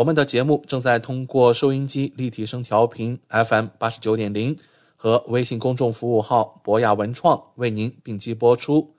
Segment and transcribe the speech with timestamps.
[0.00, 4.56] 我们的节目正在通过收音机立体声调频 FM 八十九点零
[4.96, 8.94] 和微信公众服务号博雅文创为您并机播出。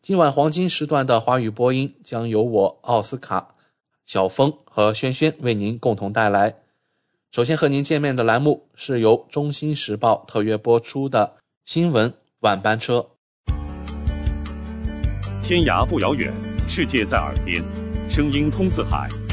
[0.00, 3.56] 今晚黄金时段的华语播音将由我奥斯卡、
[4.06, 6.54] 小峰和轩轩为您共同带来。
[7.30, 11.34] 首先和您见面的栏目是由《中新时报》特约播出的
[11.66, 13.06] 新闻晚班车。
[15.42, 16.32] 天涯不遥远，
[16.66, 17.62] 世界在耳边，
[18.08, 19.10] 声音通四海，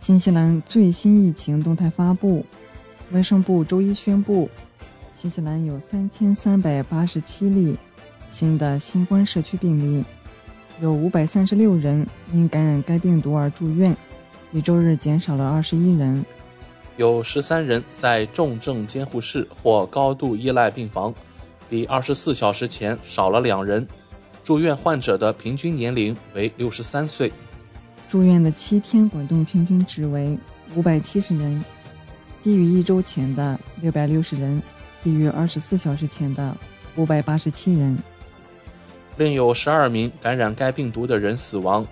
[0.00, 2.42] 新西兰最新疫情动态发布，
[3.12, 4.48] 卫生部周一宣布，
[5.14, 7.76] 新西兰有三千三百八十七例
[8.30, 10.02] 新的新冠社区病例，
[10.80, 13.94] 有五百三十六人因感染该病毒而住院，
[14.50, 16.24] 比周日减少了二十一人。
[16.96, 21.14] 有十三人在重症监护室或高度依赖病房，
[21.68, 23.86] 比二十四小时前少了两人。
[24.42, 27.30] 住院患者的平均年龄为六十三岁。
[28.10, 30.36] 住院的七天滚动平均值为
[30.74, 31.64] 五百七十人，
[32.42, 34.60] 低于一周前的六百六十人，
[35.00, 36.52] 低于二十四小时前的
[36.96, 37.96] 五百八十七人。
[39.16, 41.86] 另有十二名感染该病毒的人死亡，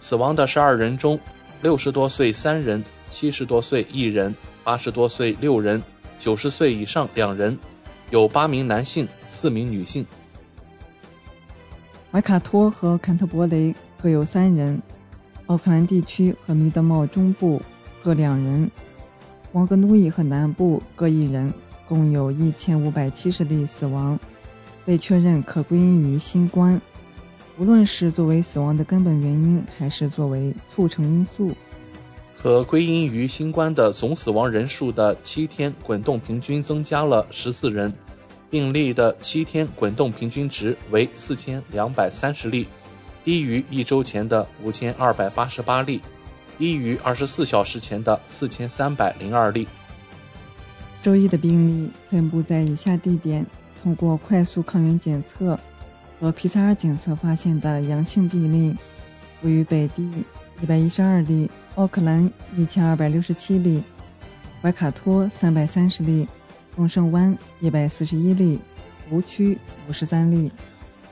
[0.00, 1.16] 死亡的十二人中，
[1.62, 5.80] 六十多岁三人，七十多岁一人，八十多岁六人，
[6.18, 7.56] 九十岁以上两人，
[8.10, 10.04] 有八名男性，四名女性。
[12.10, 14.82] 怀卡托和坎特伯雷各有三人，
[15.50, 17.60] 奥克兰地区和米德茂中部
[18.04, 18.70] 各两人，
[19.50, 21.52] 王格努伊和南部各一人，
[21.88, 24.16] 共有一千五百七十例死亡，
[24.84, 26.80] 被确认可归因于新冠。
[27.58, 31.50] 无论是作为死亡的根本原因，还是作为促成因素，
[32.40, 37.92] 可归因于新冠的总死亡人数的七天滚动平均增加了十四人。
[38.48, 42.68] 病例的七天滚动平均值为四千两百三十例，
[43.30, 46.00] 低于一周前的五千二百八十八例，
[46.58, 49.68] 低于二十四小时前的四千三百零二例。
[51.00, 53.46] 周一的病例分布在以下地点：
[53.80, 55.56] 通过快速抗原检测
[56.18, 58.76] 和 PCR 检测发现的阳性病例，
[59.42, 60.10] 位于北地
[60.60, 63.80] 一百一十二例，奥克兰一千二百六十七例，
[64.60, 66.26] 怀卡托三百三十例。
[66.74, 68.58] 丰盛湾一百四十一例，
[69.08, 69.56] 湖区
[69.88, 70.50] 五十三例，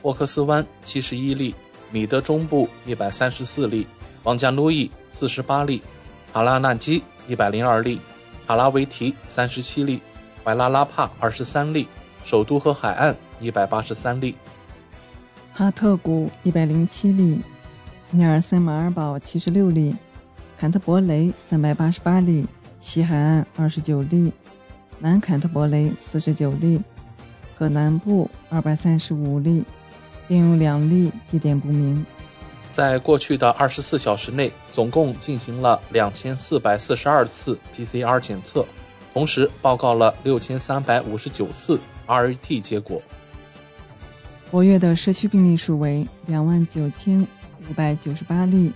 [0.02, 1.54] 沃克斯湾七十一例，
[1.90, 3.86] 米德中部一百三十四例，
[4.22, 5.82] 王加努伊四十八例，
[6.32, 8.00] 塔拉纳基一百零二例，
[8.46, 10.02] 塔拉维提三十七例，
[10.44, 11.88] 怀拉拉帕二十三例，
[12.24, 14.34] 首都和海岸一百八十三例，
[15.52, 17.40] 哈特谷一百零七例，
[18.10, 19.96] 尼尔森马尔堡七十六例，
[20.56, 22.46] 坎特伯雷三百八十八例，
[22.80, 24.32] 西海岸二十九例。
[25.00, 26.80] 南坎特伯雷四十九例，
[27.54, 29.64] 和南部二百三十五例，
[30.28, 32.04] 另有两例地点不明。
[32.70, 38.64] 在过去的二十四小时内，总共进行了两千四百四十二次 PCR 检测，
[39.12, 43.02] 同时报告了六千三百五十九次 RAT 结果。
[44.50, 47.26] 活跃的社区病例数为两万九千
[47.68, 48.72] 五百九十八例，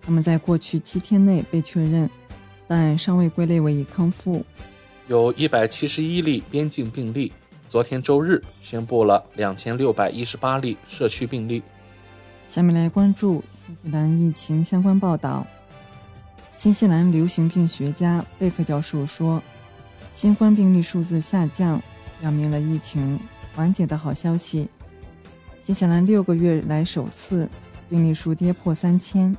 [0.00, 2.08] 他们在过去七天内被确认，
[2.68, 4.44] 但尚未归类为已康复。
[5.08, 7.32] 有一百七十一例边境病例，
[7.68, 11.62] 昨天周日宣布了两千六百一十八例社区病例。
[12.48, 15.46] 下面来关注新西兰疫情相关报道。
[16.50, 19.42] 新西兰流行病学家贝克教授说，
[20.10, 21.82] 新冠病例数字下降
[22.20, 23.18] 表明了疫情
[23.54, 24.68] 缓解的好消息。
[25.58, 27.48] 新西兰六个月来首次
[27.88, 29.36] 病例数跌破三千。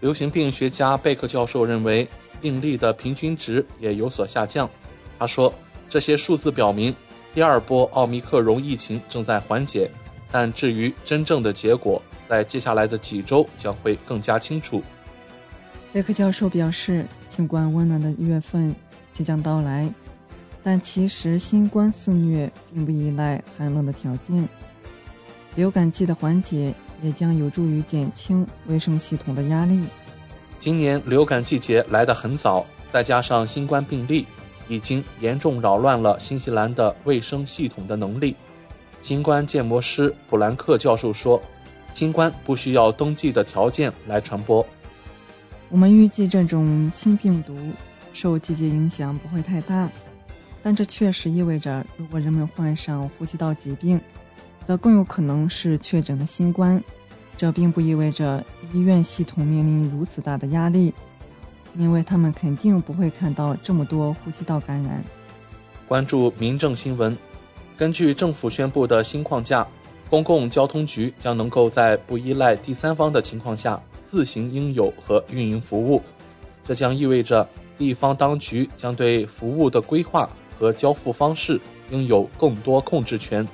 [0.00, 2.08] 流行病学家贝克教授认为，
[2.40, 4.68] 病例的平均值也有所下降。
[5.18, 5.52] 他说，
[5.88, 6.94] 这些数字表明
[7.34, 9.90] 第二波奥密克戎疫情正在缓解，
[10.32, 14.82] 但至于真正的结果，在接下来的几周将会更加清楚。
[15.92, 18.74] 贝克教授表示，尽管温暖的月份
[19.12, 19.88] 即将到来，
[20.62, 24.48] 但其实新冠肆虐并不依赖寒冷的条件。
[25.54, 29.82] 流感季的缓解也将有助于减轻卫生系统的压力。
[30.58, 34.26] 今年流感季节来得很早，再加上新冠病例，
[34.68, 38.36] 已经严重扰乱了新西兰的卫生系统的能力。
[39.00, 41.40] 新冠建模师布兰克教授说
[41.94, 44.64] ：“新冠不需要登记的条件来传播。
[45.70, 47.56] 我们预计这种新病毒
[48.12, 49.88] 受季节影响不会太大，
[50.62, 54.00] 但这确实意味着，如果人们患上呼吸道疾病，
[54.64, 56.82] 则更有可能是确诊了新冠。
[57.36, 60.92] 这并不意味着医院系统面临如此大的压力，
[61.76, 65.02] 因为他们肯定不会看到这么多呼吸道感染。
[65.86, 67.16] 关注民政新闻，
[67.76, 69.66] 根据政府宣布的新框架，
[70.10, 76.02] 公共交通局将能够在不依赖第三方的情况下自行应有和运营服务。
[76.66, 80.28] 这将意味着地方当局将对服务的规划
[80.58, 81.60] 和交付方式
[81.90, 83.46] 拥有更多控制权。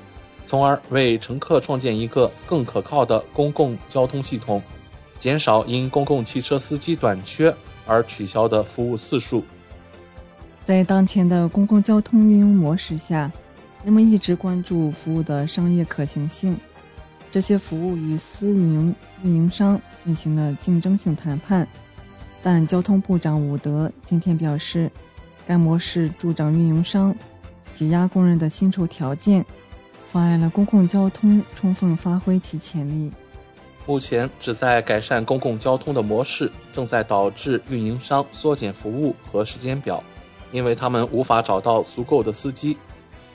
[0.47, 4.61] 从而为乘客创建一个更可靠的公共交通系统，
[5.19, 7.55] 减少因公共汽车司机短缺
[7.87, 9.45] 而取消的服务次数。
[10.65, 13.31] 在当前的公共交通运营模式下，
[13.85, 16.57] 人们一直关注服务的商业可行性。
[17.31, 21.67] 这些服务与私营运营商进行了竞争性谈判，
[22.43, 24.91] 但交通部长伍德今天表示，
[25.47, 27.15] 该模式助长运营商
[27.73, 29.45] 挤压工人的薪酬条件。
[30.07, 33.11] 妨碍了公共交通充分发挥其潜力。
[33.87, 40.03] 目前旨在改善公共交通的模式正在导致运营商缩减服务和时间表，
[40.53, 42.77] 因为他们无法找到足够的司机。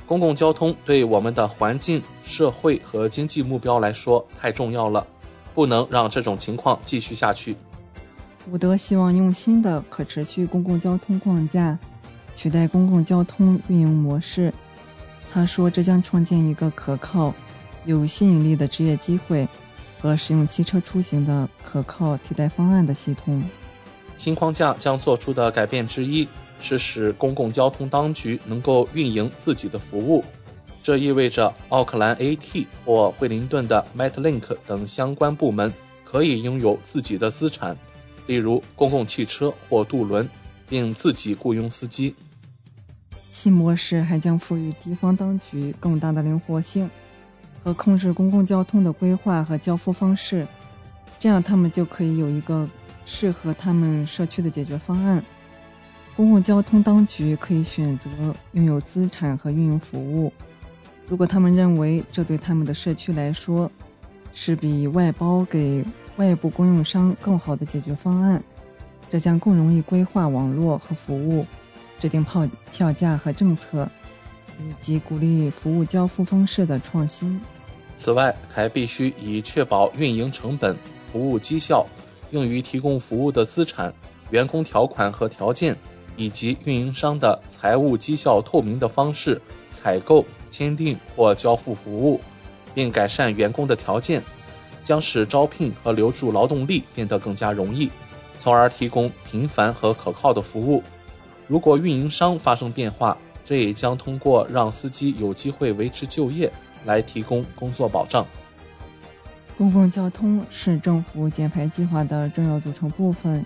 [0.08, 5.06] 公共交通对我们的环境、社会和经济目标来说太重要了，
[5.54, 7.56] 不能让这种情况继续下去。
[8.50, 11.78] 伍德希望用新的可持续公共交通框架
[12.36, 14.52] 取代公共交通运营模式。
[15.32, 17.32] 他说：“这将创建一个可靠、
[17.86, 19.48] 有吸引力的职业机会
[20.00, 23.44] 和使用汽车出行的可靠替代方案的系统。
[24.18, 26.28] 新框架将做出的改变之一
[26.60, 30.24] 是使公共交通当局能够运营自己的服务。
[30.82, 35.72] 这意味着奥克兰 AT 或惠灵顿的 Metlink 等相关部门
[36.04, 37.78] 可以拥有自己的资产，
[38.28, 40.28] 例如公共汽车或渡轮，
[40.68, 42.16] 并自己雇佣司机。”
[43.30, 46.90] 新模式还将赋予地方当局更大的灵活性，
[47.64, 50.48] 和控制公共交通的规划和交付方式，
[51.18, 52.68] 这样他们就可以有一个
[53.06, 55.24] 适合他们社区的解决方案。
[56.16, 58.10] 公共交通当局可以选择
[58.54, 60.34] 拥有资产和运营服务，
[61.08, 63.72] 如果他们认为这对他们的社区来说
[64.34, 65.86] 是比外包给
[66.18, 68.44] 外部供应商更好的解决方案，
[69.10, 71.46] 这将更容易规划网络和服务。
[72.00, 73.86] 制定票票价和政策，
[74.60, 77.40] 以及鼓励服务交付方式的创新。
[77.98, 80.76] 此外，还必须以确保运营成本、
[81.12, 81.86] 服务绩效、
[82.32, 83.94] 用于提供服务的资产、
[84.30, 85.76] 员工条款和条件，
[86.16, 92.22] 以及运营商的财务绩效透明的方式采购、签订或交付服务，
[92.74, 94.24] 并改善员工的条件，
[94.84, 97.90] 将使招聘和留住劳动力变得更加容易，
[98.38, 100.82] 从而提供频繁和可靠的服务。
[101.48, 103.18] 如果运营商发生变化，
[103.50, 106.54] 这也将通过让司机有机会维持就业
[106.86, 108.24] 来提供工作保障。
[109.58, 113.44] 公共交通是政府减排计划的重要组成部分，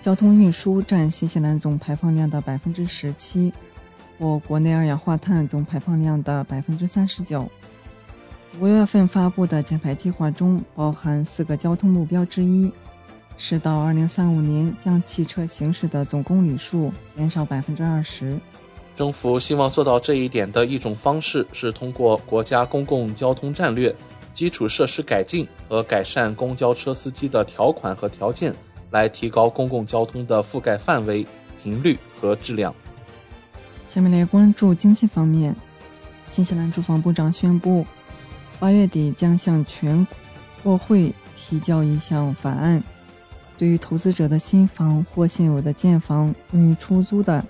[0.00, 3.52] 交通运输占新西兰总排放量的百分之十七，
[4.18, 7.46] 或国内二氧化碳总排放量的百分之三十九。
[8.58, 12.72] 五月份发布的减排计划中包含四个交通目标之一。
[13.36, 18.40] 是到二零三五年将汽车行驶的总公里数减少百分之二十。
[18.96, 23.94] 政府希望做到这一点的一种方式是通过国家公共交通战略、
[24.32, 28.54] 基础设施改进和改善公交车司机的条款和条件，
[28.90, 31.26] 来提高公共交通的覆盖范围、
[31.62, 32.74] 频率和质量。
[33.86, 35.54] 下面来关注经济方面，
[36.30, 37.86] 新西兰住房部长宣布，
[38.58, 40.06] 八月底将向全
[40.62, 42.82] 国会提交一项法案。
[43.58, 47.44] 对于投资者的新房或现有的建房用于出租的，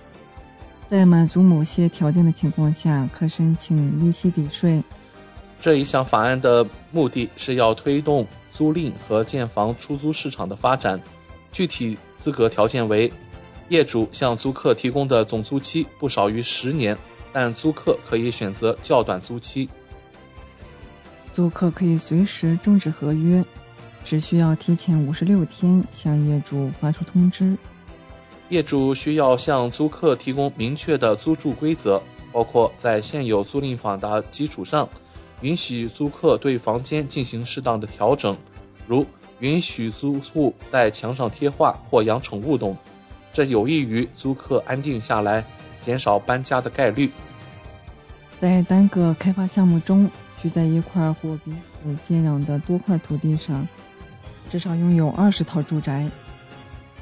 [0.87, 4.81] 在满足某些条件的情况下，可申请利息抵税。
[5.59, 10.97] 这一项法案的目的是要推动租赁和建房出租市场的发展。
[11.51, 13.11] 具体资格条件为：
[13.67, 16.97] 业主向租客提供的总租期不少于十年，
[17.33, 19.67] 但租客可以选择较短租期。
[21.33, 23.43] 租客可以随时终止合约，
[24.05, 27.57] 只需要提前五十六天向业主发出通知。
[28.49, 32.01] 业主需要向租客提供明确的租住规则，
[32.31, 34.87] 包括在现有租赁房的基础上。
[35.41, 38.35] 允许租客对房间进行适当的调整，
[38.87, 39.05] 如
[39.39, 42.75] 允许租户在墙上贴画或养宠物等，
[43.31, 45.45] 这有益于租客安定下来，
[45.79, 47.11] 减少搬家的概率。
[48.39, 50.09] 在单个开发项目中，
[50.41, 53.67] 需在一块或彼此接壤的多块土地上，
[54.49, 56.09] 至少拥有二十套住宅。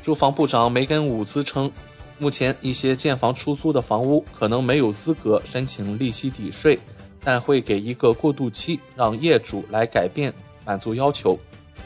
[0.06, 1.72] 住房部长梅根伍兹称，
[2.20, 6.78] 目前一些建房出租的房屋可能没有资格申请利息抵税。
[7.24, 10.32] 但会给一个过渡期，让业主来改变
[10.64, 11.36] 满足要求。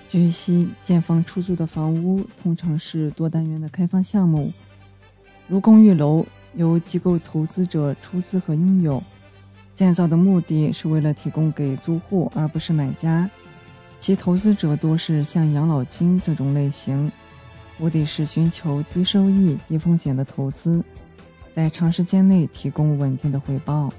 [0.09, 4.51] 据悉，建房出租的房屋通常是多单元的开发项目，
[5.47, 9.01] 如公寓楼，由机构投资者出资和拥有。
[9.73, 13.29] 建造的目的是为了提供给租户，而不是买家。
[13.97, 17.09] 其投资者多是像养老金这种类型，
[17.79, 20.83] 目的是寻求低收益、低风险的投资，
[21.53, 23.89] 在长时间内提供稳定的回报。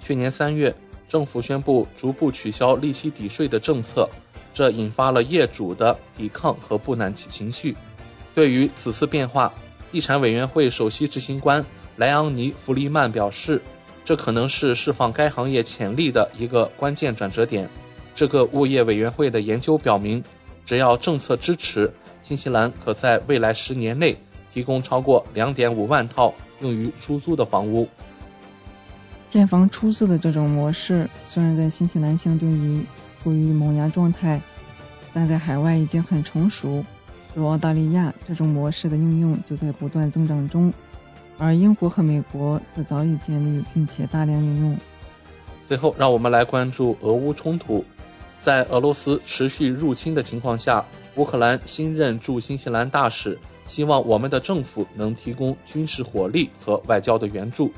[0.00, 0.74] 去年三月，
[1.08, 4.08] 政府宣布逐步取消利息抵税的政策，
[4.52, 7.76] 这引发了业主的抵抗和不满情绪。
[8.34, 9.54] 对于此次变化，
[9.92, 11.64] 地产委员会首席执行官
[11.96, 13.62] 莱昂尼·弗利曼表示，
[14.04, 17.70] 这可能是释放该行业潜力的一个关键转折点。
[18.16, 20.22] 这个物业委员会的研究表明，
[20.66, 24.16] 只要政策支持，新西兰可在未来十年内
[24.52, 27.88] 提供超过两点五万套用于出租的房屋。
[29.28, 32.84] 建房出租的这种模式，虽然在新西兰相对于
[33.22, 34.40] 处于萌芽状态，
[35.12, 36.84] 但在海外已经很成熟。
[37.34, 40.70] 如澳大利亚，这种模式的应用就在不断增长中，
[41.38, 44.76] 而英国和美国则早已建立并且大量应用。
[45.66, 47.82] 最后，让我们来关注俄乌冲突。
[48.38, 50.84] 在俄罗斯持续入侵的情况下，
[51.16, 57.70] 乌克兰新任驻新西兰大使希望我们的政府能提供军事火力和外交的援助。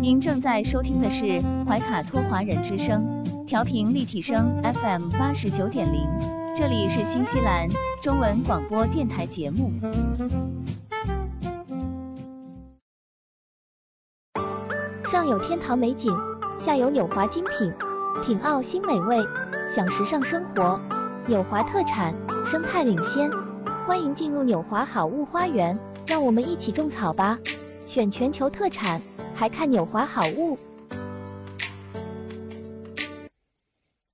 [0.00, 6.06] 您正在收听的是怀卡托华人之声，调频立体声 FM 八十九点零，
[6.54, 7.68] 这里是新西兰
[8.00, 9.72] 中文广播电台节目。
[15.10, 16.14] 上有天堂美景，
[16.60, 17.72] 下有纽华精品，
[18.22, 19.18] 品澳新美味，
[19.68, 20.80] 享时尚生活。
[21.28, 22.14] 纽华特产，
[22.46, 23.30] 生态领先，
[23.86, 27.38] 欢迎进入纽华好物花园，让我们一起种草吧！
[27.86, 29.00] 选全球特产。
[29.34, 30.56] 还看纽华好物。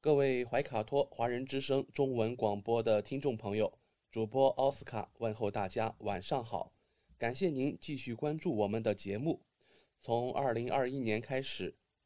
[0.01, 3.73] 各位怀卡托华人之声中文广播的听众朋友，
[4.11, 6.73] 主播奥斯卡问候大家晚上好，
[7.17, 9.41] 感谢您继续关注我们的节目。
[10.03, 11.77] 从二零二一年开始，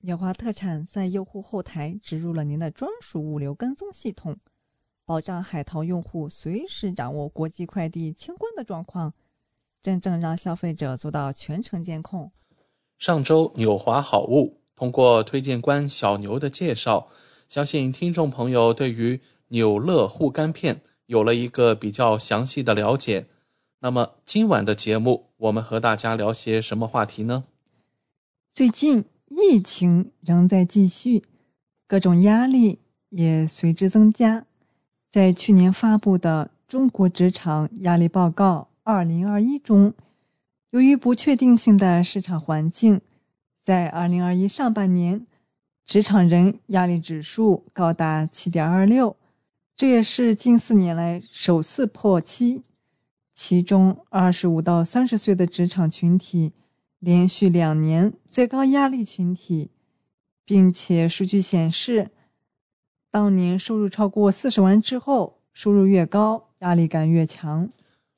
[0.00, 4.36] 纽华特产在用户后台植入了您的专属物流跟踪系统，
[5.04, 9.14] 保障海淘用户随时掌握国际快递清关的状况，
[9.82, 12.30] 真正让消费者做到全程监控。
[12.98, 17.08] 上周纽华好物通过推荐官小牛的介绍。
[17.48, 23.26] 相信听众朋友对于纽乐护肝片有了一个比较详细的了解。
[23.78, 27.44] 那么今晚的节目，我们和大家聊些什么话题呢？
[28.50, 31.22] 最近疫情仍在继续，
[31.86, 32.78] 各种压力
[33.10, 34.46] 也随之增加。
[35.10, 39.94] 在去年发布的《中国职场压力报告（二零二一）》中，
[40.70, 43.00] 由于不确定性的市场环境，
[43.62, 45.26] 在二零二一上半年。
[45.84, 49.16] 职场人压力指数高达七点二六，
[49.76, 52.64] 这也是近四年来首次破七。
[53.32, 56.52] 其中，二十五到三十岁的职场群体
[56.98, 59.70] 连续两年最高压力群体，
[60.44, 62.10] 并且数据显示，
[63.10, 67.68] 当年收入超过四十万之后，收入越高，压力感越强。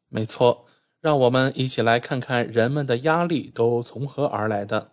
[0.08, 0.66] 没错，
[1.00, 4.92] 让我们一起来看看人们的压力都从何而来的。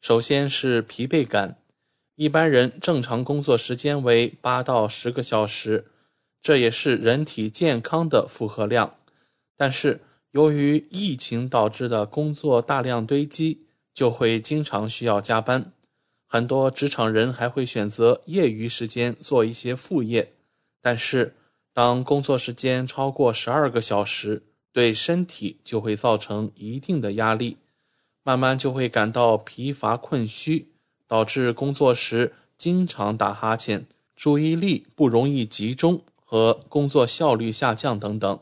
[0.00, 1.58] 首先是疲惫感。
[2.16, 5.86] 一般人正常工作时间为八到十个小时，
[6.42, 8.94] 这也是人体健康的负荷量。
[9.56, 10.00] 但是
[10.32, 15.72] 由于疫情导致的工作大量堆积，就会经常需要加班。
[16.26, 20.34] 很多职场人还会选择业余时间做一些副业。
[20.80, 21.34] 但是
[21.72, 27.56] 当工作时间超过十二个小时，对身体就会造成一定的压力，
[28.22, 30.68] 慢慢就会感到疲乏困虚。
[31.06, 38.38] 导致工作时经常打哈欠、注意力不容易集中和工作效率下降等等。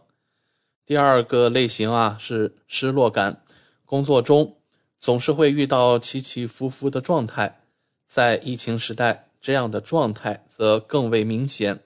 [0.87, 3.43] 第二个类型啊是失落感，
[3.85, 4.57] 工作中
[5.01, 7.61] 总是会遇到起起伏伏的状态，
[8.07, 11.81] 在疫情时代，这样的状态则更为明显。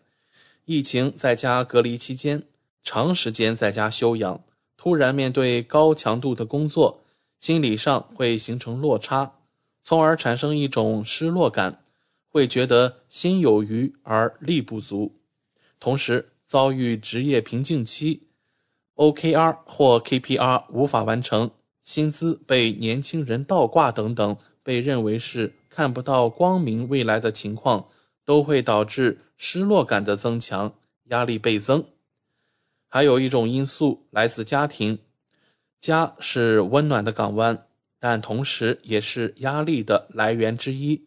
[0.67, 2.43] 疫情在家隔离期间，
[2.85, 4.45] 长时间在家休养，
[4.77, 7.03] 突然面对高强度的工作，
[7.39, 9.33] 心理上会形成落差。
[9.83, 11.83] 从而产生一种失落感，
[12.29, 15.17] 会觉得心有余而力不足，
[15.79, 18.29] 同时遭遇职业瓶颈期
[19.01, 27.87] ，OKR 或 KPR 无法完成，薪资被年轻人倒挂等等，被认为是看不到光明未来的情况，
[28.27, 31.83] 都会导致失落感的增强，压力倍增。
[32.89, 34.99] 还有一种因素来自家庭，
[35.81, 37.67] 家是温暖的港湾。
[38.03, 41.07] 但同时也是压力的来源之一。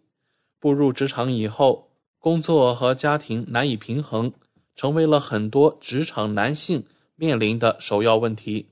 [0.59, 4.31] 步入职场以后，工作和家庭难以平衡，
[4.75, 8.69] 成为了很多职场男性面临的首要问题。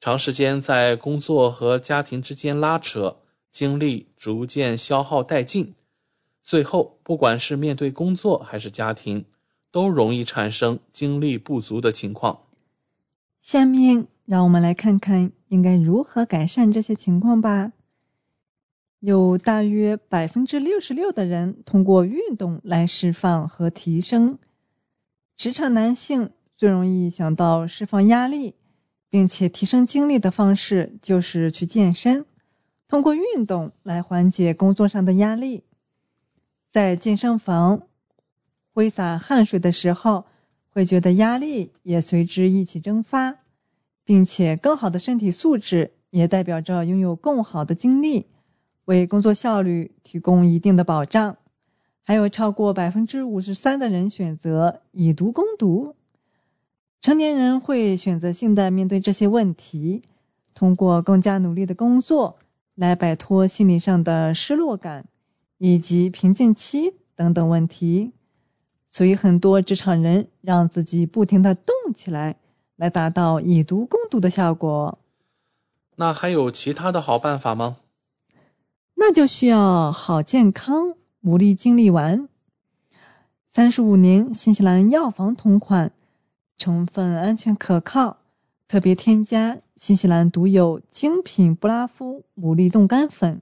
[0.00, 3.18] 长时间在工作和家庭之间拉扯，
[3.50, 5.74] 精力逐渐消耗殆尽，
[6.42, 9.24] 最后不管是面对工作还是家庭，
[9.70, 12.46] 都容易产生精力不足的情况。
[13.40, 14.08] 下面。
[14.28, 17.72] 让我们来看看应该如何改善这些情况吧。
[19.00, 24.38] 有大约百分之六十六的人通过运动来释放和提升。
[25.34, 28.54] 职场男性最容易想到释放压力，
[29.08, 32.26] 并且提升精力的方式就是去健身，
[32.86, 35.64] 通过运动来缓解工作上的压力。
[36.68, 37.82] 在健身房
[38.74, 40.26] 挥洒汗水的时候，
[40.68, 43.36] 会觉得压力也随之一起蒸发。
[44.04, 48.24] 并且更好的身体素质也代表着拥有更好的精力，
[48.86, 51.36] 为工作效率提供一定的保障。
[52.02, 55.94] 还有超过百分之五十三的人选择以毒攻毒，
[57.00, 60.02] 成年人会选择性的面对这些问题，
[60.52, 62.38] 通过更加努力的工作
[62.74, 65.06] 来摆脱心理上的失落感
[65.58, 68.12] 以及瓶颈期等等问题。
[68.88, 72.36] 所以，很多职场人让自己不停的动起来，
[72.76, 74.98] 来达到以毒攻毒的效果。
[75.96, 77.76] 那还有其他的好办法吗？
[78.94, 82.28] 那就需要好健康牡蛎精力丸。
[83.46, 85.92] 三十五年新西兰药房同款，
[86.58, 88.18] 成分安全可靠，
[88.66, 93.40] 特别添加新西兰独有精品布拉夫牡蛎冻干粉，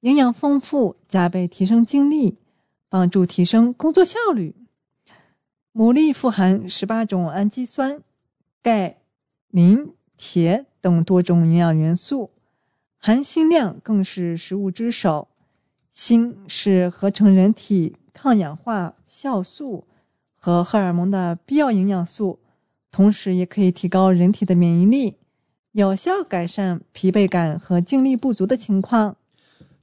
[0.00, 2.38] 营养丰富，加倍提升精力，
[2.88, 4.56] 帮助提升工作效率。
[5.74, 8.02] 牡蛎富含十八种氨基酸、
[8.62, 8.96] 钙、
[9.50, 12.30] 磷、铁等多种营养元素，
[12.98, 15.28] 含锌量更是食物之首。
[15.92, 19.84] 锌是合成人体抗氧化酵素
[20.40, 22.40] 和荷尔蒙的必要营养素，
[22.90, 25.18] 同时也可以提高人体的免疫力，
[25.72, 29.16] 有效改善疲惫感和精力不足的情况。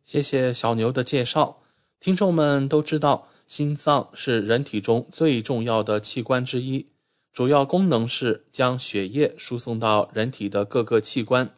[0.03, 1.59] 谢谢小牛的介绍。
[1.99, 3.29] 听众们都知道。
[3.47, 6.87] 心脏是人体中最重要的器官之一，
[7.31, 11.49] 主要功能是将血液输送到人体的各个器官。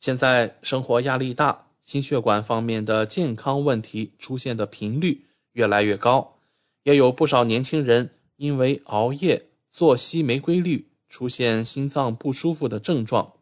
[0.00, 6.38] 现在生活压力大，心血管方面的健康问题出现的频率越来越高，
[6.82, 8.10] 也有不少年轻人
[8.42, 13.34] 因为熬夜、作息没规律，出现心脏不舒服的症状。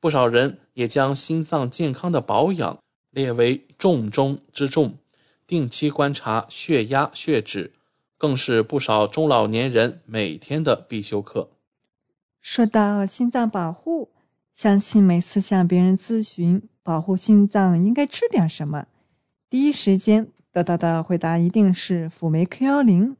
[0.00, 4.94] 不少人也将心脏健康的保养列为重中之重。
[5.46, 7.74] 定期观察血压、血脂，
[8.18, 11.50] 更是不少中老年人每天的必修课。
[12.40, 14.10] 说到心脏保护，
[14.52, 18.86] 相信每次向别人咨询保护心脏应该吃点什么，
[19.48, 23.16] 第一时间得到的回答一定是辅酶 Q 幺零。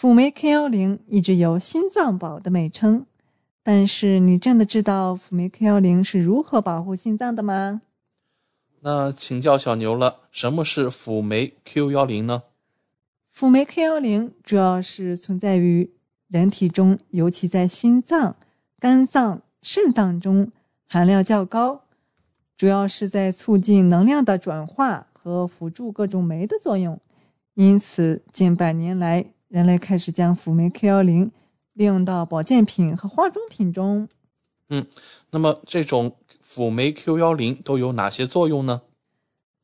[0.00, 3.04] 辅酶 K 幺零一直有“心脏宝”的美称，
[3.62, 7.82] 但是你真的知道辅酶 K 幺零是如何保护心脏的吗？
[8.80, 12.44] 那请教小牛了，什么是辅酶 Q 幺零呢？
[13.28, 15.90] 辅酶 Q 幺零主要是存在于
[16.28, 18.36] 人体中，尤其在心脏、
[18.78, 20.50] 肝脏、肾脏中
[20.88, 21.82] 含量较高，
[22.56, 26.98] 主要是在促进能量的转化和辅助各种酶的作用。
[27.52, 31.30] 因此，近百年来，人类开始将辅酶 Q 幺零
[31.74, 34.08] 利用到保健品和化妆品中。
[34.70, 34.86] 嗯，
[35.32, 36.16] 那么这种。
[36.40, 38.82] 辅酶 Q 幺零都有哪些作用呢？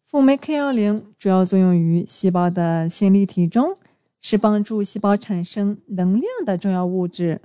[0.06, 3.76] 辅酶 Q 幺零主要作用于细胞的线粒体中，
[4.20, 7.42] 是帮助细胞产生能量的重要物质。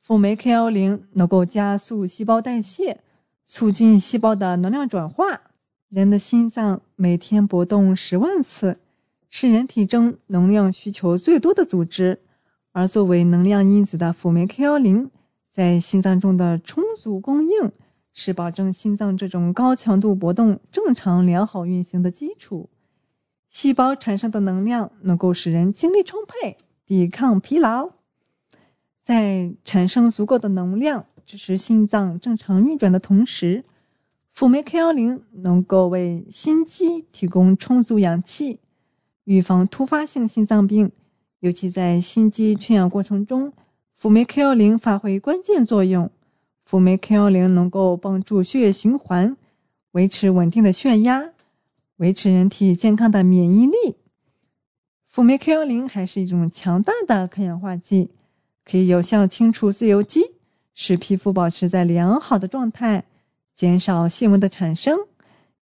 [0.00, 3.00] 辅酶 Q 幺零能够加速细胞代谢，
[3.44, 5.42] 促进细胞的能量转化。
[5.90, 8.78] 人的心脏每天搏动十万次，
[9.34, 12.20] 是人体中能量需求最多的组织。
[12.72, 15.10] 而作为能量因子的辅酶 K 幺零，
[15.50, 17.72] 在心脏中的充足供应。
[18.14, 22.68] 是保证心脏这种高强度搏动正常良好运行的基础。
[23.48, 27.92] 细胞产生的能量能够使人精力充沛，抵抗疲劳。
[29.02, 33.64] 在产生足够的能量，支持心脏正常运转的同时，
[34.30, 38.60] 辅酶 K 幺零能够为心肌提供充足氧气，
[39.32, 40.92] 预防突发性心脏病。
[41.40, 43.52] 尤其在心肌缺氧过程中，
[43.96, 46.10] 辅酶 Q 幺零发挥关键作用。
[46.66, 49.36] 辅酶 Q 幺零能够帮助血液循环，
[49.92, 51.30] 维持稳定的血压，
[51.96, 53.96] 维持人体健康的免疫力。
[55.08, 58.10] 辅酶 Q 幺零还是一种强大的抗氧化剂，
[58.64, 60.20] 可以有效清除自由基，
[60.74, 63.04] 使皮肤保持在良好的状态，
[63.54, 64.98] 减少细纹的产生。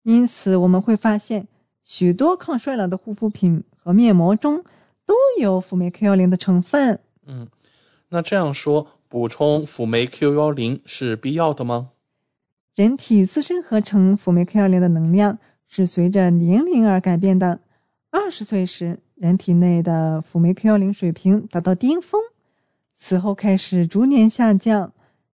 [0.04, 1.48] 因此，我们会发现
[1.88, 4.62] 许多抗衰老的护肤品和面膜中
[5.06, 7.00] 都有辅酶 Q 幺零的成分。
[7.26, 7.48] 嗯，
[8.10, 8.88] 那这样说。
[9.10, 11.92] 补充辅酶 Q 幺零是必要的吗？
[12.76, 17.62] 人体自身合成辅酶 Q 幺零的能量是随着年龄而改变的。
[18.12, 22.20] 二十岁时，人体内的辅酶 Q 幺零水平达到巅峰，
[22.94, 24.92] 此后开始逐年下降。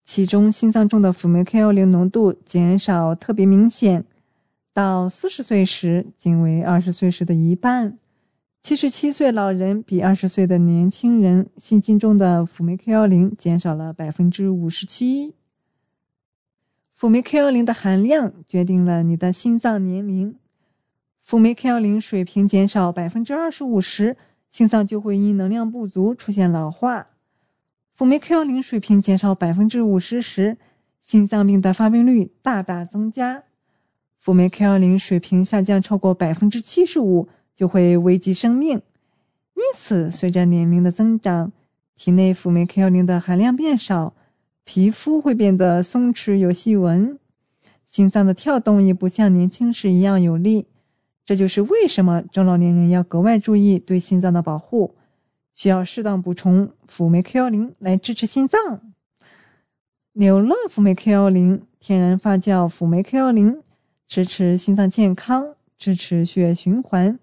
[0.05, 4.05] 其中，心脏中的辅酶 Q 幺零浓度减少特别明显，
[4.73, 7.99] 到四十岁时仅为二十岁时的一半。
[8.63, 15.35] 七十七岁老人比二十岁的年轻人心经中的辅酶 Q 幺零减少了百分之五十七。
[16.95, 20.37] 辅酶 Q 幺零的含量决定了你的心脏年龄。
[21.23, 24.19] 辅酶 Q 幺零水平减少百分之二十五时，
[24.51, 27.07] 心脏就会因能量不足出现老化。
[27.95, 30.59] 辅酶 Q 幺零水平减少百分之五十时，
[31.01, 33.45] 心脏病的发病率大大增加。
[34.21, 37.29] 辅酶 Q 幺零水平下降超过百分之七十五。
[37.53, 38.81] 就会危及生命。
[39.53, 41.53] 因此，随着年龄的增长，
[41.95, 44.15] 体内辅酶 Q 幺零的含量变少，
[44.65, 47.19] 皮肤会变得松弛有细纹，
[47.85, 50.69] 心脏的跳动也不像年轻时一样有力。
[51.27, 54.95] 这就是为什么中老年人要格外注意对心脏的保护，
[55.53, 58.81] 需要适当补充辅酶 Q 幺零来支持心脏。
[60.15, 63.61] 纽乐辅酶 Q 幺零，天然发酵辅酶 Q 幺零，
[64.11, 67.17] 支持心脏健康，支持血液循环，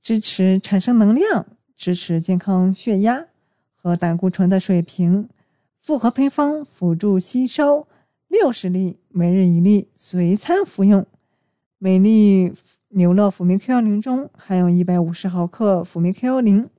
[0.00, 1.44] 支持产生能量，
[1.76, 3.26] 支持健康血压
[3.74, 5.28] 和胆固醇的水平。
[5.80, 7.88] 复合配方辅助吸收，
[8.28, 11.04] 六十粒，每日一粒，随餐服用。
[11.78, 12.52] 每粒
[12.90, 16.70] 纽乐辅酶 Q 幺零中含有一百五十毫克辅酶 Q 幺零，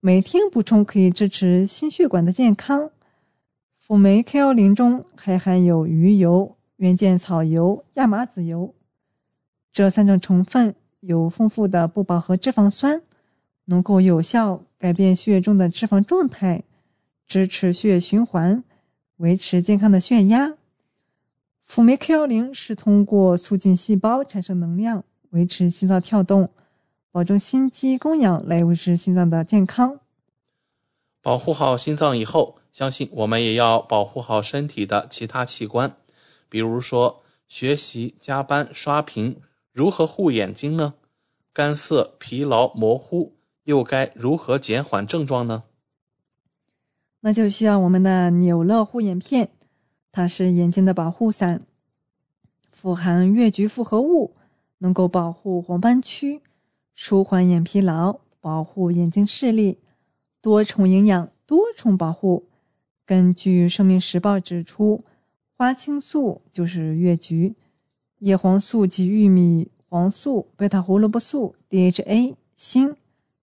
[0.00, 2.90] 每天补充可以支持心血管的健康。
[3.78, 8.74] 辅酶 Q 幺零中还含有鱼油、原件草油、亚麻籽油，
[9.72, 13.00] 这三种成分有丰富的不饱和脂肪酸，
[13.64, 16.62] 能够有效改变血液中的脂肪状态，
[17.26, 18.62] 支持血液循环，
[19.16, 20.52] 维持健康的血压。
[21.62, 26.50] 辅酶 Q 幺零是通过促进细胞产生能量，维持心脏跳动，
[27.10, 30.00] 保证心肌供氧来维持心脏的健康。
[31.22, 32.58] 保护好心脏以后。
[32.74, 35.96] 相信我们也要保护好身体的其他器官，
[36.48, 39.40] 比如说学习、加班、刷屏，
[39.72, 40.94] 如何护眼睛呢？
[41.52, 45.64] 干涩、疲劳、模糊，又该如何减缓症状呢？
[47.20, 49.50] 那就需要我们的纽乐护眼片，
[50.12, 51.64] 它是眼睛的保护伞，
[52.70, 54.34] 富含越橘复合物，
[54.78, 56.42] 能够保护黄斑区，
[56.94, 59.78] 舒缓眼疲劳，保护眼睛视力，
[60.42, 62.48] 多重营养，多重保护。
[63.06, 65.04] 根据《生命时报》指出，
[65.56, 67.54] 花青素就是越橘，
[68.18, 72.96] 叶黄素及玉米黄素、贝塔胡萝卜素、DHA、锌、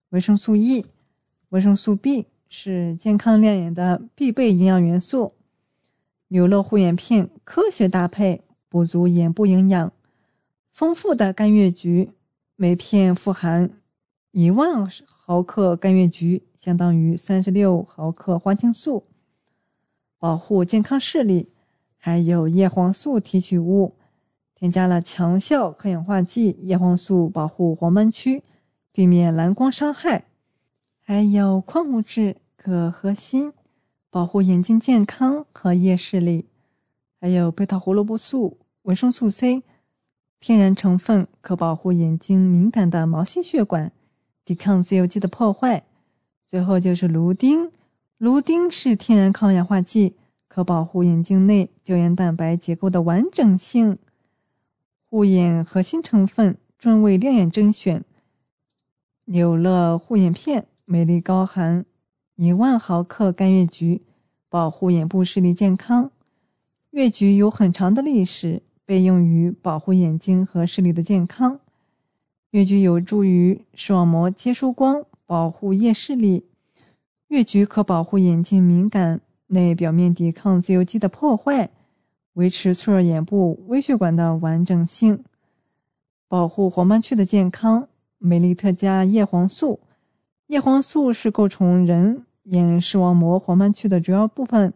[0.09, 0.85] 维生素 E、
[1.49, 5.35] 维生素 B 是健康亮眼的必备营养元素。
[6.27, 9.93] 纽乐护眼片科学搭配，补足眼部营养。
[10.69, 12.11] 丰富的干越橘，
[12.57, 13.71] 每片富含
[14.31, 19.05] 一万毫克干越橘，相当于三十六毫克花青素。
[20.19, 21.50] 保护健康视力，
[22.03, 23.93] 还有叶黄素提取物，
[24.55, 28.41] 添加了强效抗氧化剂叶黄素，保护黄斑区，
[28.91, 30.25] 避免蓝光伤害。
[30.99, 33.53] 还有矿物质可和锌，
[34.09, 36.47] 保护眼睛健康和夜视力。
[37.19, 39.61] 还有贝塔胡萝卜素、维生素 C，
[40.39, 43.91] 天然成分可保护眼睛敏感的毛细血管，
[44.43, 45.83] 抵抗自由基的破坏。
[46.47, 47.71] 最后就是芦丁。
[48.17, 50.15] 芦丁是天然抗氧化剂，
[50.53, 53.97] 可保护眼睛内胶原蛋白结构的完整性。
[55.09, 58.03] 护眼核心成分专为亮眼甄选。
[59.23, 61.85] 纽乐护眼片，美丽高含
[62.35, 64.01] 一万毫克干月菊，
[64.49, 66.11] 保护眼部视力健康。
[66.89, 71.61] 越橘有很长的历史，被用于保护眼睛和视力的健康。
[72.49, 76.43] 越橘有助于视网膜接收光，保护夜视力。
[77.29, 81.69] 越橘可保护眼睛敏感内表面，抵抗自由基的破坏，
[82.33, 85.23] 维持脆弱眼部微血管的完整性，
[86.27, 87.87] 保护黄斑区的健康。
[88.17, 89.79] 美丽特加叶黄素，
[90.47, 94.73] 叶黄素是构成人眼视网膜黄斑区的主要部分，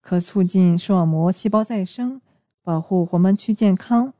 [0.00, 2.20] 可促进视网膜细胞再生，
[2.62, 4.14] 保护黄斑区健康。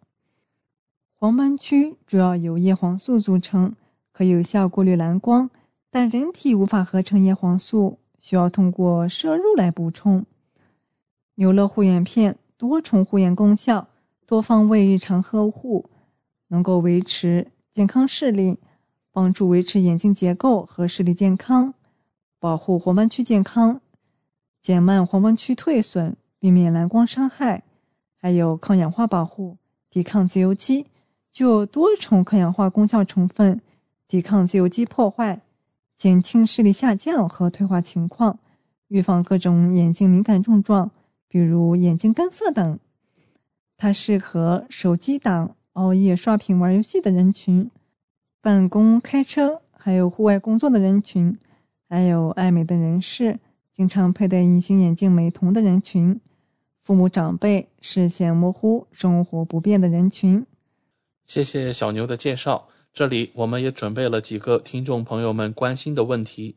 [1.17, 3.75] 黄斑区主要由叶黄素组成，
[4.13, 5.51] 可有效过滤蓝光。
[5.91, 10.27] 但人体无法合成叶黄素，需要通过摄入来补充。
[11.37, 13.89] 牛乐护眼片多重护眼功效，
[14.27, 15.89] 多方位日常呵护，
[16.49, 18.59] 能够维持健康视力，
[19.13, 21.73] 帮助维持眼睛结构和视力健康，
[22.39, 23.81] 保护黄斑区健康，
[24.61, 27.63] 减慢黄斑区退损，避免蓝光伤害，
[28.21, 29.57] 还有抗氧化保护，
[29.89, 30.85] 抵抗自由基，
[31.33, 33.63] 具有多重抗氧化功效成分，
[34.07, 35.41] 抵抗自由基破坏。
[35.99, 38.39] 减轻视力下降和退化情况，
[38.87, 40.93] 预防各种眼睛敏感症状，
[41.27, 42.79] 比如眼睛干涩等。
[43.77, 47.69] 它适合手机党、熬夜刷屏玩游戏的人群，
[48.41, 51.37] 办公、开车还有户外工作的人群，
[51.89, 53.41] 还有爱美的人士，
[53.73, 56.21] 经常佩戴隐形眼镜美瞳的人群，
[56.85, 60.47] 父母长辈视线模糊、生活不便的人群。
[61.25, 62.69] 谢谢小牛的介绍。
[62.93, 66.57] 这里我们也准备了几个听众朋友们关心的问题：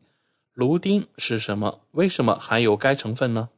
[0.54, 1.80] 芦丁是什么？
[1.92, 3.50] 为什么含有该成分呢？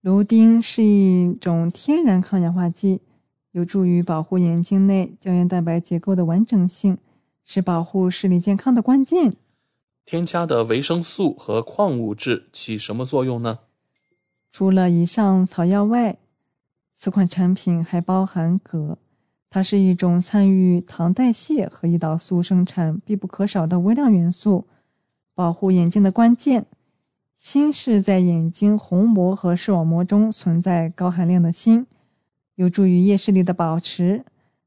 [0.00, 3.00] 芦丁是一种天然抗氧化剂，
[3.52, 6.98] 有助于保护眼睛内胶原蛋白结构的完整性，
[7.44, 9.36] 是保护视力健康的关键。
[10.04, 13.60] 添加的维生素和矿物质起什么作用呢？
[14.50, 16.18] 除了以上草药外，
[16.94, 18.98] 此款产品还包含铬，
[19.54, 24.66] 它是一种参与糖代谢和胰岛素生产必不可少的微量元素，
[25.34, 26.64] 保护眼睛的关键。
[27.36, 31.84] 锌是在眼睛虹膜和视网膜中存在高含量的锌，
[32.54, 34.24] 有助于夜视力的保持。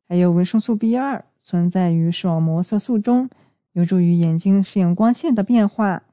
[0.07, 3.27] 还有维生素 B 二存在于视网膜色素中，
[3.71, 6.03] 有助于眼睛适应光线的变化。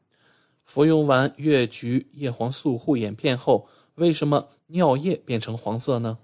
[0.64, 6.16] 服用完越橘叶黄素护眼片后，为什么尿液变成黄色呢？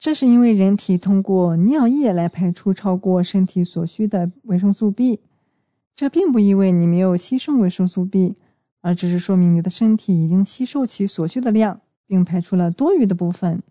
[0.00, 5.20] 这是因为人体通过尿液来排出超过身体所需的维生素 B，
[5.94, 8.34] 这并不意味你没有吸收维生素 B。
[8.80, 13.62] 而只是说明你的身体已经吸收其所需的量，并排出了多余的部分。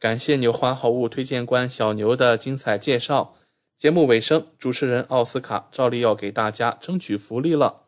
[0.00, 3.36] 感谢牛花好物推荐官小牛的精彩介绍。
[3.78, 7.82] 节目尾声，主持人奥斯卡照例要给大家争取福利了。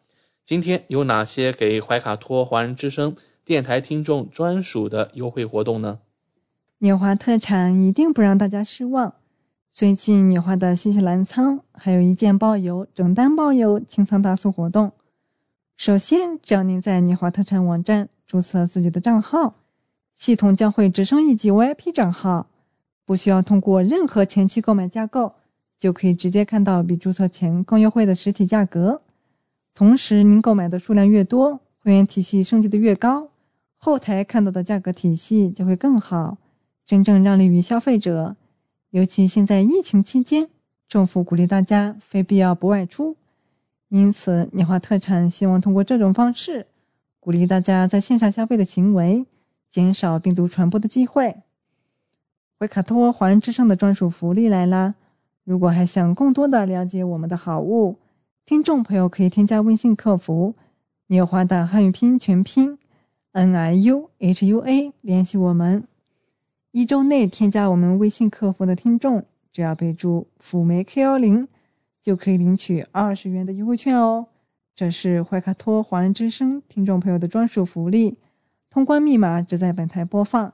[0.44, 5.98] 今天有哪些给怀卡托华人之声电台听众专属的优惠活动呢？
[6.80, 9.14] 纽华特产一定不让大家失望。
[9.70, 14.92] 最近纽华的新西兰仓还有一件包邮、整单包邮清仓大促活动。
[15.78, 19.54] 首先，只要您在年华特产网站注册自己的账号，
[20.14, 22.48] 系统将会直升一级 VIP 账号，
[23.06, 25.32] 不需要通过任何前期购买架构，
[25.78, 29.00] 就可以直接看到比注册前更优惠的实体价格。
[29.74, 33.30] 同时，您购买的数量越多，会员体系升级的越高，
[33.78, 36.36] 后台看到的价格体系就会更好，
[36.86, 38.36] 真正让利于消费者。
[38.90, 40.48] 尤其现在疫情期间，
[40.88, 43.16] 政府鼓励大家非必要不外出。
[43.88, 46.66] 因此，年华特产希望通过这种方式，
[47.20, 49.26] 鼓励大家在线上消费的行为，
[49.68, 51.36] 减少病毒传播的机会。
[52.58, 54.94] 维卡托华人之声的专属福利来啦！
[55.44, 57.98] 如果还想更多的了解我们的好物，
[58.46, 60.54] 听众朋友可以添加微信客服
[61.08, 62.78] “年华”的汉语拼音全拼
[63.32, 65.84] “n i u h u a” 联系我们。
[66.76, 71.48] 一周内添加我们微信客服的听众，只要备注“辅酶 K 幺零”。
[72.02, 74.26] 就可以领取二十元的优惠券哦，
[74.74, 78.18] 这是怀卡托华人之声听众朋友的专属福利。
[78.68, 80.52] 通关密码只在本台播放，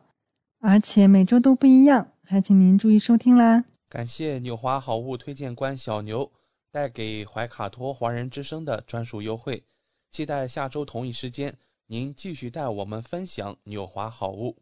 [0.61, 3.65] 而且每周都不一样，还请您注意收听啦。
[3.89, 6.31] 感谢纽华好物推荐官小牛
[6.71, 9.65] 带给怀卡托华人之声的专属优惠，
[10.09, 11.57] 期待下周同一时间
[11.89, 14.62] 您继续带我们分享纽华好物。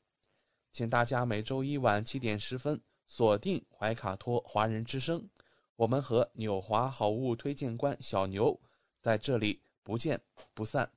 [0.71, 5.27] 请大家每周一晚七点十分锁定怀卡托华人之声。
[5.75, 8.59] 我们和纽华好物推荐官小牛
[9.01, 10.21] 在这里不见
[10.53, 10.89] 不散。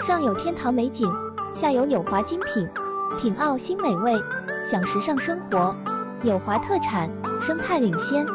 [0.00, 1.10] 上有天堂美景，
[1.54, 2.68] 下有纽华精品，
[3.18, 4.12] 品澳新美味，
[4.64, 5.76] 享时尚生活。
[6.22, 8.26] 纽华特产，生态领先，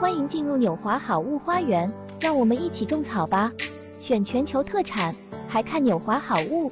[0.00, 3.50] 欢迎进入纽华好物花园，让我们一起种草吧！
[3.98, 5.14] 选全球特产，
[5.48, 6.70] 还看纽华好物。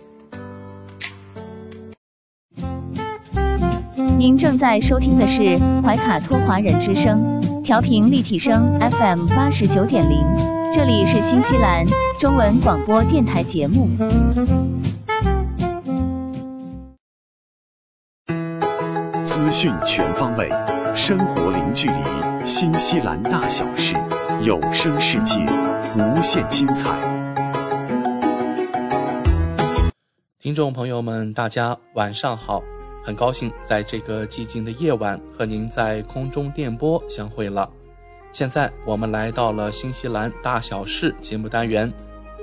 [4.18, 10.26] 您正在收听的是怀卡托华人之声，调频立体声 FM 八十九点零，
[10.72, 11.86] 这里是新西兰
[12.18, 13.88] 中文广播电台节目。
[19.22, 20.50] 资讯全方位，
[20.96, 21.96] 生活零距离，
[22.44, 23.94] 新西兰大小事，
[24.42, 25.36] 有声世界，
[25.96, 26.90] 无限精彩。
[30.40, 32.60] 听众朋友们，大家晚上好。
[33.02, 37.68] 很高兴在这个寂静的夜晚和您在空中电波相会了。
[38.32, 41.90] 现在我们来到了新西兰大小事节目单元，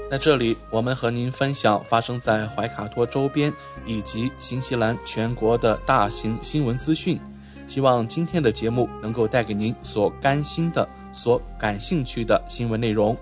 [0.10, 3.54] 在这里我们和您分享发生在怀卡托周边
[3.86, 7.20] 以及新西兰全国的大型新闻资讯。
[7.68, 13.16] 希望今天的节目能够带给您所甘心的、所感兴趣的新闻内容。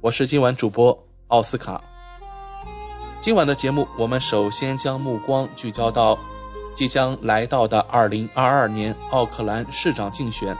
[0.00, 0.98] 我是今晚主播
[1.28, 1.82] 奥斯卡。
[3.20, 6.18] 今晚的节目，我们首先将目光聚焦到
[6.76, 10.54] 即将来到的2022年奥克兰市长竞选。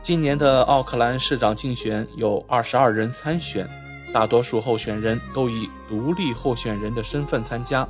[0.00, 3.68] 今年的奥克兰市长竞选有22人参选，
[4.14, 7.86] 大多数候选人都以独立候选人的身份参加。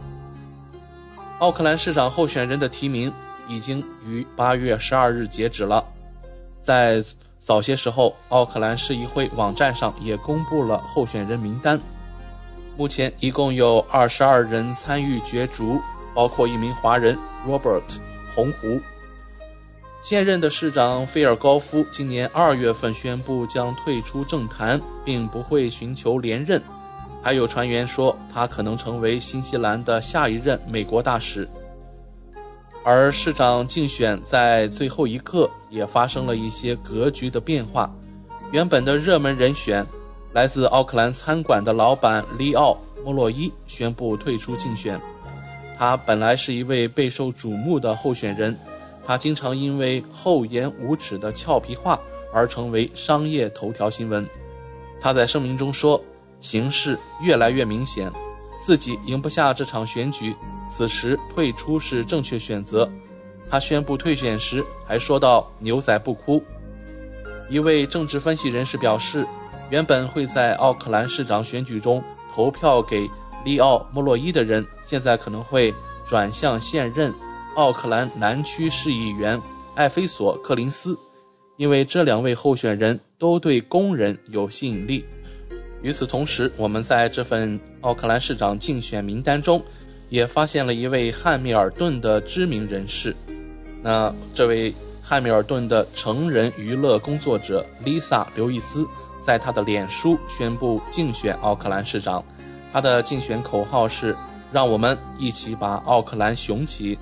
[1.39, 3.13] 奥克兰市长候选人的提名
[3.47, 5.85] 已经于8月12日截止了，
[6.63, 7.05] 在
[7.39, 11.79] 早些时候，奥克兰市议会网站上也公布了候选人名单。
[12.75, 15.79] 目前一共有二十二人参与角逐，
[16.15, 17.99] 包括一名华人 Robert
[18.35, 18.81] 洪湖。
[20.01, 26.63] 现任的市长菲尔高夫今年二月份宣布将退出政坛，并不会寻求连任。
[27.21, 31.49] 还有传言说他可能成为新西兰的下一任美国大使。
[32.85, 37.91] 而市长竞选在最后一刻也发生了一些格局的变化，
[38.53, 39.85] 原本的热门人选。
[40.33, 45.01] 来自奥克兰餐馆的老板利奥·莫洛伊宣布退出竞选。
[45.79, 48.59] 他本来是一位备受瞩目的候选人，
[49.05, 51.99] 他经常因为厚颜无耻的俏皮话
[52.35, 54.27] 而成为商业头条新闻。
[55.01, 56.03] 他在声明中说
[56.41, 58.11] ：“形势越来越明显，
[58.61, 60.35] 自己赢不下这场选举，
[60.71, 62.91] 此时退出是正确选择。”
[63.49, 66.43] 他宣布退选时还说到：“牛仔不哭。”
[67.49, 69.25] 一位政治分析人士表示。
[69.71, 72.03] 原本会在奥克兰市长选举中
[72.33, 73.07] 投票给
[73.45, 75.75] 利奥·莫洛伊的人，现在可能会
[76.07, 77.13] 转向现任
[77.57, 79.41] 奥克兰南区市议员
[79.75, 80.99] 艾菲索·克林斯，
[81.57, 85.05] 因为这两位候选人都对工人有吸引力。
[85.83, 89.63] 与此同时，我们在这份奥克兰市长竞选名单中，
[90.09, 93.15] 也发现了一位汉密尔顿的知名人士。
[93.83, 98.87] 那这位汉密尔顿的成人娱乐工作者 Lisa 刘易斯。
[99.21, 102.25] 在他的脸书宣布竞选奥克兰市长，
[102.73, 104.17] 他的竞选口号是
[104.53, 106.99] “让我们一起把奥克兰雄起”。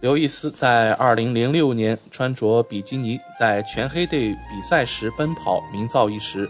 [0.00, 6.48] 刘易斯在2006年穿着比基尼在全黑队比赛时奔跑，名噪一时。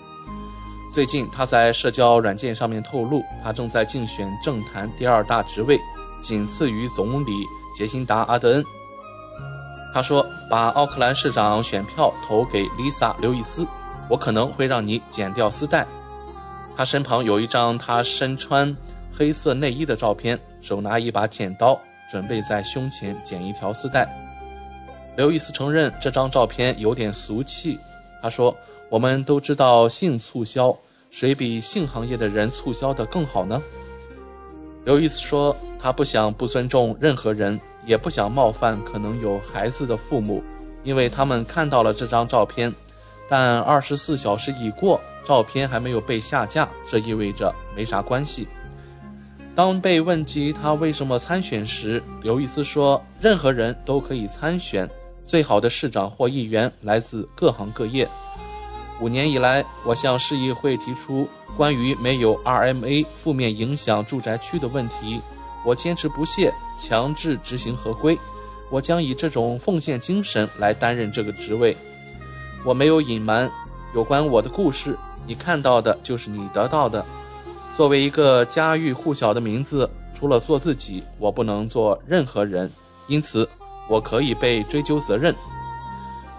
[0.93, 5.79] 最近，他在社交软件上面透露，他正在竞选政坛第二大职位，
[6.21, 7.33] 仅次于总理
[7.75, 8.65] 杰辛达·阿德恩。
[9.95, 13.67] 他说：“把奥克兰市长选票投给 Lisa 刘易斯。”
[14.09, 15.85] 我可能会让你剪掉丝带。
[16.77, 18.77] 他身旁有一张他身穿
[19.11, 24.07] 黑色内衣的照片，手拿一把剪刀，准备在胸前剪一条丝带。
[25.17, 27.79] 刘易斯承认这张照片有点俗气。
[28.23, 28.55] 他说
[28.91, 30.77] ：“我们都知道性促销，
[31.11, 33.63] 谁比性行业的人促销的更好呢？”
[34.85, 40.43] 刘易斯说：“他不想不尊重任何人，也不想冒犯可能有孩子的父母，
[40.85, 42.73] 因为他们看到了这张照片。”
[43.29, 48.47] 但二十四小时已过，照片还没有被下架，这意味着没啥关系。
[49.57, 54.89] 当被问及他为什么参选时，刘易斯说：“任何人都可以参选，
[55.25, 58.09] 最好的市长或议员来自各行各业。
[59.01, 65.21] 五年以来，我向市议会提出关于没有 RMA 负面影响住宅区的问题，
[65.65, 68.17] 我坚持不懈，强制执行合规。
[68.71, 71.77] 我将以这种奉献精神来担任这个职位。”
[72.65, 73.51] 我没有隐瞒
[73.95, 77.05] 有关我的故事，你看到的就是你得到的。
[77.77, 82.71] 作为一个家喻户晓的名字，除了做自己，我不能做任何人，
[83.07, 83.47] 因此
[83.89, 85.35] 我可以被追究责任。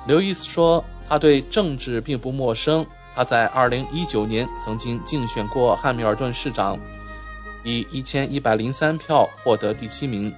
[0.08, 2.86] 刘易斯说，他对政治并不陌生。
[3.16, 6.78] 他在2019年曾经竞选过汉密尔顿市长，
[7.64, 10.34] 以1103票获得第七名。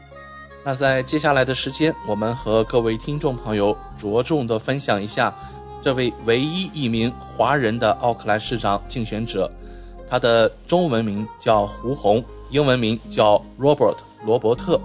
[0.64, 5.34] 那在接下来的时间，我们和各位听众朋友着重的分享一下。
[5.82, 9.50] 这位唯一一名华人的奥克兰市长竞选者，
[10.10, 14.80] 他的中文名叫胡红，英文名叫 Robert 罗伯特。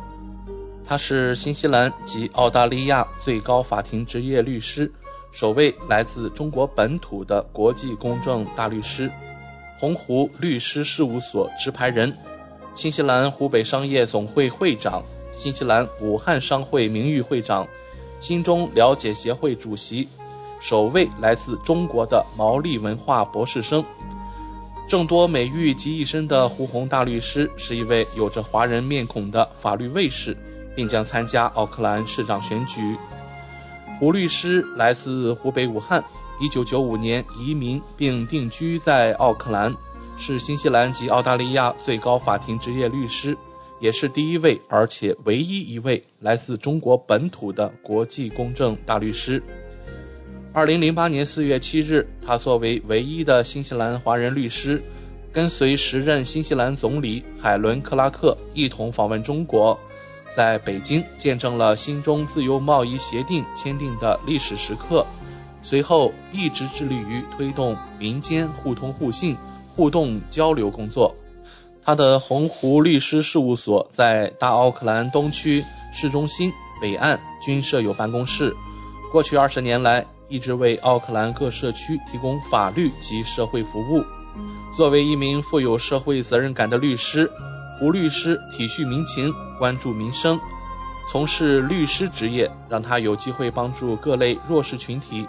[0.86, 4.92] 他是新西兰及澳大利亚最高法庭职业律师，
[5.32, 9.10] 首位来自中国本土的国际公正大律师，
[9.80, 12.16] 鸿湖律师事务所持牌人，
[12.76, 17.66] 新西兰湖北商业总会会长，新西兰武汉商会名誉会长，
[18.20, 20.06] 新中了解协会主席。
[20.64, 23.84] 首位来自中国的毛利文化博士生，
[24.88, 30.34] 众多美誉集一身的胡红大律师是一位有着华人面孔的法律卫士，
[30.74, 32.96] 并将参加奥克兰市长选举。
[34.00, 36.02] 胡律师来自湖北武汉
[36.40, 39.76] ，1995年移民并定居在奥克兰，
[40.16, 43.36] 是新西兰及澳大利亚最高法庭职业律师，
[43.80, 49.42] 也是第一位而且唯一一位来自中国本土的国际公正大律师。
[50.54, 54.80] 二零零八年四月七日，他作为唯一的新西兰华人律师，
[55.32, 59.76] 跟随时任新西兰总理海伦·克拉克一同访问中国，
[60.32, 65.04] 在北京见证了新中自由贸易协定签订的历史时刻。
[65.60, 69.36] 随后，一直致力于推动民间互通互信、
[69.74, 71.12] 互动交流工作。
[71.82, 78.54] 他的鸿鹄律师事务所在大奥克兰东区市中心北岸均设有办公室。
[79.10, 84.02] 过去二十年来，一直为奥克兰各社区提供法律及社会服务。
[84.76, 87.30] 作为一名富有社会责任感的律师，
[87.78, 90.36] 胡律师体恤民情，关注民生，
[91.08, 95.24] 从事律师职业让他有机会帮助各类弱势群体。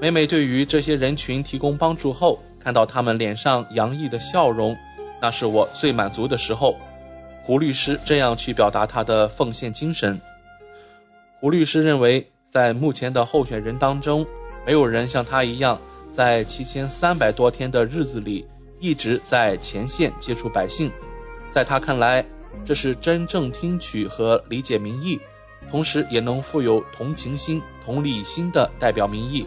[0.00, 4.76] 每每对于这些人群提供帮助后，看到他们脸上洋溢的笑容，
[5.22, 6.76] 那是我最满足的时候。
[7.44, 10.20] 胡律师这样去表达他的奉献精神。
[11.38, 12.28] 胡律师认为。
[12.50, 14.24] 在目前的候选人当中，
[14.64, 15.78] 没有人像他一样，
[16.10, 18.46] 在七千三百多天的日子里
[18.80, 20.90] 一直在前线接触百姓。
[21.50, 22.24] 在他看来，
[22.64, 25.20] 这是真正听取和理解民意，
[25.70, 29.46] 同时也能富有同情心、同理心的代表民意。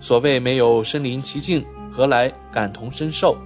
[0.00, 3.36] 所谓没有身临其境，何来感同身受？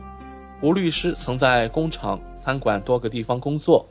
[0.60, 3.88] 胡律师曾在工厂、餐馆多个地方工作。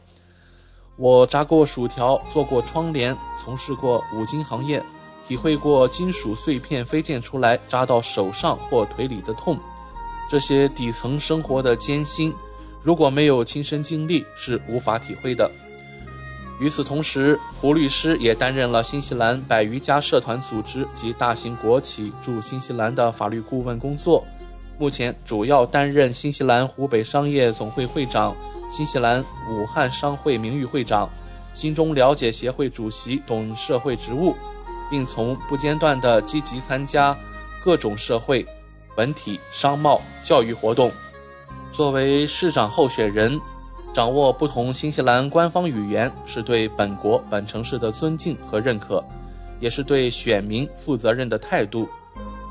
[1.01, 4.83] 我炸过薯条，做过窗帘，从事过五金行业，
[5.25, 9.57] 体会过金属碎片飞溅出来扎到手上或腿里的痛，
[10.29, 12.33] 这些底层生活的艰辛，
[12.83, 15.49] 如果没有亲身经历，是无法体会的。
[16.59, 24.21] 与此同时，胡律师也担任了新西兰百余家社团组织及大型国企驻新西兰的法律顾问工作，
[24.77, 28.35] 目前主要担任新西兰湖北商业总会会长。
[28.69, 31.09] 新西兰武汉商会名誉会长、
[31.53, 34.35] 新中了解协会主席等社会职务，
[34.89, 37.17] 并从不间断地积极参加
[37.63, 38.45] 各种社会、
[38.95, 40.91] 文体、商贸、教育活动。
[41.71, 43.39] 作为市长候选人，
[43.91, 49.03] 掌握不同新西兰官方语言是对本国本城市的尊敬和认可，
[49.59, 51.89] 也是对选民负责任的态度。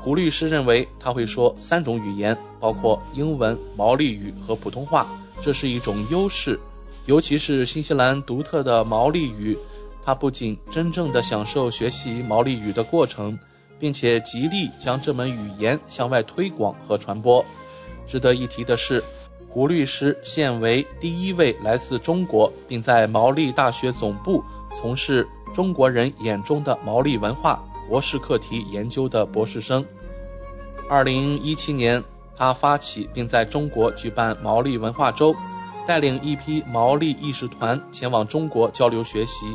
[0.01, 5.07] 胡律师认为， 他会说三种语言，包括英文、毛利语和普通话。
[5.41, 6.59] 这是一种优势，
[7.05, 9.57] 尤其是新西兰独特的毛利语。
[10.03, 13.37] 他不仅真正的享受学习毛利语的过程，
[13.79, 17.45] 并且极力将这门语言向外推广和传播。
[18.07, 19.03] 值得一提的是，
[19.47, 29.85] 胡律师现为第一位来自中国，并在毛利大学总部从事中国人眼中的毛利文化博士课题研究的博士生。
[30.89, 32.03] 二零一七年。
[32.39, 35.35] 他发起并在中国举办毛利文化周，
[35.85, 39.45] 带领一批毛利义士团前往中国交流学习。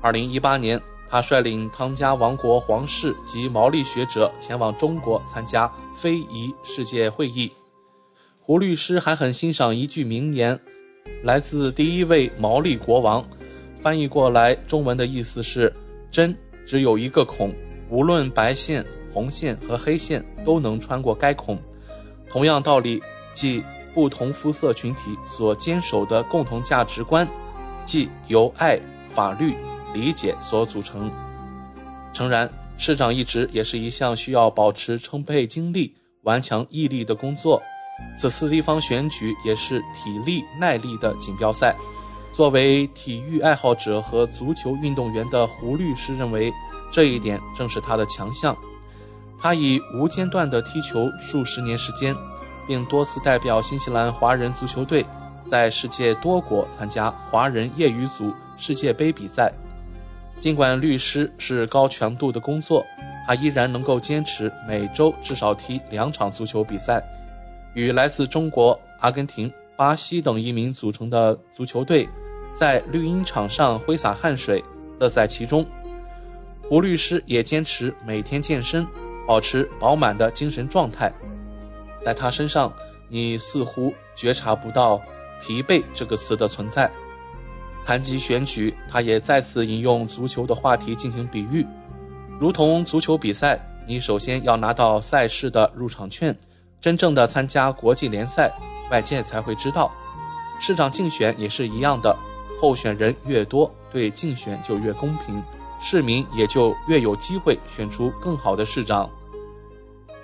[0.00, 7.52] 二零一八年，他率领康家王国皇室及毛利学者前往中国参加非遗世界会议。
[8.40, 10.58] 胡律师还很欣赏一句名言，
[11.22, 13.22] 来自第一位毛利国王，
[13.78, 15.70] 翻译过来中文的意思是：
[16.10, 17.52] 针只有一个孔，
[17.90, 21.58] 无论白线、红线和黑线都能穿过该孔。
[22.30, 23.02] 同样道理，
[23.32, 23.62] 即
[23.94, 27.26] 不同肤色群体所坚守的共同价值观，
[27.84, 29.56] 即由爱、法律、
[29.94, 31.10] 理解所组成。
[32.12, 37.62] 诚然，市长一职也是一项需要保持充沛精力、顽强毅力的工作。
[38.18, 41.74] 此次地方选举也是体力耐力的锦标赛。
[42.32, 46.52] 作为体育爱好者和足球运动员的胡律师认为，
[46.92, 48.54] 这一点正是他的强项。
[49.38, 52.14] 他以无间断的踢球数十年时间，
[52.66, 55.04] 并多次代表新西兰华人足球队
[55.50, 59.52] 在世界多国参加华人业余组世界杯比赛。
[60.40, 62.84] 尽管律师是高强度的工作，
[63.26, 67.02] 他依然能够坚持每周至少踢两场足球比赛，
[67.74, 72.08] 与来自中国、阿根廷、巴西等移民组成的足球队
[72.54, 74.62] 在绿茵场上挥洒汗水，
[74.98, 75.64] 乐在其中。
[76.68, 78.86] 胡律师也坚持每天健身。
[79.26, 81.12] 保持饱满的精神状态，
[82.04, 82.72] 在他身上，
[83.08, 85.00] 你似乎觉察不到
[85.42, 86.90] “疲惫”这个词的存在。
[87.84, 91.66] 谈及选举，他也再次引用足球的话题进行比喻，
[92.40, 96.36] 如同足球比赛，你首先要拿到赛事的入场券，
[96.80, 98.52] 真正的参加国际联赛，
[98.90, 99.90] 外界才会知道。
[100.60, 102.16] 市长竞选也是一样的，
[102.60, 105.42] 候选人越多，对竞选就越公平。
[105.78, 109.08] 市民也就越有机会选出更好的市长。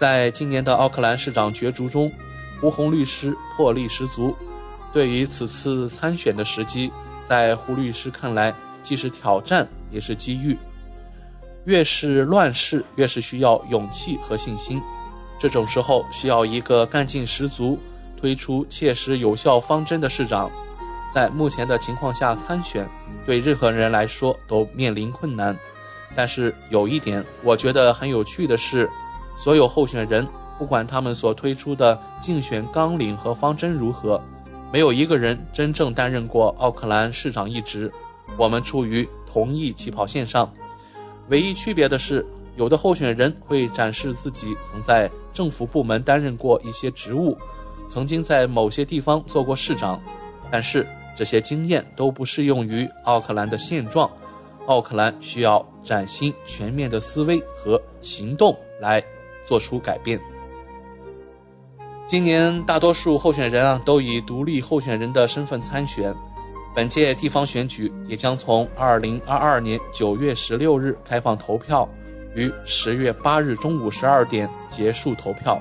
[0.02, 2.10] 在今年的奥克兰市长角逐中，
[2.60, 4.36] 胡红律师魄力十足。
[4.92, 6.90] 对于此次参选的时机，
[7.24, 10.58] 在胡律师看来，既是挑战，也是机遇。
[11.66, 14.82] 越是乱世，越是需要勇气和信心。
[15.38, 17.78] 这种时候需要一个干劲十足、
[18.20, 20.50] 推出切实有效方针的市长。
[21.14, 22.88] 在目前的情况下参选，
[23.24, 25.56] 对任何人来说都面临困难。
[26.12, 28.90] 但是有一点，我觉得很有趣的是，
[29.36, 30.26] 所有候选人，
[30.58, 34.22] 不管他们所推出的竞选纲领和方针如何，
[34.72, 37.92] 没有一个人真正担任过奥克兰市长一职。
[38.36, 40.50] 我们处于同一起跑线上，
[41.28, 42.24] 唯一区别的是，
[42.56, 47.36] 有的候选人会展示自己曾在政府部门担任过一些职务，
[47.88, 50.00] 曾经在某些地方做过市长，
[50.50, 54.10] 但是这些经验都不适用于奥克兰的现状。
[54.66, 59.02] 奥克兰需要崭新、全面的思维和行动来
[59.46, 60.20] 做出改变。
[62.06, 66.14] 今年大多数候选人啊都以独立候选人的身份参选，
[66.74, 71.88] 本届地方选举也将从二零二二年九月十六日开放投票，
[72.34, 75.60] 于十月八日中午十二点结束投票。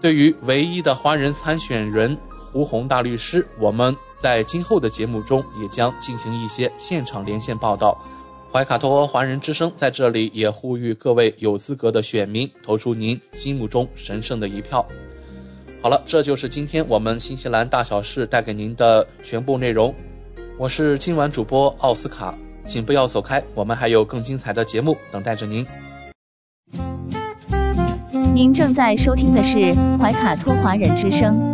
[0.00, 2.16] 对于唯一的华人参选人
[2.52, 3.96] 胡宏大律师，我们。
[4.22, 8.00] 在今后的节目中，也将进行一些现场连线报道。
[8.54, 14.86] 怀卡托华人之声在这里也呼吁各位有资格的选民投出您心目中神圣的一票。
[15.82, 19.92] 好了，这就是今天我们新西兰大小事带给您的全部内容。
[20.56, 22.32] 我是今晚主播奥斯卡，
[22.64, 25.66] 请不要走开，我们还有更精彩的节目等待着您。
[28.32, 31.53] 您正在收听的是怀卡托华人之声。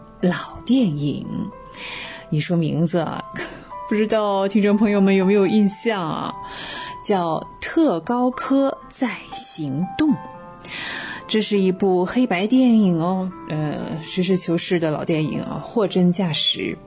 [0.21, 1.25] 老电影，
[2.29, 3.23] 你说名字啊，
[3.89, 6.33] 不知道听众朋友们有没有印象啊？
[7.03, 10.09] 叫《特高科在行动》，
[11.27, 16.77] 这是一部黑白电影哦，呃，实事求是的老电影啊，货真价实，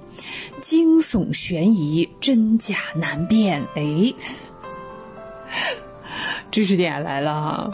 [0.60, 3.66] 惊悚悬疑，真假难辨。
[3.74, 4.14] 哎，
[6.52, 7.70] 知识点来了哈。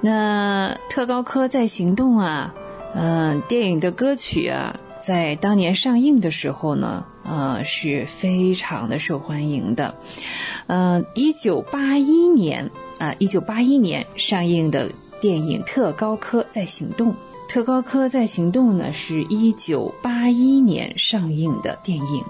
[0.00, 2.52] 那特高科在行动啊。
[2.94, 9.94] 嗯，电影的歌曲啊，在当年上映的时候呢，呃，是非常的受欢迎的。
[10.66, 14.90] 嗯，一九八一年啊，一九八一年上映的
[15.20, 17.08] 电影《特高科在行动》，
[17.48, 22.24] 《特高科在行动》呢，是一九八一年上映的电影。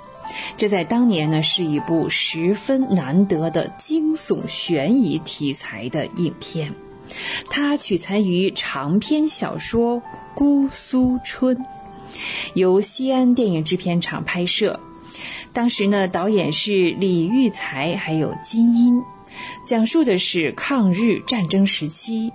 [0.56, 6.72] 这在当年呢，是一部十分难得的惊悚悬疑题材的影片。
[7.50, 9.98] 它取材于长篇小说
[10.34, 11.56] 《姑苏春》，
[12.54, 14.80] 由西安电影制片厂拍摄。
[15.52, 19.02] 当时呢，导演是李育才，还有金英，
[19.66, 22.32] 讲述的是抗日战争时期。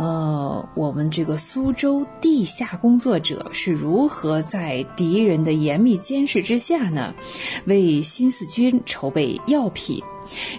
[0.00, 7.14] 呃，我们这个苏州地下工作者是如何在敌人的严密监视之下呢，
[7.66, 10.02] 为新四军筹备药品，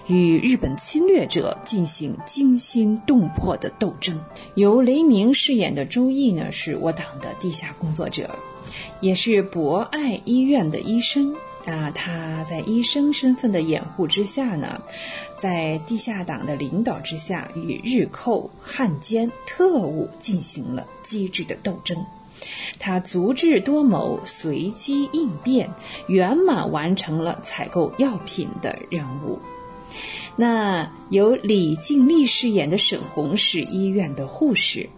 [0.06, 4.20] 与日本侵略者进行惊心动魄的斗争。
[4.54, 8.30] 由雷鸣饰演的周毅呢，是我党的地下工作者，
[9.00, 11.34] 也是博爱医院的医生。
[11.64, 14.80] 那他在医生身份的掩护之下呢？
[15.42, 22.06] 在地下党的领导之下，与日寇、汉奸、特务进行了机智的斗争。
[22.78, 25.68] 他足智多谋，随机应变，
[26.06, 29.40] 圆满完成了采购药品的任务。
[30.36, 34.88] 那由李静丽饰演的沈红是医院的护士，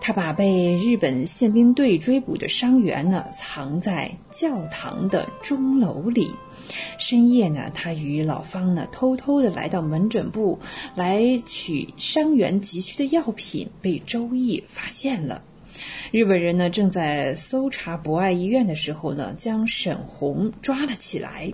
[0.00, 6.34] 他把被日本宪兵队追捕的伤员呢藏在教堂的钟楼里。
[6.98, 10.58] 深夜呢，他与老方呢偷偷的来到门诊部
[10.94, 15.42] 来取伤员急需的药品，被周易发现了。
[16.10, 21.52] 日本人呢正在搜查博爱医院的时候呢，将沈红抓了起来。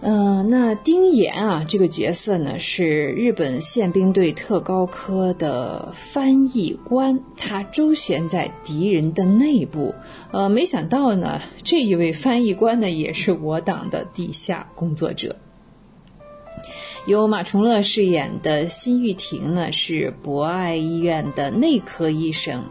[0.00, 9.92] 嗯，那丁岩啊，这个角色呢是日本宪兵队特高科的翻译官，他周旋在敌人的内部。
[10.30, 15.34] 呃，没想到呢，这一位翻译官呢也是我党的地下工作者。
[17.08, 22.62] 由马崇乐饰演的辛玉婷呢，是博爱医院的内科医生。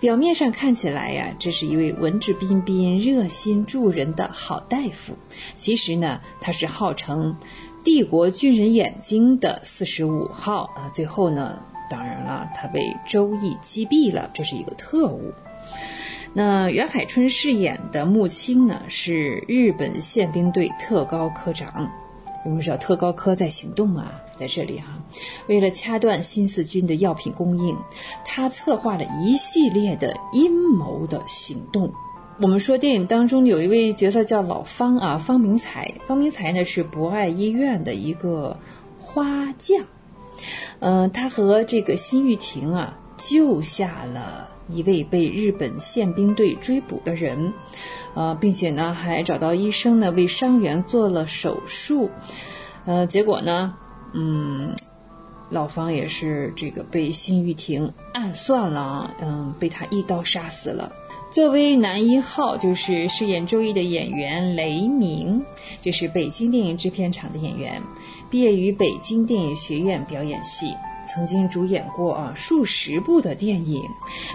[0.00, 5.16] 表面上看起来呀，这是一位文质彬彬、热心助人的好大夫。
[5.54, 7.36] 其实呢，他是号称
[7.84, 10.90] “帝国军人眼睛”的四十五号啊。
[10.92, 14.28] 最后呢，当然了，他被周易击毙了。
[14.34, 15.32] 这是一个特务。
[16.34, 21.88] 那袁海春饰演的穆青呢，是日本宪兵队特高科长。
[22.48, 24.86] 我们知道特高科在行动啊，在这里哈，
[25.48, 27.76] 为了掐断新四军的药品供应，
[28.24, 31.92] 他策划了一系列的阴谋的行动。
[32.40, 35.92] 我们说电影当中有一位角色叫老方啊，方明才。
[36.06, 38.56] 方明才呢是博爱医院的一个
[38.98, 39.84] 花匠，
[40.78, 44.48] 嗯，他和这个辛玉婷啊救下了。
[44.68, 47.52] 一位被日本宪兵队追捕的人，
[48.14, 52.10] 呃，并且呢，还找到医生呢，为伤员做了手术，
[52.84, 53.74] 呃，结果呢，
[54.12, 54.74] 嗯，
[55.50, 60.92] 老方也是这个被辛玉婷暗算了，嗯，被他一刀杀死了。
[61.30, 65.44] 作为男一号，就是饰演周易的演员雷鸣，
[65.82, 67.82] 这是北京电影制片厂的演员，
[68.30, 70.74] 毕业于北京电影学院表演系。
[71.08, 73.82] 曾经主演过啊数十部的电影，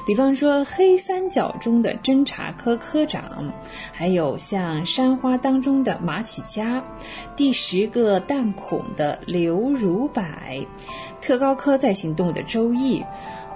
[0.06, 3.54] 比方说《黑三角》中的侦查科科长，
[3.92, 6.80] 还有像《山花》当中的马启佳，
[7.36, 10.22] 《第十个弹孔》的刘如柏，
[11.22, 13.04] 《特高科在行动》的周易。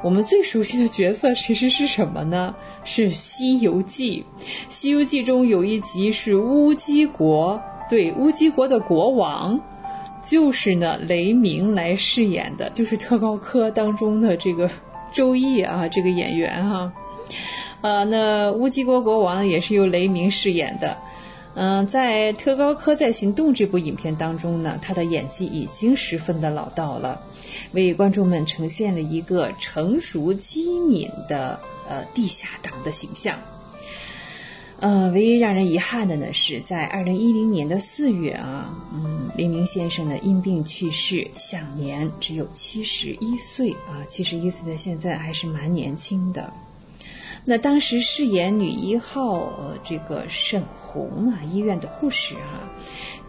[0.04, 2.54] 我们最熟悉的角色其实是什么呢？
[2.84, 4.24] 是《西游记》。
[4.70, 7.60] 《西游记》中有一集是乌鸡国，
[7.90, 9.60] 对乌鸡国的国王。
[10.28, 14.70] 就是呢，雷鸣来饰演的，就是特高科当中的这个
[15.14, 16.92] 周易啊，这个演员哈，
[17.80, 20.98] 呃，那乌鸡国国王也是由雷鸣饰演的。
[21.60, 27.20] 嗯，在特高科在行动这部影片当中呢，他的演技已经十分的老道了，
[27.72, 31.58] 为观众们呈现了一个成熟机敏的
[31.90, 33.36] 呃地下党的形象。
[34.80, 46.54] 呃，唯一让人遗憾的呢，是在二零一零年的四月啊，嗯，黎明先生呢因病去世，享年只有七十一岁啊，七十一岁的现在还是蛮年轻的。
[47.44, 52.70] 那当时饰演女一号呃这个沈红啊，医院的护士啊，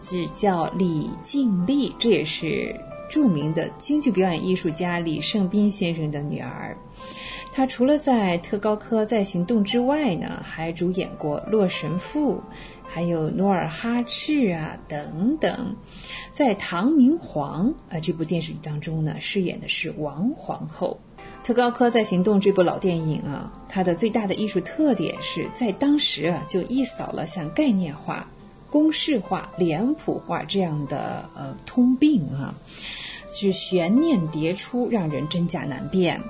[0.01, 2.79] 只叫李静丽，这也是
[3.09, 6.77] 著名的京剧表演艺术家李胜斌先生的女儿。
[7.51, 12.35] 他除了在特高科在行动之外呢，还主演过《洛神赋》，
[12.87, 15.75] 还有《努尔哈赤》啊等等。
[16.31, 20.99] 在《唐明皇》啊这部电视剧当中呢，饰演的是王皇后。
[21.43, 28.29] 特高科在行动这部老电影啊，它的最大的艺术特点是在当时啊就一扫了像概念化、
[28.69, 32.53] 公式化、脸谱化这样的呃通病啊。
[33.39, 36.21] 是悬念迭出，让人真假难辨。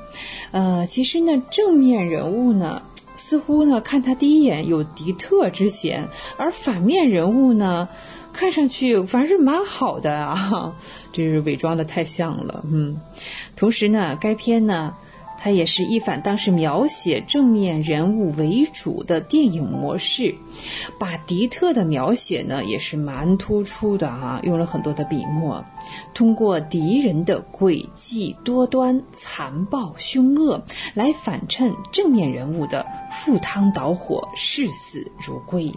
[0.51, 2.81] 呃，其实呢，正面人物呢，
[3.17, 6.07] 似乎呢，看他第一眼有敌特之嫌，
[6.37, 7.87] 而反面人物呢，
[8.31, 10.73] 看上去反而是蛮好的啊，
[11.11, 12.63] 这是伪装的太像了。
[12.71, 12.99] 嗯，
[13.55, 14.93] 同时呢，该片呢。
[15.41, 20.35] 它也是一反当时描写正面人物为主的电影模式，
[20.99, 25.63] 把敌特的描写呢也是蛮突出的哈，用了很多的笔墨，
[26.13, 30.61] 通过敌人的诡计多端、残暴凶恶
[30.93, 35.73] 来反衬正面人物的赴汤蹈火、视死如归。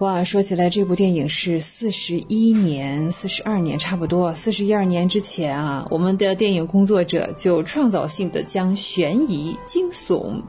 [0.00, 10.40] 哇，说起来，这部电影是四十一年、四十二年，差不多四十一二年之前啊，我们的电影工作者就创造性的将悬疑、惊悚，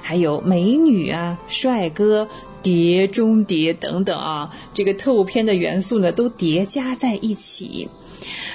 [0.00, 2.28] 还有美女啊、帅哥
[2.62, 7.88] 叠中谍等等啊，这个特务片的元素呢，都叠加在一起。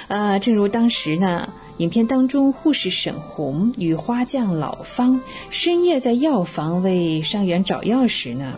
[0.08, 1.52] 啊，正如当时呢。
[1.78, 5.20] 影片当中，护士沈红与花匠老方
[5.50, 8.54] 深夜在药房为伤员找药时呢，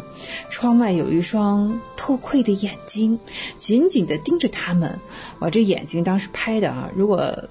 [0.51, 3.19] 窗外有一双透窥的眼睛，
[3.59, 4.99] 紧紧地盯着他们。
[5.41, 7.49] 哇，这眼睛当时拍的啊，如果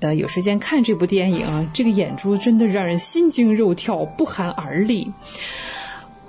[0.00, 5.12] 呃有时间看这部电影啊，这个眼珠真的让人心惊肉跳，不寒而栗。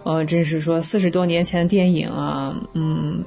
[0.03, 3.23] 呃，真是说四十多年前的电影啊，嗯，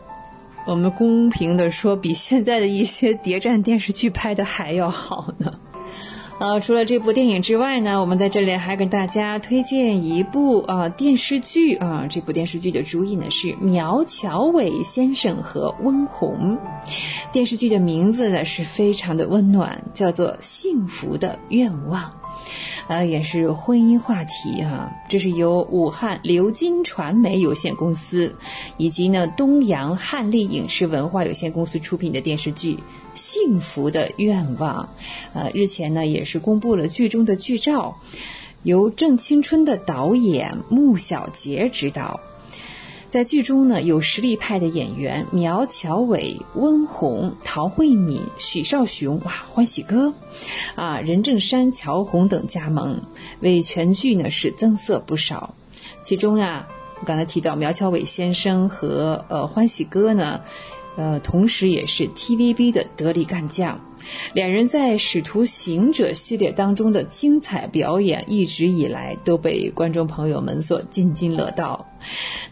[0.65, 5.55] 我们公平的说，比现在的一些谍战电视剧拍的还要好呢。
[6.39, 12.07] 呃，除了这部电影之外呢，我们在这里还跟大家推荐一部啊电视剧啊。
[12.11, 16.59] 这部电视剧的主演呢是苗侨伟先生和温虹。
[17.33, 22.03] 电视剧的名字呢是非常的温暖，叫做《幸福的愿望》。
[22.89, 24.93] 呃，也是婚姻话题啊。
[25.09, 28.35] 这是由武汉流金传媒有限公司
[28.77, 32.79] 以及呢东阳汉丽影视文化有限公司出品的电视剧。
[33.15, 34.89] 幸福的愿望，
[35.35, 37.95] 呃，日前呢也是公布了剧中的剧照，
[38.63, 42.19] 由郑青春的导演穆小杰执导。
[43.13, 50.15] 在剧中呢，有实力派的演员苗侨伟、温虹、陶慧敏、许绍雄，哇，欢喜哥，
[50.77, 52.99] 啊，任正山、乔红等加盟，
[53.41, 55.55] 为全剧呢是增色不少。
[56.03, 56.67] 其中啊，
[57.01, 60.41] 我刚才提到苗侨伟先生和呃欢喜哥呢。
[60.95, 63.81] 呃，同时也是 TVB 的得力干将，
[64.35, 71.87] 两人在《使徒行者》系列当中的精彩表演，一直以来都被观众朋友们所津津乐道。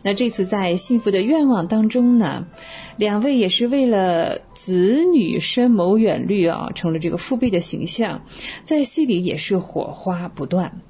[0.03, 2.47] 那这次在《幸福的愿望》当中呢，
[2.97, 8.23] 两位也是为了子女深谋远虑啊，成了这个父辈的形象，
[8.65, 10.81] 在戏里也是火花不断。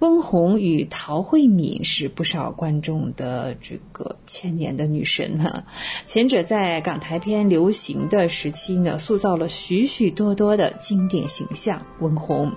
[0.00, 5.64] 温虹与陶慧敏是不少观众的这个千年的女神哈，
[6.06, 11.86] 前者在港台片流行的时期呢，塑造了许许多多的经典形象。
[12.00, 12.52] 温虹，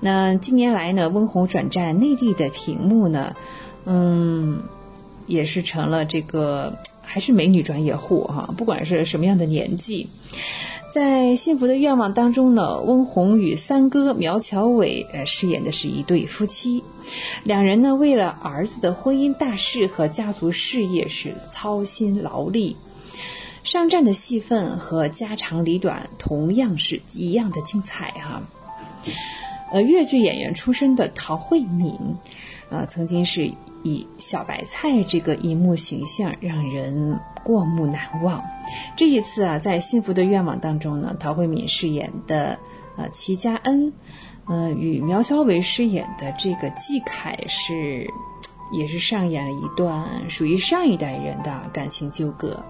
[0.00, 3.36] 那近年来呢，温虹转战内地的屏幕呢，
[3.84, 4.62] 嗯，
[5.26, 10.08] 也是成了这个还是美女专业户哈，不管是什么样的年纪。
[10.92, 16.84] 在《幸福的愿望》当中呢，温虹与三哥苗侨伟呃饰演的是一对夫妻，
[17.44, 22.76] 两人呢为了儿子的婚姻大事和家族事业是操心劳力，
[23.64, 28.42] 商战的戏份和家长里短同样是一样的精彩哈。
[29.72, 31.98] 呃，越剧演员出身的陶慧敏，
[32.68, 33.50] 呃，曾经是
[33.82, 37.18] 以小白菜这个荧幕形象让人。
[37.44, 38.40] 过目难忘。
[38.94, 42.56] 这一次啊，在《幸福的愿望》当中呢，陶慧敏饰演的
[42.96, 43.92] 呃齐佳恩，
[44.46, 48.08] 嗯，与苗侨伟饰演的这个季凯是，
[48.72, 52.64] 也是上演了一段属于上一代人的感情纠葛。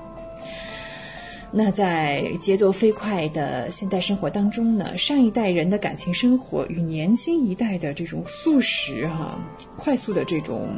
[1.55, 9.39] 那在节奏飞快的现代生活当中呢，上一代人的感情生活与年轻一代的这种速食哈、
[9.77, 10.71] 快速的这种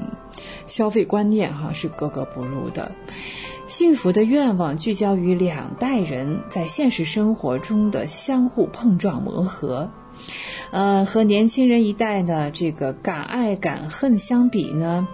[0.67, 2.91] 消费观念哈是格格不入的。
[3.67, 9.91] 幸福的愿望聚焦于两代人在现实生活中的相互碰撞磨合，
[10.71, 15.09] 呃，和年轻人一代的这个敢爱敢恨相比呢，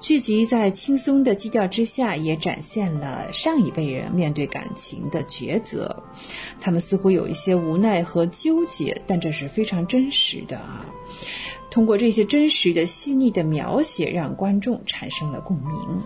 [0.00, 6.02] 剧集在轻松的基调之下，也展现了上一辈人面对感情的抉择。
[6.58, 10.86] 他们似乎有一些无奈和纠结，但这是非常真实的啊。
[11.70, 16.02] 通过这些真实的、细腻的描写，让观众产生了共鸣。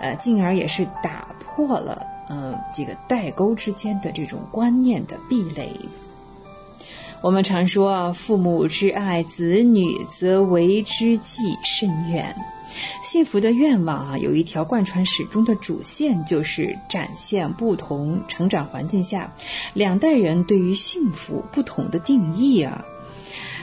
[0.00, 5.70] 呃，进而也是打破了呃这个代沟之间的这种观念的壁垒。
[7.22, 12.34] 我们常说啊，父母之爱子女，则为之计甚远。
[13.02, 19.32] 幸福的愿望啊，有一条贯穿始终的主线，就是展现不同成长环境下
[19.74, 22.84] 两代人对于幸福不同的定义啊。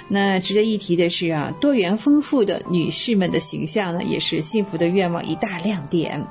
[0.08, 6.26] 那值得一提的是啊，多元丰富的女士们的形象呢，也是幸福的愿望一大亮点。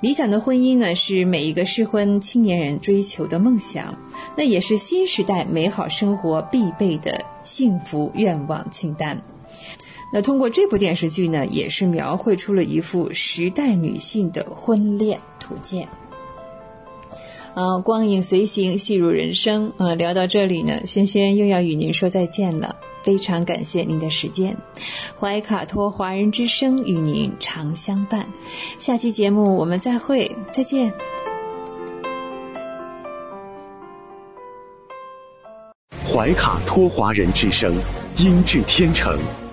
[0.00, 3.96] 理想的婚姻呢，是每一个适婚青年人追求的梦想，
[4.36, 9.20] 那也是新时代美好生活必备的幸福愿望清单。
[10.12, 15.88] 那通过这部电视剧呢，也是描绘出了一幅时代女性的婚恋图鉴。
[17.54, 19.72] 啊，光影随行，戏如人生。
[19.76, 22.76] 啊，聊到这里呢，轩轩又要与您说再见了。
[23.04, 24.56] 非常感谢您的时间，
[25.18, 28.28] 怀卡托华人之声与您常相伴。
[28.78, 30.92] 下期节目我们再会，再见。
[36.06, 37.74] 怀卡托华人之声，
[38.18, 39.16] 音质天成，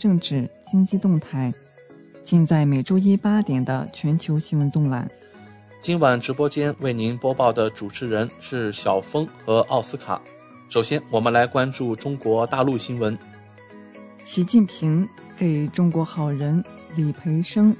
[0.00, 1.52] 政治经济动态，
[2.24, 5.06] 尽在每周一八点的全球新闻纵览。
[5.82, 10.18] 今晚直播间为您播报的主持人是小峰和奥斯卡。
[10.70, 13.16] 首先，我们来关注中国大陆新闻。
[14.24, 16.64] 习近平给中国好人
[16.96, 17.76] 李培生、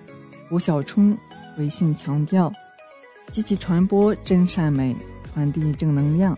[0.50, 1.16] 吴晓冲
[1.56, 2.52] 回信强调，
[3.28, 4.94] 积极传播真善美，
[5.24, 6.36] 传递正能量。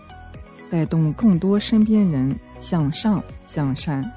[0.70, 4.08] 带动更多身边人向上向善。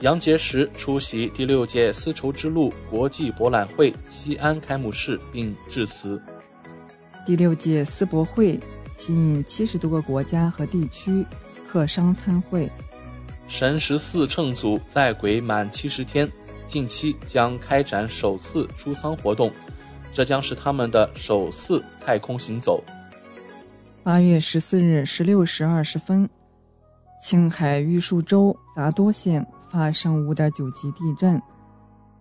[0.00, 6.20] 杨洁篪出席第六届丝绸之路国际博览会西安开幕式并致辞。
[7.24, 8.60] 第六届丝博会
[8.94, 11.24] 吸引七十多个国家和地区
[11.66, 12.70] 客商参会。
[13.48, 16.30] 神十四乘组在轨满七十天，
[16.66, 19.50] 近期将开展首次出舱活动，
[20.12, 22.84] 这将是他们的首次太空行走。
[24.02, 26.28] 八月十四日十六时二十分，
[27.18, 31.40] 青海玉树州杂多县发生五点九级地震，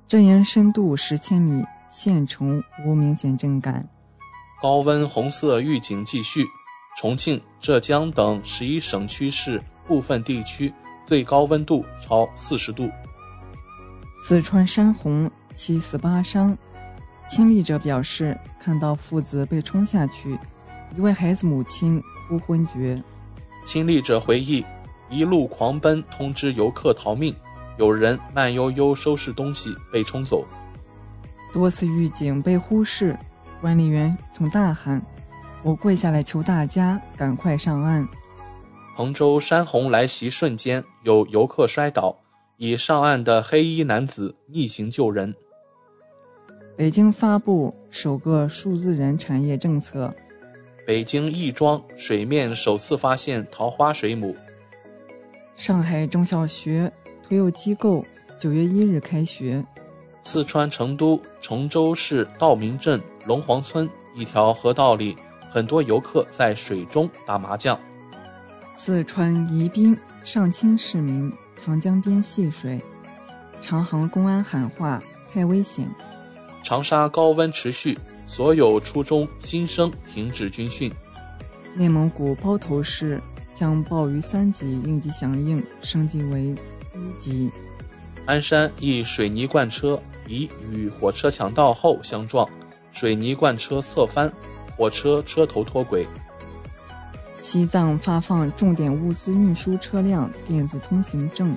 [0.07, 3.87] 震源深度十千米，县城无明显震感。
[4.61, 6.45] 高温红色预警继续，
[6.97, 10.73] 重庆、浙江等十一省区市部分地区
[11.05, 12.89] 最高温度超四十度。
[14.23, 16.57] 四川山洪七死八伤，
[17.27, 20.37] 亲历者表示看到父子被冲下去。
[20.95, 23.03] 一位孩子母亲哭昏厥，
[23.65, 24.65] 亲历者回忆，
[25.09, 27.35] 一路狂奔通知游客逃命，
[27.77, 30.45] 有人慢悠悠收拾东西被冲走。
[31.53, 33.17] 多次预警被忽视，
[33.61, 35.01] 管理员曾大喊
[35.63, 38.07] ：“我跪下来求大家赶快上岸。”
[38.95, 42.17] 彭州山洪来袭瞬间，有游客摔倒，
[42.57, 45.35] 已上岸的黑衣男子逆行救人。
[46.77, 50.13] 北京发布首个数字人产业政策。
[50.85, 54.35] 北京亦庄水面首次发现桃花水母。
[55.55, 56.91] 上海中小学
[57.23, 58.05] 托幼机构
[58.37, 59.63] 九月一日开学。
[60.21, 65.15] 四川成都崇州市道明镇龙皇村一条河道里，
[65.49, 67.79] 很多游客在水中打麻将。
[68.71, 72.81] 四川宜宾上千市民长江边戏水，
[73.61, 75.01] 长航公安喊话
[75.31, 75.87] 太危险。
[76.63, 77.97] 长沙高温持续。
[78.27, 80.91] 所有初中新生停止军训。
[81.75, 83.21] 内蒙古包头市
[83.55, 86.55] 将暴雨三级应急响应升级为
[86.93, 87.49] 一级。
[88.27, 92.47] 鞍山一水泥罐车疑与火车抢道后相撞，
[92.91, 94.31] 水泥罐车侧翻，
[94.75, 96.05] 火车车头脱轨。
[97.39, 101.55] 西藏发放重点物资运输车辆电子通行证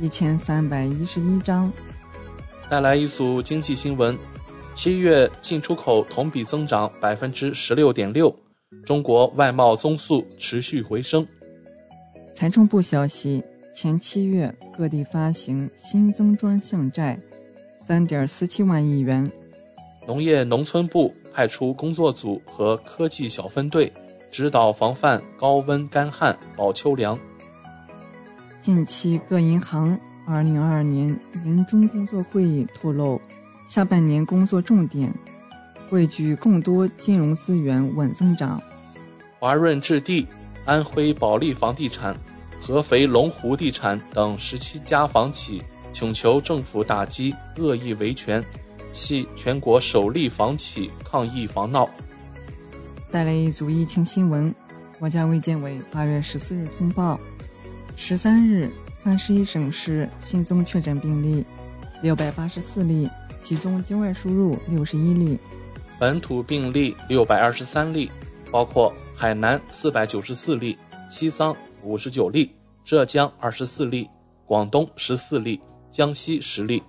[0.00, 1.72] 一千三百一十一张。
[2.70, 4.18] 带来一组经济新闻。
[4.74, 8.34] 七月进出口同比增长百分之十六点六，
[8.84, 11.26] 中国外贸增速持续回升。
[12.32, 17.18] 财政部消息，前七月各地发行新增专项债
[17.78, 19.30] 三点四七万亿元。
[20.06, 23.92] 农业农村部派出工作组和科技小分队，
[24.30, 27.18] 指导防范高温干旱保秋粮。
[28.60, 33.20] 近期各银行二零二二年年中工作会议透露。
[33.64, 35.14] 下半年工作重点，
[35.88, 38.60] 汇聚更多金融资源稳增长。
[39.42, 40.24] 华润置地、
[40.64, 42.16] 安徽保利房地产、
[42.60, 45.60] 合肥龙湖地产等十七家房企
[45.92, 48.40] 请求政府打击恶意维权，
[48.92, 51.90] 系全国首例房企抗议房闹。
[53.10, 54.54] 带来一组疫情新闻：
[55.00, 57.18] 国家卫健委八月十四日通报，
[57.96, 61.44] 十三日三十一省市新增确诊病例
[62.00, 63.10] 六百八十四例。
[63.40, 65.36] 其中境外输入六十一例，
[65.98, 68.08] 本土病例六百二十三例，
[68.52, 72.54] 包括海南四百九十四例，西藏五十九例，
[72.84, 74.08] 浙江二十四例，
[74.46, 75.60] 广东十四例，
[75.90, 76.82] 江西十例，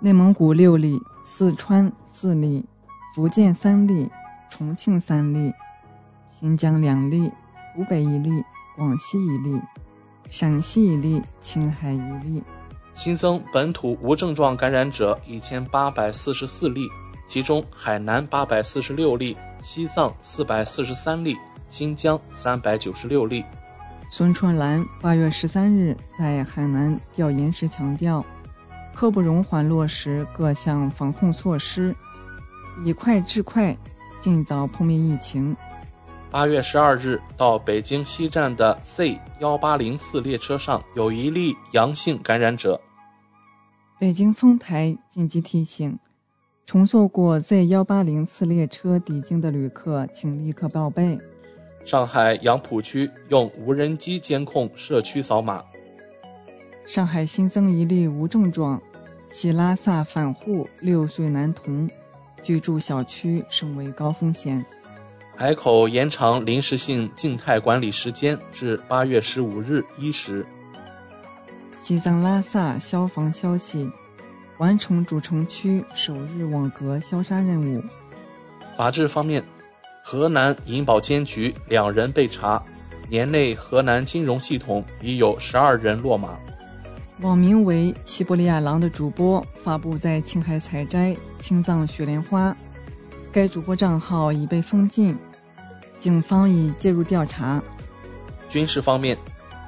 [0.00, 2.64] 内蒙古六例，四川四例，
[3.14, 4.08] 福建三例，
[4.50, 5.52] 重庆三例，
[6.28, 7.30] 新疆两例，
[7.74, 8.30] 湖北一例，
[8.76, 9.60] 广西一例，
[10.28, 12.42] 陕西一例，青海一例。
[12.94, 16.88] 新增本土无症状感染者一千八百四十四例，
[17.28, 21.36] 其中海南八百四十六例，西藏四百四十三例，
[21.68, 23.44] 新疆三百九十六例。
[24.10, 28.24] 孙春兰八月十三日在海南调研时强调，
[28.94, 31.94] 刻不容缓落实各项防控措施，
[32.82, 33.76] 以快制快，
[34.18, 35.54] 尽早扑灭疫情。
[36.30, 42.80] 八月十二日到北京西站的 C 幺八零四列车上有一例阳性感染者。
[43.98, 45.98] 北京丰台紧急提醒：
[46.68, 51.18] 乘坐过 Z 幺八零次列车抵京的旅客，请立刻报备。
[51.82, 55.64] 上海杨浦区用无人机监控社区扫码。
[56.84, 58.78] 上海新增一例无症状
[59.30, 61.88] 系拉萨返沪六岁男童，
[62.42, 64.62] 居住小区升为高风险。
[65.36, 70.44] 海口延长临时性静态管理时间至八月十五日一时。
[71.78, 73.90] 西藏拉萨消防消息，
[74.58, 77.82] 完成主城区首日网格消杀任务。
[78.76, 79.42] 法治方面，
[80.04, 82.62] 河南银保监局两人被查，
[83.08, 86.38] 年内河南金融系统已有十二人落马。
[87.20, 92.56] 网名为“西伯利亚狼”的主播发布在青海采摘青藏雪莲花，
[93.32, 95.16] 该主播账号已被封禁。
[95.96, 97.60] 警方已介入调查。
[98.48, 99.18] 军事方面，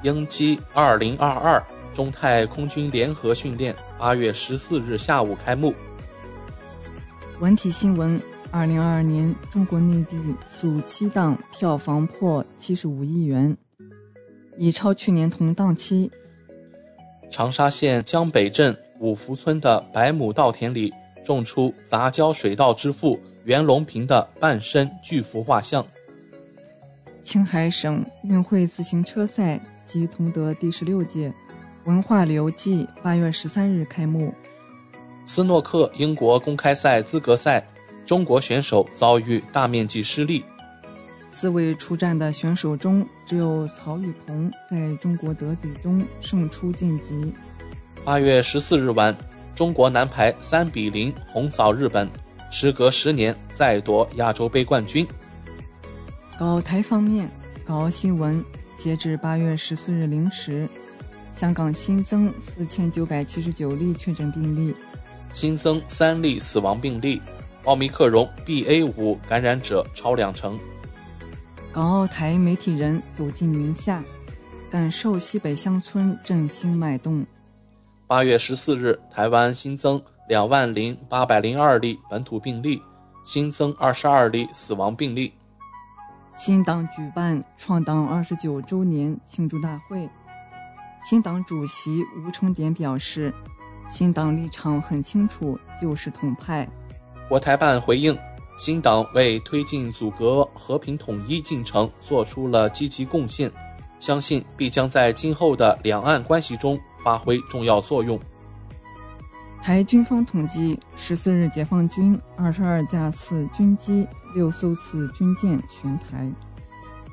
[0.03, 1.61] 鹰击二零二二
[1.93, 5.75] 中泰空军联合训练八月十四日下午开幕。
[7.39, 10.17] 文体新闻：二零二二年中国内地
[10.49, 13.55] 暑期档票房破七十五亿元，
[14.57, 16.09] 已超去年同档期。
[17.29, 20.91] 长沙县江北镇五福村的百亩稻田里
[21.23, 25.85] 种出杂交水稻之父袁隆平的半身巨幅画像。
[27.21, 31.31] 青海省运会自行车赛及同德第十六届
[31.85, 34.33] 文化流季八月十三日开幕。
[35.25, 37.67] 斯诺克英国公开赛资格赛，
[38.05, 40.43] 中国选手遭遇大面积失利。
[41.27, 47.33] 四位出战的选手中，只有曹宇鹏在中国德比中胜出晋级。
[48.03, 49.15] 八月十四日晚，
[49.55, 52.07] 中国男排三比零横扫日本，
[52.51, 55.07] 时隔十年再夺亚洲杯冠军。
[56.37, 57.31] 港澳台方面，
[57.65, 58.43] 港澳新闻：
[58.75, 60.67] 截至八月十四日零时，
[61.31, 64.75] 香港新增四千九百七十九例确诊病例，
[65.31, 67.21] 新增三例死亡病例，
[67.63, 70.59] 奥密克戎 BA 五感染者超两成。
[71.71, 74.03] 港澳台媒体人走进宁夏，
[74.69, 77.25] 感受西北乡村振兴脉动。
[78.05, 82.81] 八月十四日，台湾新增两万零八百零二例本土病例，
[83.23, 85.31] 新增二十二例死亡病例。
[86.31, 90.09] 新党举办创党二十九周年庆祝大会，
[91.03, 93.33] 新党主席吴成典表示，
[93.89, 96.67] 新党立场很清楚，就是统派。
[97.27, 98.17] 国台办回应，
[98.57, 103.51] 新党为推进祖国和平统一进程做出了积极贡献，
[103.99, 108.19] 相信必将在今后的两岸关系中发挥重要作用。
[109.63, 116.31] 台军方统计，十四日解放军二十二架次军机、六艘次军舰巡台。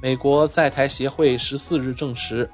[0.00, 2.48] 美国在台协会十四日证实，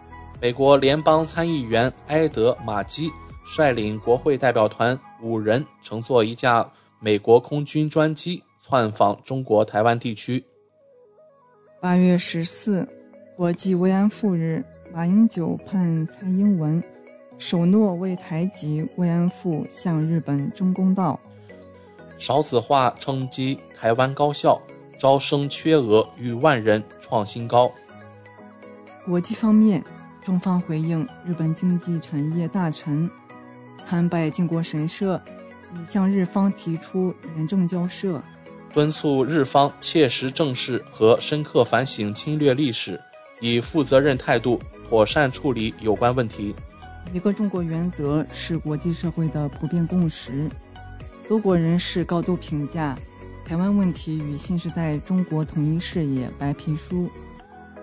[0.45, 3.11] 美国联邦参议员埃德·马基
[3.47, 6.71] 率领国会代表团五人乘坐一架
[7.01, 10.45] 美国空军专机窜访中国台湾地区。
[11.81, 12.87] 八月十四，
[13.35, 16.83] 国际慰安妇日，马英九盼蔡英文。
[17.39, 21.19] 首诺为台籍慰安妇向日本争公道。
[22.19, 24.61] 少子化冲击台湾高校，
[24.99, 27.73] 招生缺额逾万人创新高。
[29.07, 29.83] 国际方面，
[30.25, 33.09] 中方回应日本经济产业大臣
[33.85, 35.21] 参拜靖国神社，
[35.75, 38.23] 已向日方提出严正交涉，
[38.73, 42.99] 敦促日方切实正视和深刻反省侵略历史，
[43.39, 46.57] 以负责任态度妥善处理有关问题。
[47.13, 50.49] 一个中国原则是国际社会的普遍共识，
[51.29, 52.97] 多国人士高度评价
[53.47, 57.05] 《台湾问题与新时代中国统一事业白皮书》。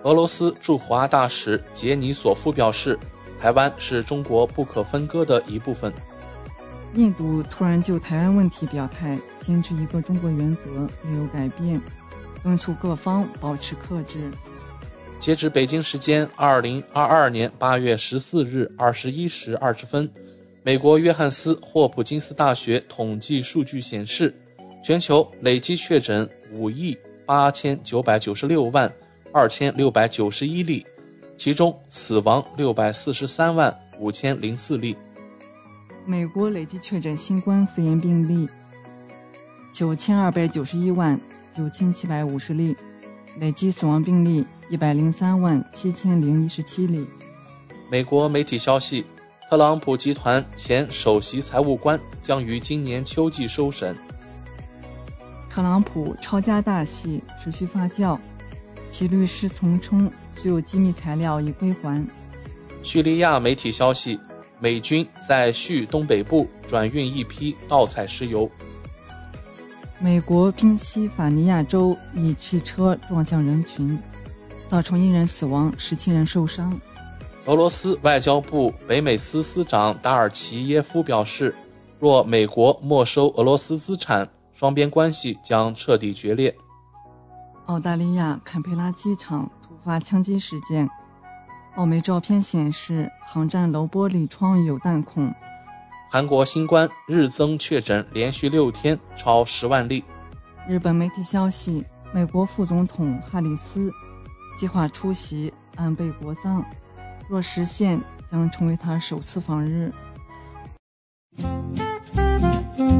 [0.04, 2.98] 俄罗斯驻华大使杰尼索夫表示，
[3.40, 5.92] 台湾是中国不可分割的一部分。
[6.94, 10.68] 印度突然就台湾问题表态，坚持一个中国原则
[11.02, 11.80] 没有改变，
[12.42, 14.30] 敦促各方保持克制。
[15.18, 20.10] 截止北京时间二零二二年八月十四日二十一时二十分，
[20.64, 24.34] 美国约翰斯霍普金斯大学统计数据显示，
[24.82, 28.92] 全球累计确诊五亿八千九百九十六万
[29.34, 30.86] 二千六百九十一例，
[31.38, 34.94] 其中死亡六百四十三万五千零四例。
[36.04, 38.48] 美国累计确诊新冠肺炎病例
[39.72, 41.18] 九千二百九十一万
[41.50, 42.76] 九千七百五十例，
[43.38, 44.46] 累计死亡病例。
[44.68, 47.06] 一百零三万七千零一十七例。
[47.90, 49.04] 美国媒体消息，
[49.50, 53.94] 特朗普集团前首席财务官将于今年秋季收审。
[55.50, 58.18] 特朗普抄家大戏持续发酵，
[58.92, 62.06] 其律师从称所有机密材料已归还。
[62.82, 64.20] 叙利亚媒体消息，
[64.60, 68.48] 美军在叙东北部转运一批盗采石油。
[69.98, 73.98] 美国宾夕法尼亚州一汽车撞向人群，
[74.66, 76.78] 造成一人死亡，十七人受伤。
[77.46, 81.54] 俄罗斯外交部北美司司长达尔奇耶夫表示，
[81.98, 86.54] 若美国没收俄罗斯资产，双边关系将彻底决裂。
[87.72, 90.86] 澳大利亚坎培拉机场突发枪击事件，
[91.76, 95.34] 澳媒照片显示航站楼玻璃窗有弹孔。
[96.10, 100.04] 韩国新冠日增确诊连续六天超十万例。
[100.68, 101.82] 日本媒体消息，
[102.12, 103.90] 美国副总统哈里斯
[104.58, 106.62] 计划出席安倍国葬。
[107.26, 107.98] 若实现，
[108.30, 109.90] 将成为他首次访日。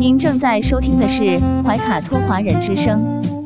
[0.00, 3.21] 您正在收听的是怀卡托华人之声，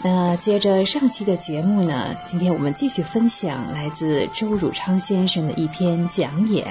[0.00, 6.64] 那接着上期的节目呢，今天我们继续分享来自周汝昌先生的一篇讲演《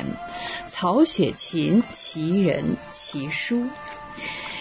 [0.65, 3.57] 曹雪芹奇人奇书》。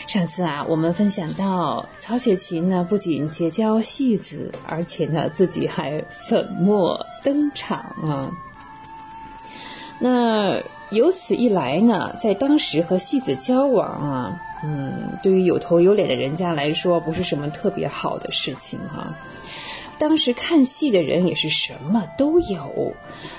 [0.09, 8.29] 上次啊，我们分享到曹雪芹呢，不仅结交戏子，而且呢，自己还粉墨登场啊。
[10.01, 10.61] 那
[10.91, 14.43] 由此一来呢，在当时和戏子交往啊。
[14.69, 19.15] 嗯，对于有头有脸的人家来说，不是什么特别好的事情哈。
[19.97, 22.95] 当时看戏的人也是什么都有，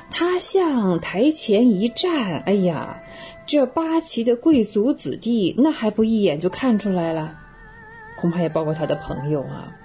[0.10, 3.04] 他向台前一站，哎呀，
[3.46, 7.38] 这八旗的贵族子弟，那还不一眼就看出来了？
[8.16, 9.76] 恐怕也包括他的朋友啊。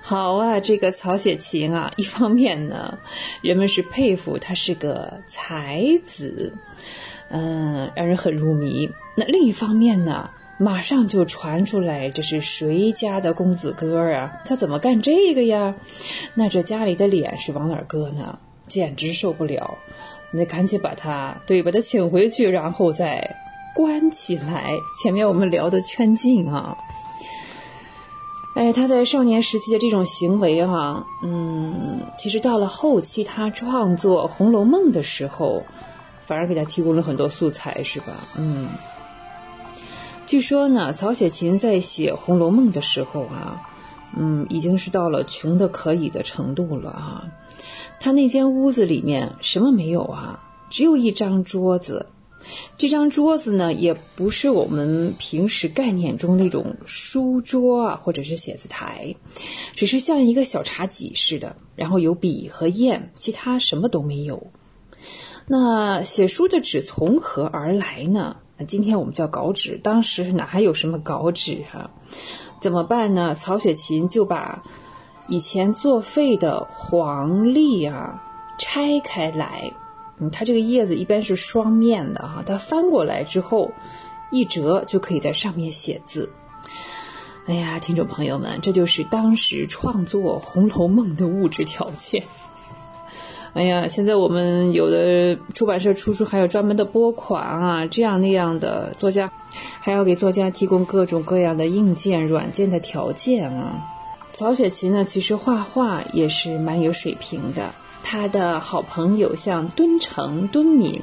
[0.00, 2.98] 好啊，这个曹雪芹啊，一方面呢，
[3.42, 6.54] 人们是佩服他是个才子，
[7.28, 8.88] 嗯，让人很入迷。
[9.16, 10.30] 那另一方面呢？
[10.60, 14.42] 马上就传出来，这是谁家的公子哥啊？
[14.44, 15.76] 他怎么干这个呀？
[16.34, 18.36] 那这家里的脸是往哪搁呢？
[18.66, 19.78] 简直受不了！
[20.32, 23.36] 那赶紧把他，对，把他请回去，然后再
[23.74, 24.72] 关起来。
[25.00, 26.76] 前面我们聊的圈禁啊，
[28.56, 35.62] 哎，他在少年时期的这种行为哈，嗯，其实到了后期他创作《红楼梦》的时候，
[36.26, 38.12] 反而给他提供了很多素材，是吧？
[38.36, 38.68] 嗯。
[40.28, 43.66] 据说呢，曹雪芹在写《红楼梦》的时候啊，
[44.14, 47.24] 嗯，已经是到了穷的可以的程度了啊。
[47.98, 50.44] 他那间屋子里面什么没有啊？
[50.68, 52.04] 只有一张桌子。
[52.76, 59.16] 这张桌子呢，也不是我们平时概念中那种书桌啊，或者是写字台，
[59.74, 61.56] 只是像一个小茶几似的。
[61.74, 64.48] 然后有笔和砚，其他什么都没有。
[65.46, 68.36] 那写书的纸从何而来呢？
[68.66, 71.90] 今天我们叫稿纸，当时哪还有什么稿纸啊？
[72.60, 73.34] 怎么办呢？
[73.34, 74.64] 曹雪芹就把
[75.28, 78.22] 以前作废的黄历啊
[78.58, 79.72] 拆开来，
[80.18, 83.70] 嗯，它这个叶子一般是双面的哈，它翻过来之后
[84.30, 86.30] 一折就可以在上面写字。
[87.46, 92.24] 哎呀，听众朋友们，这就是当时创作《红楼梦》的物质条件。
[93.58, 99.28] 哎呀，现在我们有的出版社出书还有专门的拨款啊，这样那样的作家，
[99.80, 103.84] 还要给作家提供各种各样的硬件、软件的条件啊。
[104.32, 107.74] 曹雪芹呢，其实画画也是蛮有水平的。
[108.00, 111.02] 他的好朋友像敦诚、敦敏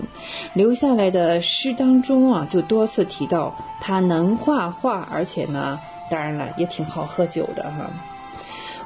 [0.54, 5.78] 留下来的诗当中啊，就多次提到他能画画，而且呢，
[6.10, 7.92] 当然了，也挺好喝酒的哈。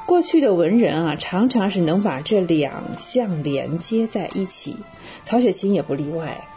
[0.09, 4.75] 过去的文人啊，常常是能把这两项连接在一起，
[5.21, 6.47] 曹雪芹也不例外。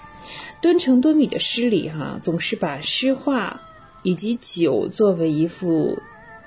[0.62, 3.60] 敦诚敦敏的诗里哈，总是把诗画
[4.02, 5.98] 以及酒作为一副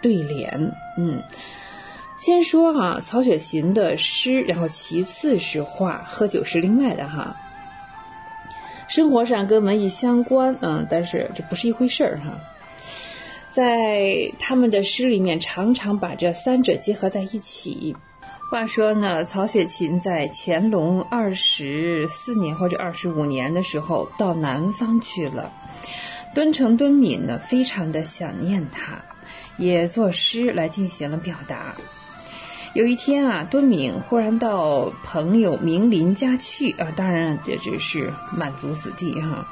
[0.01, 1.21] 对联，嗯。
[2.17, 7.37] 先说哈，曹雪芹的诗，然后其次是画，喝酒是另外的哈。
[8.87, 12.33] 生活上跟文艺相关，嗯，但是这不是一回事儿哈。
[13.55, 17.95] 在他们的诗里面，常常把这三者结合在一起。
[18.51, 25.53] 话说呢，曹雪芹在乾隆二十四年或者二十五年的时候到南方去了，
[26.33, 29.01] 敦诚敦敏呢非常的想念他，
[29.57, 31.75] 也作诗来进行了表达。
[32.73, 39.47] 有一天啊，敦敏忽然到朋友明林家去啊，当然这只是满族子弟哈。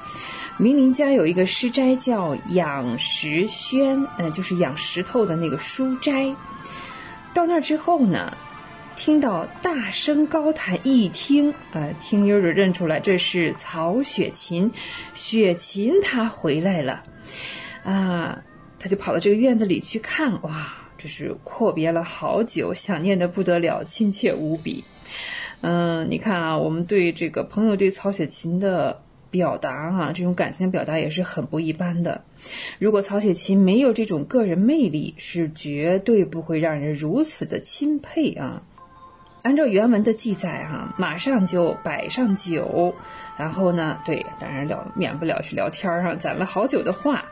[0.57, 6.35] 明林家有一个诗斋叫养石轩，嗯，就是养石头的那个书斋。
[7.33, 8.35] 到那儿之后呢，
[8.95, 14.71] 听到大声高谈，一听啊，听妞就认出来这是曹雪芹，
[15.13, 17.01] 雪芹他回来了，
[17.83, 18.39] 啊，
[18.77, 20.73] 他就跑到这个院子里去看，哇！
[20.95, 24.81] 这是阔别了好久，想念的不得了，亲切无比。
[25.59, 29.02] 嗯，你看啊，我们对这个朋友对曹雪芹的
[29.33, 32.23] 表达啊，这种感情表达也是很不一般的。
[32.77, 38.61] 如果曹雪芹没有这种个人魅力，是绝对不会让人如此的钦佩啊。
[39.41, 42.93] 按照原文的记载哈，马上就摆上酒，
[43.35, 47.25] 然后呢，对，当然了免不了去聊天儿哈，攒了好久的话。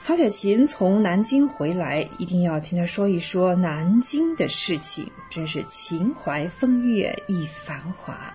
[0.00, 8.34] 曹雪芹从南京回来，一定要听他说一说南京的事情，真是秦淮风月亦繁华，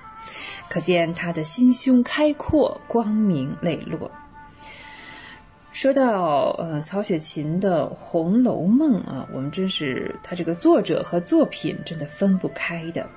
[0.69, 4.09] 可见他的心胸开阔，光明磊落。
[5.71, 13.07] 说到呃曹雪芹的《红楼梦》啊，我们真是他这个作者和作品真的分不开的。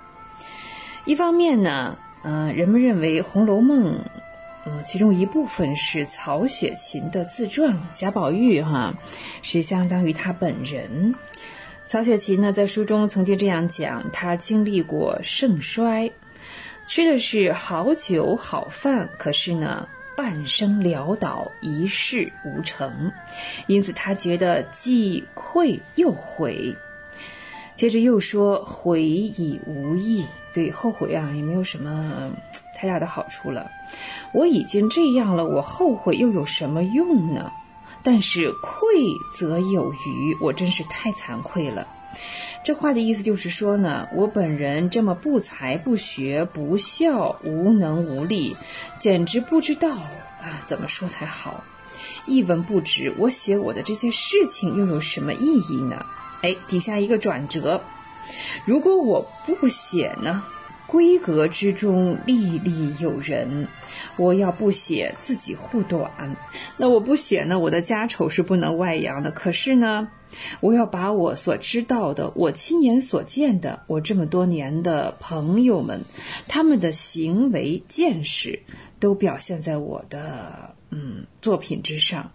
[1.04, 3.94] 一方面呢，呃，人们认为《红楼梦》。
[4.64, 8.94] 嗯，其中一部分是曹雪芹的自传，贾宝玉哈
[9.42, 11.12] 是相当于他本人。
[11.84, 16.08] 曹雪芹呢，在书中曾经这样讲：他经历过盛衰，
[16.94, 23.10] 吃的是好酒好饭，可是呢，半生潦倒，一事无成，
[23.66, 26.76] 因此他觉得既愧又悔。
[27.76, 32.30] 接着又说悔已无益，对，后悔啊，也没有什么。
[32.76, 33.70] 太大的好处了，
[34.34, 37.50] 我已经这样了，我后悔又有什么用呢？
[38.02, 38.86] 但是愧
[39.34, 41.88] 则有余，我真是太惭愧了。
[42.64, 48.56] 这话的意思就是说呢，我本人这么不才不学不孝无能无力，
[49.00, 51.64] 简直不知道啊怎么说才好，
[52.26, 53.12] 一文不值。
[53.18, 56.06] 我写我的这些事情又有什么意义呢？
[56.42, 57.82] 哎，底下一个转折，
[58.64, 60.44] 如果我不写呢？
[60.92, 63.66] 闺阁之中，历历有人。
[64.18, 66.36] 我要不写，自己护短。
[66.76, 67.58] 那我不写呢？
[67.58, 69.30] 我的家丑是不能外扬的。
[69.30, 70.08] 可是呢，
[70.60, 76.02] 我要把我所知道的，我亲眼所见的，我这么多年的朋友们，
[76.46, 78.60] 他们的行为见识，
[79.00, 82.32] 都表现在我的嗯作品之上。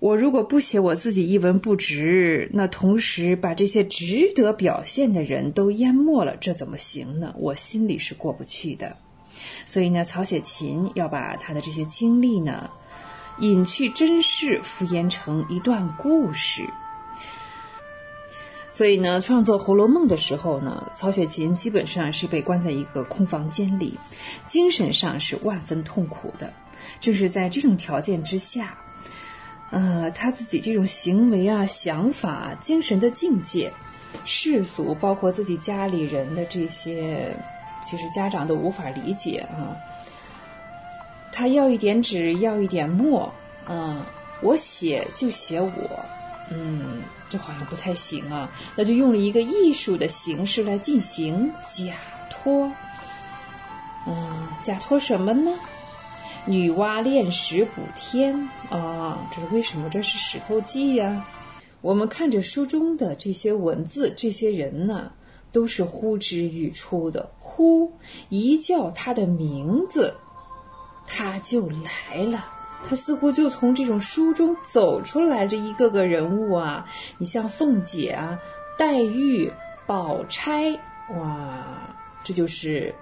[0.00, 7.34] 我如果不写我自己一文不值，那同时把这些值得表现的人都淹没了，这怎么行呢？
[7.38, 8.96] 我心里是过不去的。
[9.66, 12.70] 所以呢，曹雪芹要把他的这些经历呢，
[13.40, 16.64] 隐去真事，敷衍成一段故事。
[18.70, 23.98] 所以呢，创作《红楼梦》的时候呢，曹雪芹基本上是被关在一个空房间里，
[24.48, 26.50] 精神上是万分痛苦的。
[27.02, 28.78] 正是在这种条件之下。
[29.70, 33.72] 呃，他自己这种行为啊、想法、精神的境界，
[34.24, 37.36] 世俗包括自己家里人的这些，
[37.84, 39.76] 其实家长都无法理解啊。
[41.32, 43.32] 他要一点纸，要一点墨，
[43.68, 44.04] 嗯，
[44.42, 46.04] 我写就写我，
[46.50, 48.50] 嗯，这好像不太行啊。
[48.74, 51.94] 那就用了一个艺术的形式来进行假
[52.28, 52.70] 托，
[54.06, 55.56] 嗯，假托什么呢？
[56.50, 59.88] 女娲炼石补天啊，这是为什么？
[59.88, 61.24] 这是石头记呀。
[61.80, 65.12] 我们看着书中的这些文字，这些人呢，
[65.52, 67.30] 都是呼之欲出的。
[67.38, 67.92] 呼
[68.28, 70.12] 一叫他的名字，
[71.06, 72.44] 他就来了。
[72.88, 76.86] 他似乎就从这种书中走出来，这一个个人物啊，
[77.18, 78.38] 你像凤姐啊、
[78.76, 79.52] 黛玉、
[79.86, 80.78] 宝钗，
[81.14, 81.64] 哇，
[82.24, 82.94] 这就是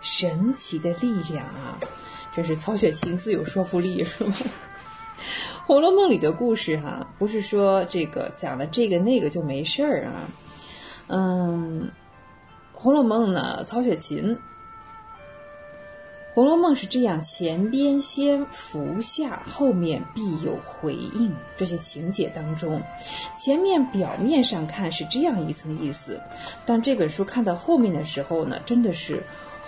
[0.00, 1.78] 神奇的力量啊！
[2.34, 4.34] 真是曹雪芹自有说服力，是吗？
[5.64, 10.28] 《红楼梦》里的故事哈、不是说这个讲了这个那个就没事儿啊。
[11.08, 11.82] 嗯，
[12.72, 14.34] 《红楼梦》呢，曹雪芹，
[16.34, 21.32] 《红楼梦》是这样：前边先伏下，后面必有回应。
[21.56, 22.82] 这些情节当中，
[23.36, 26.20] 前面表面上看是这样一层意思，
[26.66, 29.22] 但这本书看到后面的时候呢，真的是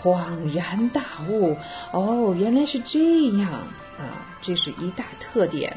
[0.04, 1.00] 恍然大
[1.30, 1.56] 悟，
[1.90, 3.50] 哦，原来是这样
[3.98, 4.28] 啊！
[4.42, 5.74] 这是一大特点。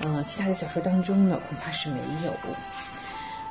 [0.00, 2.32] 嗯、其他的小说当中呢，恐怕是没有。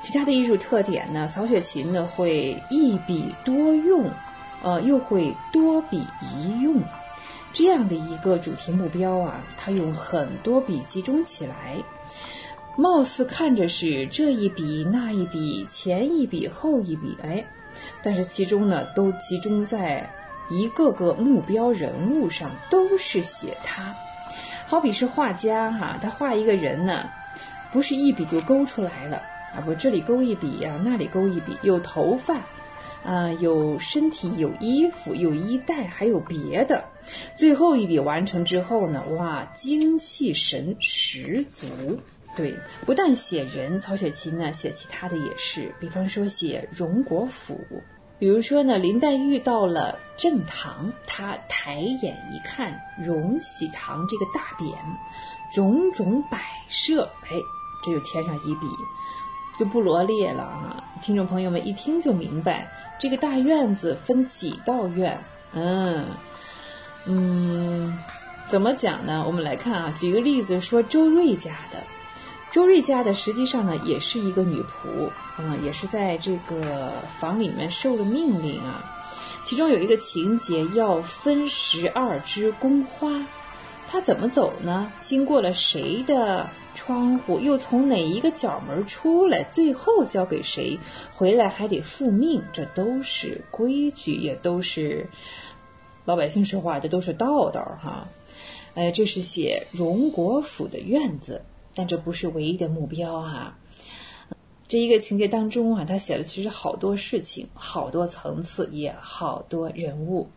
[0.02, 4.12] 其他的艺术特点呢，曹雪芹呢会一笔多用，
[4.62, 6.82] 呃，又会多笔一用，
[7.54, 11.78] 这样的一个主题目标啊，他用很多笔集中起来，
[12.76, 17.46] 貌似看着是这一笔那一笔，前一笔后一笔，哎，
[18.02, 20.10] 但是其中呢都集中在
[20.50, 23.96] 一个个目标人物上，都是写他。
[24.66, 27.10] 好比是画家哈、他画一个人呢，
[27.72, 29.18] 不是一笔就勾出来了
[29.56, 32.36] 啊，不，这里勾一笔呀、那里勾一笔，有头发，
[33.04, 36.86] 啊，有身体，有衣服，有衣带，还有别的。
[37.36, 41.68] 最后一笔完成之后呢，哇，精气神十足。
[42.36, 47.60] 对，不但写人，曹雪芹呢写其他的也是，比方说写荣国府。
[48.18, 54.76] 比如说呢，林黛玉到了正堂，她抬眼一看，荣禧堂这个大匾，
[55.54, 56.38] 种种摆
[56.68, 57.40] 设，哎，
[57.86, 58.68] 这就添上一笔，
[59.58, 60.84] 就不罗列了啊。
[61.02, 62.70] 听众朋友们一听就明白，
[63.00, 65.18] 这个大院子分几道院，
[65.54, 66.06] 嗯
[67.06, 67.98] 嗯，
[68.50, 69.24] 怎么讲呢？
[69.26, 71.82] 我们来看啊，举个例子说周瑞家的，
[72.52, 78.84] 周瑞家的实际上呢也是一个女仆，嗯，也是在这个房里面受了命令啊。
[79.44, 83.26] 其中有一个情节要分十二枝宫花，
[83.88, 84.92] 她怎么走呢？
[85.00, 90.80] 经过了谁的窗户，又从哪一个角门出来，最后交给谁，
[91.16, 95.08] 回来还得复命，这都是规矩，也都是
[96.06, 98.08] 老百姓说话，这都是道道哈。
[98.76, 101.42] 哎，这是写荣国府的院子，
[101.80, 103.58] 但这不是唯一的目标啊。
[104.68, 110.28] 这一个情节当中啊，他写了其实好多事情，好多层次，也好多人物。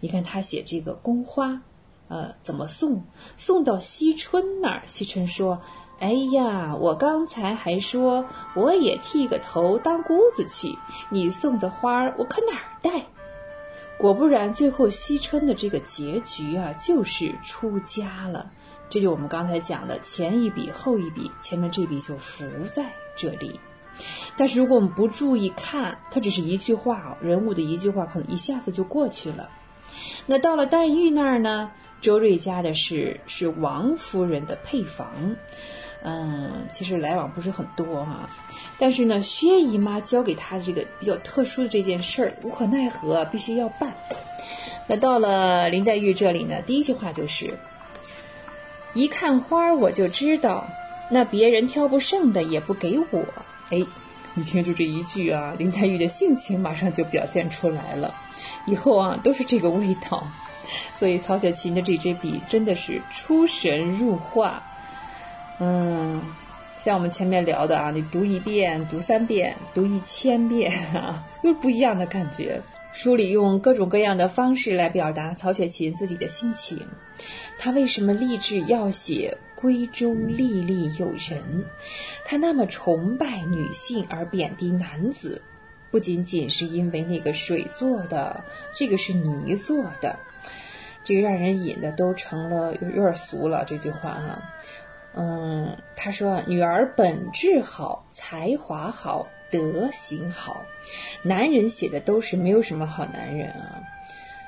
[0.00, 1.62] 你看他写这个宫花，
[2.08, 3.00] 呃，怎么送？
[3.36, 5.62] 送到惜春那儿，惜春说
[6.00, 8.26] ：“哎呀，我刚才还说
[8.56, 10.76] 我也剃个头当姑子去，
[11.10, 13.06] 你送的花儿我可哪儿带？”
[13.98, 18.50] 果不然，最后惜春的这个结局啊，就是出家了。
[18.90, 23.60] 这就我们刚才讲的前一笔后一笔，前面这笔就浮在这里。
[24.36, 29.48] 但是如果我们不注意看，它只是一句话，人物的一句话，可能一下子就过去了。
[30.26, 31.70] 那到了黛玉那儿呢？
[32.00, 35.34] 周瑞家的是是王夫人的配房，
[36.04, 38.30] 嗯，其实来往不是很多哈、
[38.78, 43.92] 但是呢，薛姨妈交给她的这个比较特殊的这件事儿，无可奈何，必须要办。
[44.86, 47.58] 那到了林黛玉这里呢，第一句话就是
[48.98, 50.66] ：“一看花儿我就知道，
[51.08, 53.24] 那别人挑不剩的也不给我。”
[53.70, 53.80] 哎，
[54.34, 58.12] 你听就这一句啊，林黛玉的性情马上就表现出来了。
[58.66, 60.26] 以后啊，都是这个味道。
[60.98, 64.60] 所以曹雪芹的这支笔真的是出神入化。
[65.60, 66.20] 嗯，
[66.76, 72.60] 像我们前面聊的啊，你读一遍、读三遍、读一千遍啊， 都是不一样的感觉。
[72.92, 76.84] 书里用各种各样的方式来表达曹雪芹自己的心情。
[77.58, 81.64] 他为什么立志要写闺中丽丽有人？
[82.24, 85.42] 他那么崇拜女性而贬低男子，
[85.90, 90.16] 不仅仅是因为那个水做的，这个是泥做的，
[91.02, 93.64] 这个让人引的都成了有有点俗了。
[93.66, 94.42] 这句话哈、
[95.14, 100.64] 嗯，他说女儿本质好，才华好，德行好。
[101.22, 103.82] 男人写的都是没有什么好男人啊。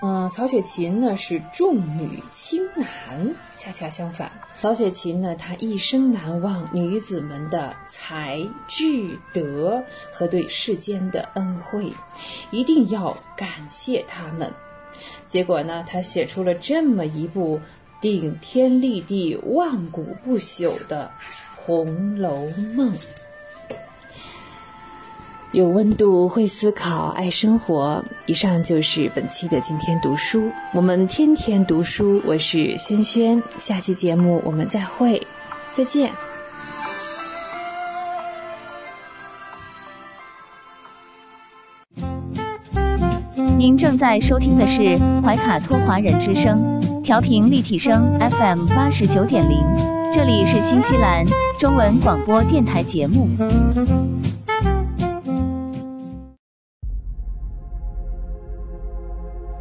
[0.02, 4.32] 嗯，曹雪芹呢是重女轻男，恰恰相反。
[4.58, 11.92] 曹雪芹呢，他一生难忘女子们的才智德和对世间的恩惠，
[12.50, 14.50] 一定要感谢他们。
[15.26, 17.60] 结果呢，他写出了这么一部
[18.00, 21.10] 顶天立地、万古不朽的
[21.62, 22.90] 《红楼梦》。
[25.52, 28.04] 有温度，会思考，爱生活。
[28.26, 30.48] 以上就是本期的今天读书。
[30.72, 33.42] 我们天天读书，我是轩轩。
[33.58, 35.20] 下期节目我们再会，
[35.74, 36.12] 再见。
[43.58, 49.58] 您正在收听的是怀卡托华人之声，调频立体声 FM 八十九点零，
[50.12, 51.26] 这里是新西兰
[51.58, 53.28] 中文广播电台节目。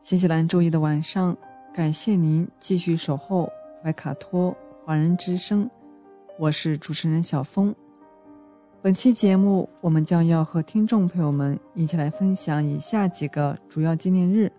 [0.00, 1.36] 新西兰周一的晚上，
[1.74, 3.52] 感谢您继续守候
[3.82, 5.70] 怀卡托华人之声，
[6.38, 7.72] 我是主持人小峰。
[8.80, 14.50] 本期节目，我们将要和听众朋友们一起来分享以下几个主要纪念日，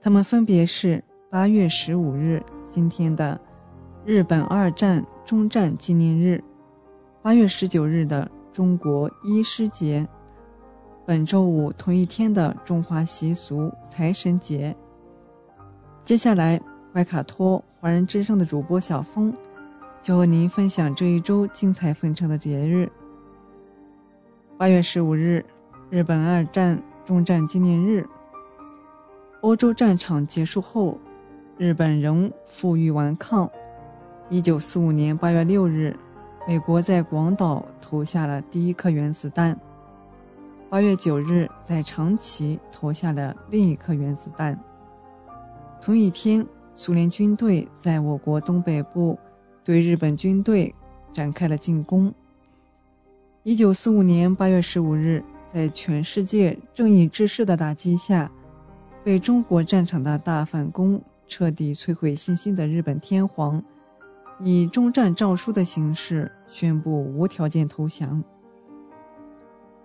[0.00, 3.40] 他们分别是八月十五日今天的
[4.04, 6.42] 日本二战中战纪念日，
[7.22, 10.06] 八月十九日的中国医师节。
[11.10, 14.72] 本周五同一天的中华习俗财神节。
[16.04, 16.60] 接下来，
[16.94, 19.34] 怀卡托华人之声的主播小峰
[20.00, 22.88] 就和您分享这一周精彩纷呈的节日。
[24.56, 25.44] 八月十五日，
[25.90, 28.08] 日本二战终战纪念日。
[29.40, 30.96] 欧洲战场结束后，
[31.58, 33.50] 日本仍负隅顽抗。
[34.28, 35.92] 一九四五年八月六日，
[36.46, 39.58] 美国在广岛投下了第一颗原子弹。
[40.70, 44.56] 八月九日，在长崎投下了另一颗原子弹。
[45.82, 49.18] 同一天，苏联军队在我国东北部
[49.64, 50.72] 对日本军队
[51.12, 52.14] 展开了进攻。
[53.42, 58.30] 一九四五年八月十五日，在全世界正义之士的打击下，
[59.02, 63.60] 被中国战场的大反攻彻底摧毁信心的日本天皇，
[64.38, 68.22] 以终战诏书的形式宣布无条件投降。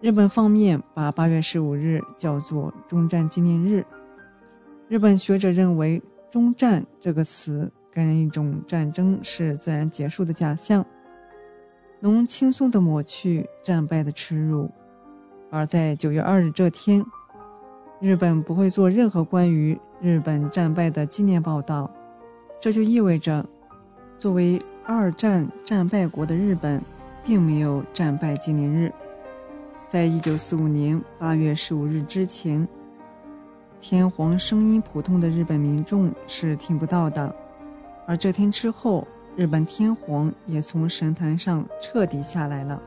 [0.06, 3.84] 日本方面把八月十五日叫做终战纪念日。
[4.88, 6.00] 日本学者认为
[6.30, 10.86] ，“终战”这个词给人一种战争是自然结束的假象，
[12.00, 14.70] 能轻松地抹去战败的耻辱。
[15.50, 17.04] 而在九月二日这天，
[18.00, 21.90] 日本不会做任何关于日本战败的纪念报道，
[22.62, 23.44] 这就意味着，
[24.20, 26.80] 作为二战战败国的日本，
[27.24, 28.94] 并没有战败纪念日。
[29.88, 32.68] 在一九四五年八月十五日之前，
[33.80, 37.34] 天皇声音普通的日本民众是听不到的。
[38.08, 42.82] 而这天之后，日本天皇也从神坛上彻底下来了。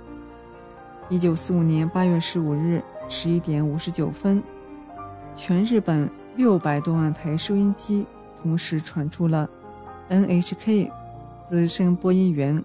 [1.09, 4.43] 一九四五年八月十五日十一点五十九分，
[5.37, 8.05] 全日本六百多万台收音机
[8.43, 9.49] 同时传出了
[10.11, 10.91] NHK
[11.45, 12.63] 资深播音员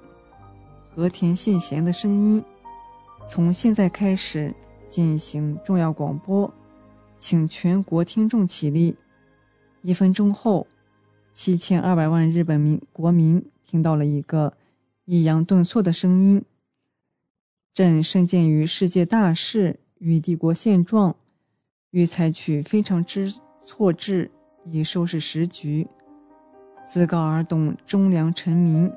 [0.93, 2.43] 和田信贤的声音。
[3.25, 4.53] 从现在开始
[4.87, 6.51] 进行重要广播，
[7.17, 8.95] 请全国听众起立。
[9.81, 10.67] 一分钟后，
[11.33, 14.53] 七千二百万日本民国民听到了一个
[15.05, 16.43] 抑扬顿挫的声音
[17.73, 21.15] ：“朕身鉴于世界大势与帝国现状，
[21.91, 23.33] 欲采取非常之
[23.65, 24.29] 措置
[24.65, 25.87] 以收拾时局，
[26.85, 28.91] 自告而动忠良臣民。”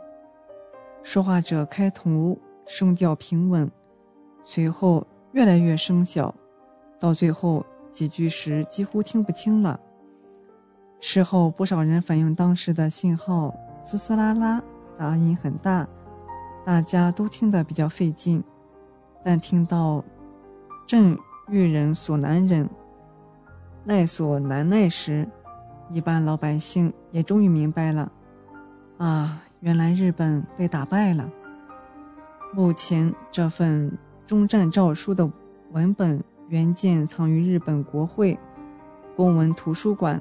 [1.02, 3.70] 说话者开头声调平稳。
[4.48, 6.32] 随后越来越声小，
[7.00, 9.78] 到最后几句时几乎听不清了。
[11.00, 13.52] 事后不少人反映，当时的信号
[13.82, 14.62] 嘶嘶啦啦，
[14.96, 15.84] 杂音很大，
[16.64, 18.40] 大家都听得比较费劲。
[19.24, 20.02] 但听到
[20.86, 21.18] “朕
[21.48, 22.70] 遇人所难忍，
[23.82, 25.28] 耐所难耐”时，
[25.90, 28.12] 一般老百姓也终于明白了：
[28.98, 31.28] 啊，原来日本被打败了。
[32.54, 33.90] 目前这份。
[34.26, 35.30] 终战诏书的
[35.70, 38.36] 文本原件藏于日本国会
[39.14, 40.20] 公文图书馆。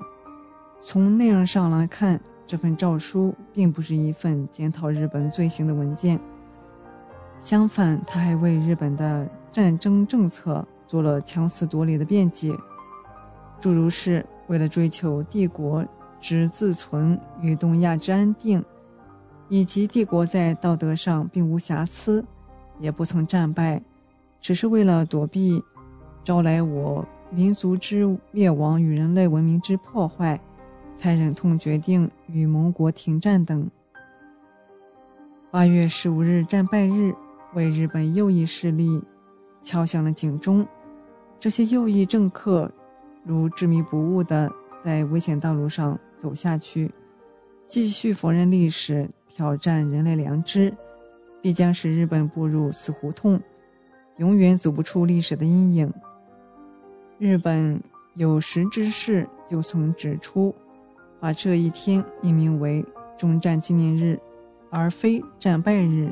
[0.79, 6.19] 从内容上来看，这份诏书并不是一份检讨日本罪行的文件，
[7.39, 12.55] 相反，他还为日本的战争政策做了强词夺理的辩解，
[13.59, 15.83] 诸如是为了追求帝国
[16.21, 18.63] 之自存与东亚之安定，
[19.49, 22.23] 以及帝国在道德上并无瑕疵，
[22.79, 23.81] 也不曾战败。
[24.45, 25.63] 只是为了躲避
[26.23, 30.39] 招来我民族之灭亡与人类文明之破坏，
[30.93, 33.67] 才忍痛决定与盟国停战等。
[35.49, 37.11] 八月十五日战败日，
[37.55, 39.01] 为日本右翼势力
[39.63, 40.63] 敲响了警钟。
[41.39, 42.71] 这些右翼政客
[43.23, 44.47] 如执迷不悟地
[44.83, 46.91] 在危险道路上走下去，
[47.65, 50.71] 继续否认历史，挑战人类良知，
[51.41, 53.41] 必将使日本步入死胡同，
[54.17, 55.93] 永远走不出历史的阴影。
[57.17, 57.81] 日本
[58.13, 60.53] 有识之士就曾指出，
[61.19, 62.85] 把这一天命名为
[63.17, 64.19] 终战纪念日，
[64.69, 66.11] 而非战败日，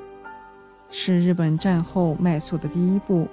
[0.89, 3.27] 是日本战后迈错的第一步。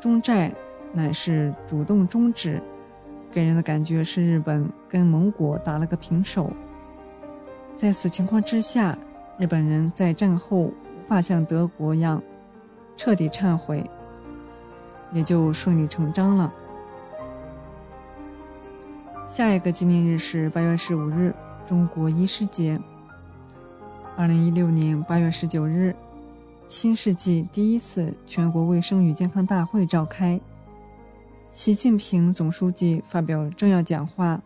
[0.00, 0.52] 终战
[0.92, 2.60] 乃是主动终止，
[3.32, 6.52] 给人的感觉是日本跟盟国打了个平手。
[7.74, 8.96] 在此情况之下，
[9.38, 10.72] 日本人在战后无
[11.08, 12.22] 法像德国样
[12.96, 13.88] 彻底忏悔，
[15.12, 16.52] 也就顺理成章了。
[19.28, 21.34] 下一个纪念日是八月十五日，
[21.66, 22.80] 中国医师节。
[24.16, 25.94] 二零一六年八月十九日，
[26.68, 30.40] 新世纪第一次全国卫生与健康大会召开。
[31.52, 34.40] 习近平总书记发表重要讲话，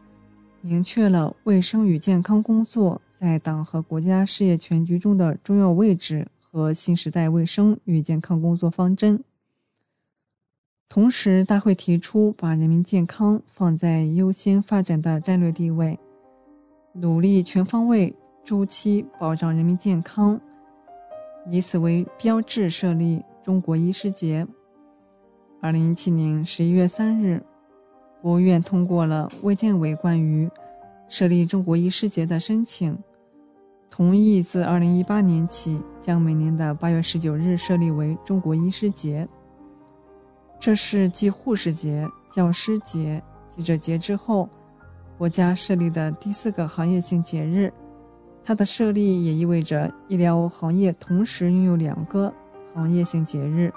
[0.62, 9.22] 明确了卫生与健康工作在党和国家事业全局中的重要位置和新时代卫生与健康工作方针。
[10.88, 15.98] 同时，大会提出把人民健康放在优先发展的战略地位，
[16.94, 20.40] 努力全方位、周期保障人民健康，
[21.50, 24.46] 以此为标志设立中国医师节。
[25.60, 27.42] 二零一七年十一月三日，
[28.22, 30.48] 国务院通过了卫健委关于
[31.10, 32.96] 设立中国医师节的申请，
[33.90, 39.28] 同意自二零一八年起将每年的八月十九日设立为中国医师节。
[40.60, 44.48] 这是继护士节、教师节、记者节之后，
[45.16, 47.72] 国家设立的第四个行业性节日。
[48.44, 52.32] 它的设立也意味着医疗行业同时拥有两个
[52.72, 53.72] 行业性节日。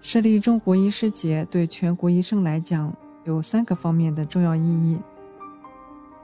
[0.00, 4.98] 设立中国医师节对全国医生来讲有三个方面的重要意义。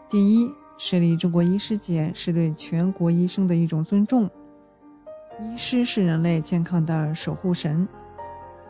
[0.08, 4.28] 第一，设立中国医师节是对全国医生的一种尊重。
[5.40, 7.86] 医师是人类健康的守护神。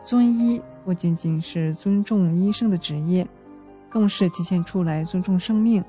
[0.03, 3.27] 尊医不仅仅是尊重医生的职业，
[3.89, 5.83] 更是体现出来尊重生命。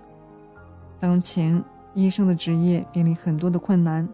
[0.98, 1.62] 当前
[1.93, 4.09] 医生的职业面临很多的困难，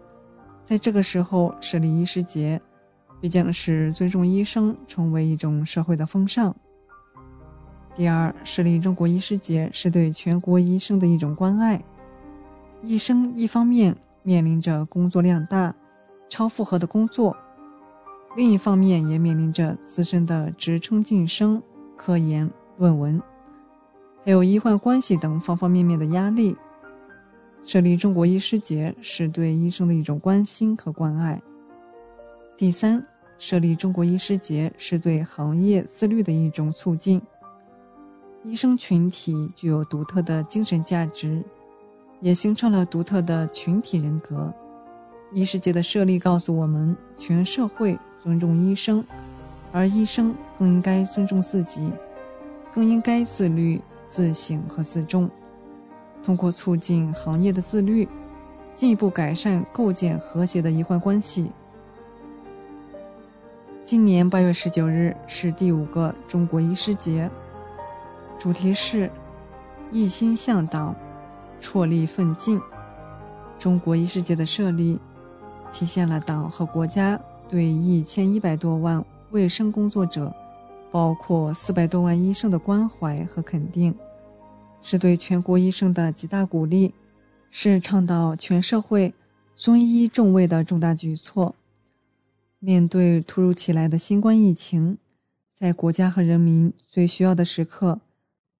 [0.63, 2.61] 在这个时候设立医师节，
[3.21, 6.53] 必将使尊重医生成为一种社会的风尚。
[7.95, 11.81] 第二，设立中国医师节是对全国医生的一种关爱。
[12.85, 15.73] 医生一方面面临着工作量大、
[16.27, 17.35] 超负荷的工作。
[18.35, 21.63] 另一方面，也面临着自身的职称晋升、
[21.95, 23.21] 科研论文，
[24.25, 26.57] 还有医患关系等方方面面的压力。
[27.63, 31.41] 设立中国医师节是对医生的一种关心和关爱。
[32.57, 33.01] 第三，
[33.39, 37.21] 设立中国医师节是对行业自律的一种促进。
[38.43, 41.41] 医生群体具有独特的精神价值，
[42.23, 44.51] 也形成了独特的群体人格。
[45.33, 47.99] 医师节的设立告诉我们，全社会。
[48.23, 49.03] 尊重医生，
[49.73, 51.91] 而医生更应该尊重自己，
[52.73, 55.29] 更应该自律、自省和自重。
[56.23, 58.07] 通过促进行业的自律，
[58.75, 61.51] 进一步改善构建和谐的医患关系。
[63.83, 67.29] 今年八月十九日是第五个中国医师节，
[68.39, 69.11] 主题是
[69.91, 70.95] “一心向党，
[71.63, 72.61] 踔厉奋进”。
[73.57, 74.99] 中国医师节的设立，
[75.71, 77.19] 体现了党和国家。
[77.49, 80.33] 对一千一百多万卫生工作者，
[80.91, 83.93] 包括四百多万医生的关怀和肯定，
[84.81, 86.93] 是对全国医生的极大鼓励，
[87.51, 89.13] 是倡导全社会
[89.53, 91.53] 尊医重卫的重大举措。
[92.57, 94.97] 面对突如其来的新冠疫情，
[95.53, 97.99] 在国家和人民最需要的时刻，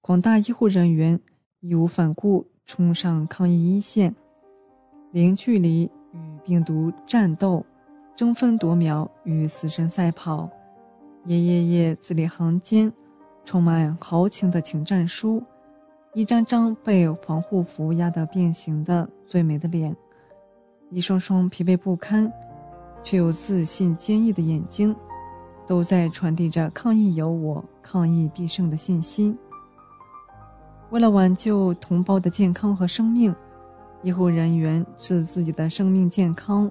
[0.00, 1.18] 广大医护人员
[1.58, 4.14] 义无反顾冲上抗疫一线，
[5.12, 7.64] 零距离与病毒战斗。
[8.16, 10.48] 争分夺秒与死神赛跑，
[11.26, 12.92] 一页页字里行间
[13.44, 15.42] 充满豪情的请战书，
[16.12, 19.96] 一张张被防护服压得变形的最美的脸，
[20.90, 22.32] 一双双疲惫不堪
[23.02, 24.94] 却又自信坚毅的眼睛，
[25.66, 29.36] 都在传递着抗疫有我、抗疫必胜的信心。
[30.94, 33.34] 为了挽救同胞的健康和生命，
[34.04, 36.70] 医护人员置自己的生命健康。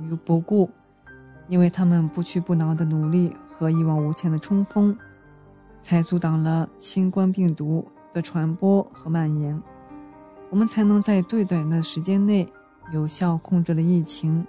[0.00, 0.68] 于不顾，
[1.46, 4.98] 因为他们不屈不挠的努力和一往无前的冲锋，
[5.80, 9.62] 才阻挡了新冠病毒的传播和蔓延，
[10.50, 12.52] 我们才能在最短的时间内
[12.92, 14.44] 有效控制了疫情，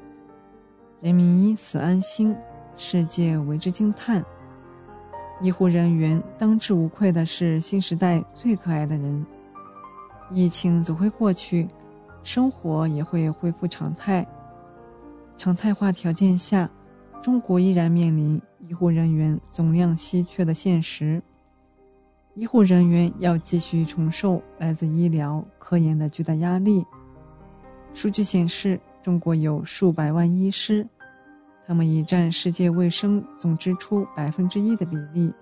[1.02, 2.36] 人民因此安心，
[2.76, 4.26] 世界为之惊叹。
[5.42, 9.26] 医护人员当之无愧的是新时代最可爱的人。
[10.32, 11.68] 疫情总会过去，
[12.24, 14.26] 生活也会恢复常态。
[15.38, 16.70] 常态化条件下，
[17.22, 21.22] 中国依然面临医护人员总量稀缺的现实。
[22.34, 26.86] 医护人员要继续承受来自医疗科研的巨大压力。
[27.94, 30.88] 数据显示，中国有数百万医师。
[31.68, 35.34] 他们已占世界卫生总支出百分之一的比例，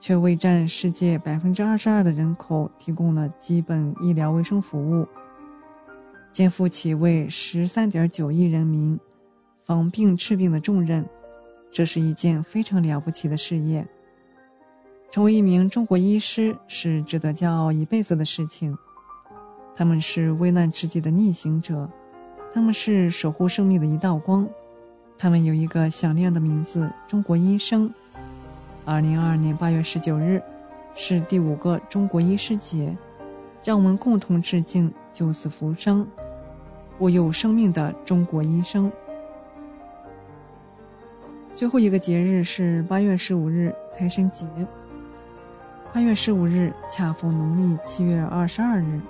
[0.00, 5.06] 却为占世界百分之二十二的人口提供了基本医疗卫生服务，
[6.32, 8.98] 肩负起为十三点九亿人民
[9.62, 11.08] 防病治病的重任，
[11.70, 13.86] 这是一件非常了不起的事业。
[15.12, 18.76] 成为一名中国医师是值得骄傲一辈子的事情。
[19.76, 21.88] 他们是危难之际的逆行者，
[22.52, 24.48] 他们是守护生命的一道光。
[25.18, 27.92] 他们有一个响亮的名字——中国医生。
[28.84, 30.40] 二零二二年八月十九日，
[30.94, 32.96] 是第五个中国医师节，
[33.64, 36.06] 让我们共同致敬救死扶伤、
[36.98, 38.92] 护佑生命的中国医生。
[41.54, 44.46] 最后一个节日是八月十五日财神节。
[45.92, 49.00] 八月十五日恰逢农历七月二十二日，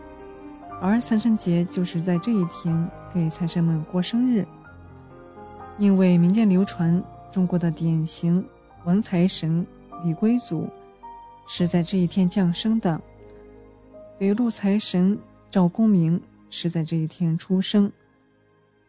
[0.80, 4.46] 而财神节就是在这一天给财神们过生日。
[5.78, 8.42] 因为民间流传，中国的典型
[8.86, 9.64] 文财神
[10.02, 10.66] 李龟祖
[11.46, 12.98] 是在这一天降生的；
[14.18, 15.18] 北路财神
[15.50, 17.90] 赵公明是在这一天出生；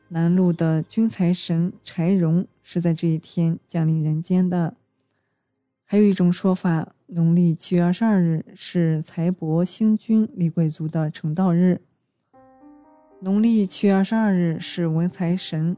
[0.07, 4.73] 南路的军财神柴荣是在这一天降临人间的。
[5.83, 11.75] 还有一种说法，农历七月二十二日是财帛星君李贵族的成道日；
[13.19, 15.75] 农历七月二十二日是文财神。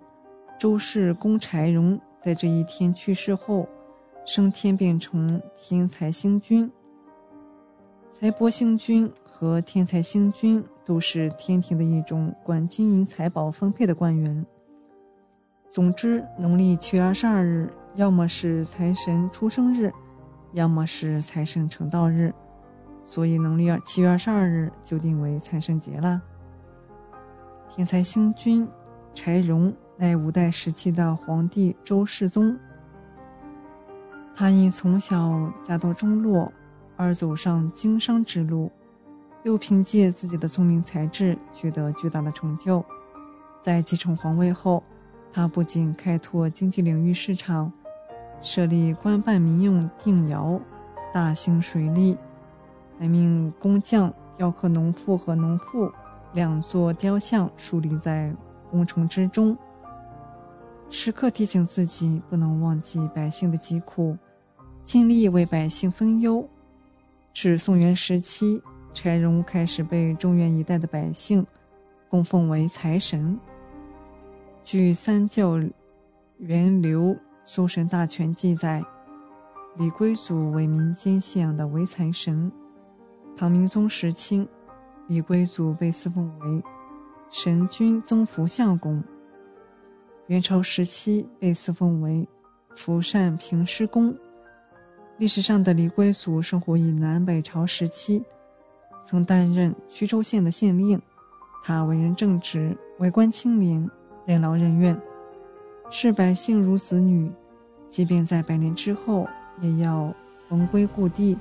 [0.59, 3.65] 周氏公柴荣在这一天去世后，
[4.25, 6.69] 升天变成天才星君。
[8.11, 14.45] 财帛星君和天才星君都是天庭的一种管金银财宝分配的官员。
[15.71, 19.89] 总之，农历七月二十二日，要么是财神出生日，
[20.51, 22.33] 要么是财神成道日，
[23.05, 26.21] 所以农历二七月二十二日就定为财神节啦。
[27.69, 28.67] 天才星君
[29.13, 29.73] 柴荣。
[30.01, 32.57] 乃五代时期的皇帝周世宗，
[34.33, 36.49] 他因从小家道中落
[36.95, 38.71] 而走上经商之路，
[39.43, 42.81] 又凭借自己的聪明才智取得巨大的成就。
[43.61, 44.81] 在继承皇位后，
[45.33, 47.69] 他不仅开拓经济领域市场，
[48.41, 50.57] 设立官办民用定窑、
[51.13, 52.17] 大兴水利，
[52.97, 55.91] 还命工匠雕刻农妇和农妇
[56.31, 58.33] 两座雕像，树立在
[58.71, 59.57] 宫城之中。
[60.89, 64.17] 时刻提醒自己不能忘记百姓的疾苦，
[64.83, 66.47] 尽力为百姓分忧。
[67.31, 68.61] 至宋元时期，
[68.93, 71.45] 柴荣开始被中原一带的百姓
[72.09, 73.39] 供奉为财神。
[74.63, 75.59] 据《三教
[76.37, 78.83] 源流搜神大全》记载，
[79.77, 82.51] 李龟祖为民间信仰的为财神。
[83.37, 84.47] 唐明宗时期，
[85.07, 86.63] 李龟祖被赐奉为
[87.29, 89.03] 神君宗福相公。
[90.29, 92.25] 元朝时期被赐封为
[92.75, 94.15] 福善平师公。
[95.17, 98.23] 历史上的李龟祖生活于南北朝时期，
[99.03, 101.01] 曾担任曲州县的县令。
[101.63, 103.89] 他为人正直，为官清廉，
[104.23, 104.95] 任劳任怨，
[105.89, 107.29] 视百姓如子女。
[107.89, 109.27] 即便在百年之后，
[109.59, 110.13] 也要
[110.47, 111.35] 魂归故地，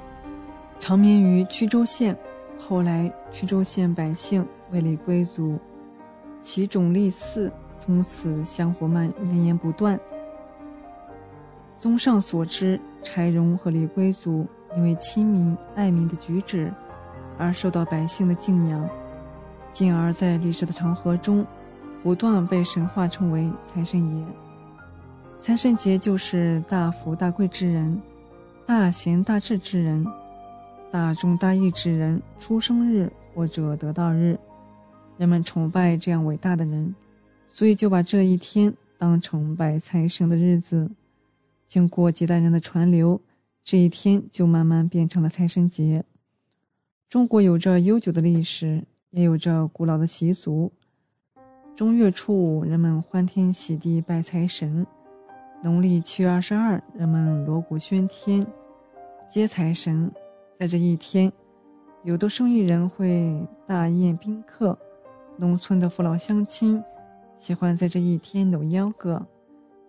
[0.78, 2.16] 长眠于曲州县。
[2.58, 5.58] 后来，曲州县百姓为李龟祖
[6.40, 7.52] 起冢立寺。
[7.78, 9.98] 从此香火蔓绵延不断。
[11.78, 14.46] 综上所知，柴荣和李龟祖
[14.76, 16.72] 因为亲民爱民的举止，
[17.38, 18.88] 而受到百姓的敬仰，
[19.72, 21.46] 进而，在历史的长河中，
[22.02, 24.24] 不断被神化称为财神爷。
[25.38, 28.02] 财神节就是大富大贵之人、
[28.66, 30.04] 大贤大智之人、
[30.90, 34.36] 大忠大义之人出生日或者得道日，
[35.16, 36.92] 人们崇拜这样伟大的人。
[37.48, 40.88] 所以就把这一天当成拜财神的日子，
[41.66, 43.20] 经过几代人的传流，
[43.64, 46.04] 这一天就慢慢变成了财神节。
[47.08, 50.70] 中国有着悠久的历史，也有着古老的习俗。
[51.74, 54.84] 正月初五，人们欢天喜地拜财神；
[55.62, 58.46] 农历七月二十二，人们锣鼓喧天，
[59.28, 60.12] 接财神。
[60.58, 61.32] 在这一天，
[62.02, 64.76] 有的生意人会大宴宾客，
[65.36, 66.82] 农村的父老乡亲
[67.38, 69.24] 喜欢在这一天扭秧歌，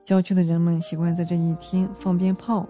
[0.04, 2.68] 郊区的人们喜欢在这一天放鞭炮。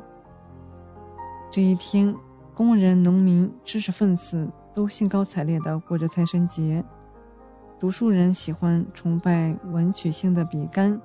[1.51, 2.15] 这一天，
[2.53, 6.83] 工人、农民、知识分子都兴高采烈地过着财神节。
[7.77, 10.99] 读书人喜欢崇拜文曲星的比干，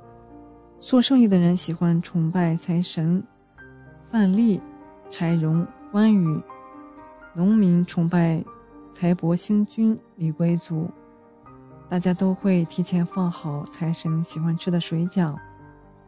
[0.79, 3.23] 做生意的人喜欢崇拜财神
[4.09, 4.61] 范蠡、
[5.11, 6.41] 柴荣、关羽。
[7.35, 8.45] 农民崇拜
[8.93, 10.89] 财帛星君李贵祖，
[11.95, 15.33] 大家都会提前放好财神喜欢吃的水饺，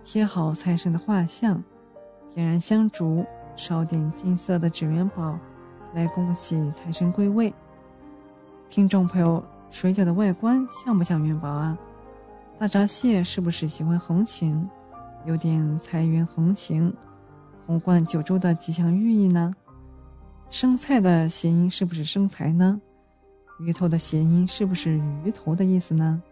[0.03, 1.63] 贴好财神的画像，
[2.35, 5.39] 点燃香烛，烧点金色的纸元宝，
[5.95, 7.55] 来恭喜财神归位。
[8.69, 9.41] 听众朋友，
[9.71, 11.79] 水饺的外观像不像元宝啊？
[12.59, 14.69] 大闸蟹是不是喜欢横行，
[15.25, 16.93] 有点财源横行、
[17.65, 19.55] 红冠九州的吉祥寓意呢？
[20.51, 22.81] 生菜的谐音是不是生财呢？
[23.59, 26.23] 鱼头的谐音是不是鱼头的意思呢？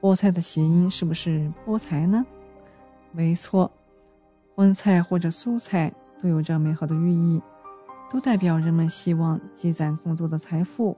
[0.00, 2.24] 菠菜的谐音是不是菠菜呢？
[3.12, 3.70] 没错，
[4.54, 7.42] 荤菜或者素菜都有着美好的寓意，
[8.10, 10.96] 都代表人们希望积攒更多的财富，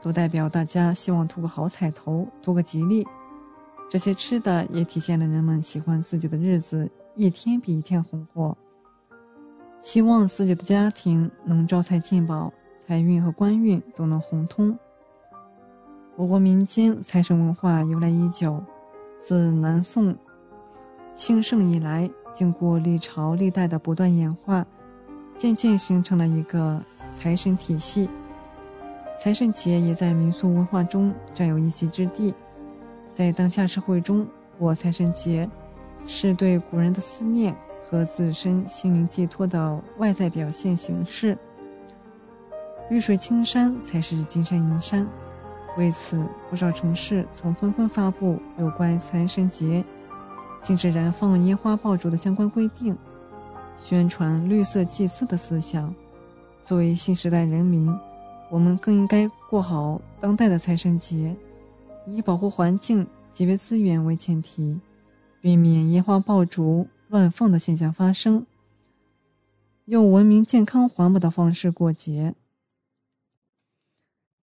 [0.00, 3.06] 都代表大家希望图个好彩头，图个吉利。
[3.90, 8.56] 这些吃的也体现了人们喜欢自己的日子一天比一天红火。
[9.80, 12.52] 希望自己的家庭能招财进宝，
[12.88, 14.74] 财运和官运都能红通。
[16.16, 18.64] 我国民间财神文化由来已久，
[19.18, 20.16] 自南宋
[21.14, 24.66] 兴盛以来，经过历朝历代的不断演化，
[25.36, 26.80] 渐渐形成了一个
[27.14, 28.08] 财神体系。
[29.18, 32.34] 财神节也在民俗文化中占有一席之地。
[33.12, 34.26] 在当下社会中，
[34.58, 35.46] 过财神节
[36.06, 37.54] 是对古人的思念。
[37.90, 41.38] 和自身心灵寄托的外在表现形式。
[42.90, 45.06] 绿水青山才是金山银山，
[45.76, 49.84] 为此，不少城市曾纷纷发布有关财神节
[50.62, 52.96] 禁止燃放烟花爆竹的相关规定，
[53.76, 55.94] 宣传绿色祭祀的思想。
[56.64, 57.94] 作为新时代人民，
[58.50, 61.34] 我们更应该过好当代的财神节，
[62.06, 64.80] 以保护环境、节约资源为前提，
[65.40, 66.86] 避免烟花爆竹。
[67.10, 68.44] 乱放的现象发生，
[69.86, 72.34] 用文明、健康、环保的方式过节。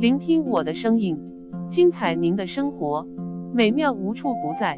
[0.00, 1.18] 聆听我的声音，
[1.68, 3.04] 精彩您的生活，
[3.52, 4.76] 美妙无处不在。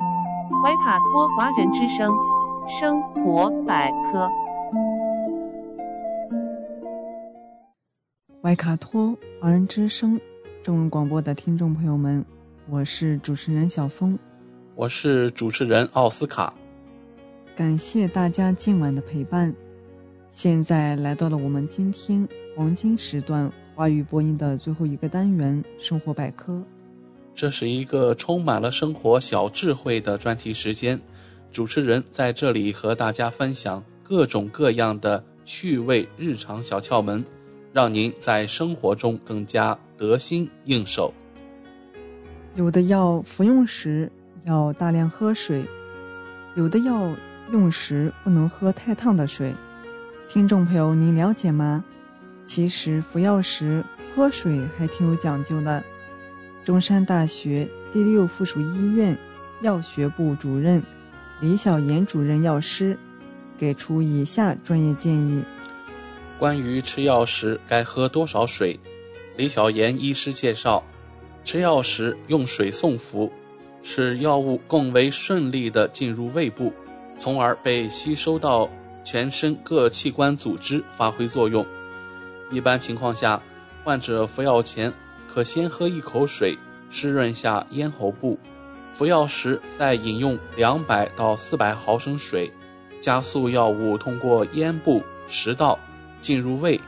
[0.62, 2.10] 怀卡托华人之声，
[2.66, 4.26] 生活百科。
[8.40, 10.18] 怀卡托华人之声
[10.62, 12.24] 中文广播的听众朋友们，
[12.70, 14.18] 我是主持人小峰。
[14.74, 16.54] 我是主持人奥斯卡，
[17.54, 19.54] 感谢大家今晚的陪伴。
[20.30, 22.26] 现在来到了我们今天
[22.56, 26.62] 黄金时段华语播音的最后一个单元——生活百科。
[27.34, 31.00] 这是一个充满了生活小智慧的专题时间，
[31.50, 37.24] 主持人在这里和大家分享各种各样的趣味日常小窍门，
[37.72, 41.14] 让您在生活中更加得心应手。
[42.56, 44.12] 有的药服用时。
[44.44, 45.64] 要大量喝水，
[46.54, 47.14] 有的药
[47.50, 49.54] 用时不能喝太烫的水。
[50.28, 51.82] 听众朋友，您了解吗？
[52.50, 55.84] 其实服药时喝水还挺有讲究的。
[56.64, 59.16] 中山大学第六附属医院
[59.62, 60.82] 药学部主任
[61.40, 62.98] 李小岩主任药师
[63.56, 65.44] 给出以下专业建议：
[66.40, 68.80] 关于吃药时该喝多少水，
[69.36, 70.82] 李小岩医师介绍，
[71.44, 73.32] 吃药时用水送服。
[73.80, 76.74] 使药物更为顺利地进入胃部，
[77.16, 78.68] 从而被吸收到
[79.04, 81.64] 全身各器官组织发挥作用。
[82.50, 83.40] 一般情况下，
[83.84, 84.92] 患者服药前
[85.26, 86.58] 可先喝一口水，
[86.88, 88.36] 湿润下咽喉部；
[88.92, 92.52] 服药时再饮用两百到四百毫升水，
[93.00, 95.78] 加速药物通过咽部、食道
[96.20, 96.80] 进入胃，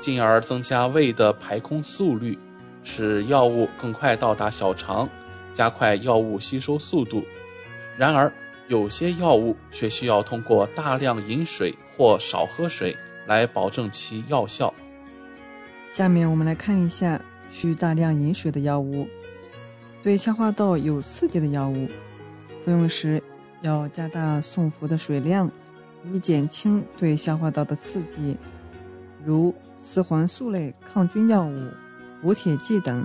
[0.00, 2.38] 进而增加胃的排空速率，
[2.82, 5.08] 使药物更快到达小肠。
[5.54, 7.24] 加快药物吸收速度，
[7.96, 8.30] 然而
[8.68, 12.94] 有些药物却需要通过大量饮水或少喝水
[13.26, 14.74] 来保证其药效。
[15.88, 19.06] 下面我们来看一下需大量饮水的药物。
[20.02, 21.88] 对消化道有刺激的药物，
[22.64, 23.22] 服用时
[23.62, 25.50] 要加大送服的水量，
[26.04, 28.36] 以减轻对消化道的刺激，
[29.24, 31.68] 如雌黄素类抗菌药物、
[32.22, 33.04] 补铁剂等。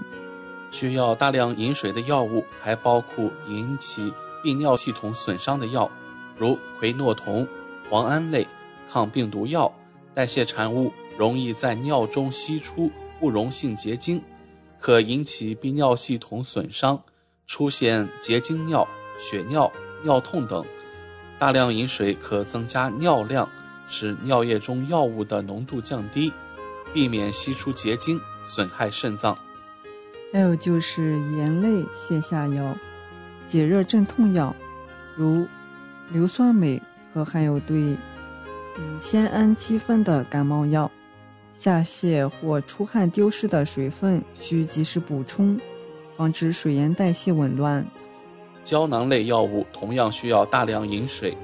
[0.69, 4.13] 需要大量饮水的药物还包括引起
[4.43, 5.89] 泌尿系统损伤的药，
[6.37, 7.47] 如喹诺酮、
[7.89, 8.45] 磺胺类
[8.89, 9.71] 抗病毒药。
[10.13, 10.91] 代谢产物
[11.21, 14.23] 容易在尿中析出不溶性结晶，
[14.79, 16.99] 可引起泌尿系统损伤，
[17.45, 18.87] 出现结晶尿、
[19.19, 19.71] 血尿、
[20.03, 20.65] 尿痛等。
[21.37, 23.47] 大量饮水可增加尿量，
[23.87, 26.33] 使尿液中药物的浓度降低，
[26.91, 29.37] 避免析出结晶，损害肾脏。
[30.33, 32.75] 还有就是盐类泻下药、
[33.45, 34.55] 解热镇痛药，
[35.15, 35.47] 如
[36.09, 36.81] 硫酸镁
[37.13, 37.97] 和含有对乙
[38.99, 40.91] 酰氨基酚的感冒药。
[41.53, 45.59] 下泻或出汗丢失的水分需及时补充，
[46.15, 47.85] 防止水盐代谢紊乱。
[48.63, 51.37] 胶囊类药物同样需要大量饮水，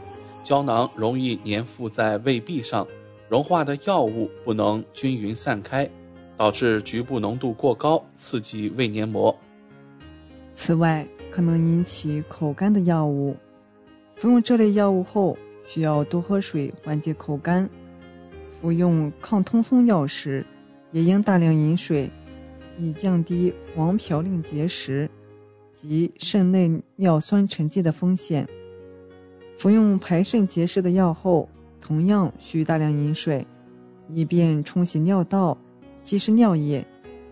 [0.43, 2.87] 胶囊容易粘附在胃壁上，
[3.29, 5.89] 融化的药物不能均匀散开。
[6.37, 9.35] 导致局部浓度过高，刺激胃黏膜。
[10.51, 13.35] 此外，可能引起口干的药物，
[14.17, 15.35] 服用这类药物后
[15.65, 17.67] 需要多喝水缓解口干。
[18.59, 20.45] 服用抗痛风药时，
[20.91, 22.09] 也应大量饮水，
[22.77, 25.09] 以降低黄嘌呤结石
[25.73, 28.47] 及肾内尿酸沉积的风险。
[29.57, 31.47] 服用排肾结石的药后，
[31.79, 33.45] 同样需大量饮水，
[34.09, 35.57] 以便冲洗尿道。
[35.95, 36.85] 稀释尿液，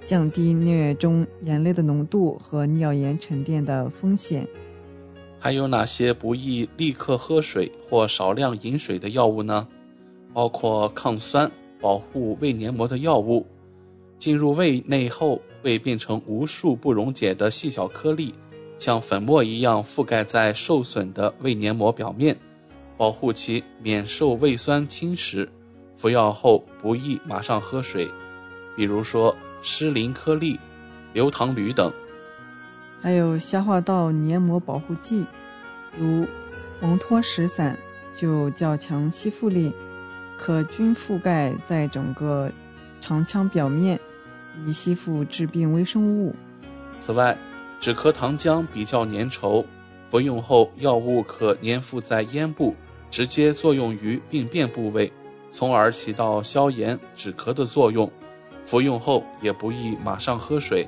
[0.06, 4.47] 降低尿液中盐类的浓度和尿盐沉淀的风险。
[5.38, 9.68] 还有哪些不宜立刻喝水或少量饮水的药物呢？
[10.36, 11.49] 包括抗酸、
[11.80, 13.48] 保护胃黏膜的药物。
[14.18, 18.36] 进入胃内后会变成无数不溶解的细小颗粒，
[18.78, 22.36] 像粉末一样覆盖在受损的胃黏膜表面，
[22.98, 25.48] 保护其免受胃酸侵蚀。
[25.95, 28.10] 服药后不宜马上喝水。
[28.76, 30.60] 比如说施林颗粒、
[31.14, 31.90] 硫糖铝等，
[33.02, 35.26] 还有消化道黏膜保护剂，
[35.98, 36.28] 如
[36.82, 37.78] 蒙脱石散，
[38.14, 39.72] 具有较强吸附力，
[40.38, 42.52] 可均覆盖在整个
[43.02, 43.99] 肠腔表面，
[44.66, 46.36] 以吸附致病微生物。
[46.99, 47.38] 此外，
[47.80, 49.66] 止咳糖浆比较粘稠，
[50.10, 52.76] 服用后药物可粘附在咽部，
[53.10, 55.12] 直接作用于病变部位，
[55.49, 58.12] 从而起到消炎止咳的作用。
[58.66, 60.88] 服用后也不宜马上喝水。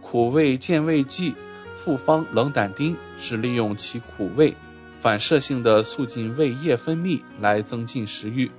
[0.00, 1.34] 苦味健胃剂
[1.74, 4.54] 复方冷胆丁是利用其苦味，
[4.98, 8.50] 反射性的促进胃液分泌来增进食欲。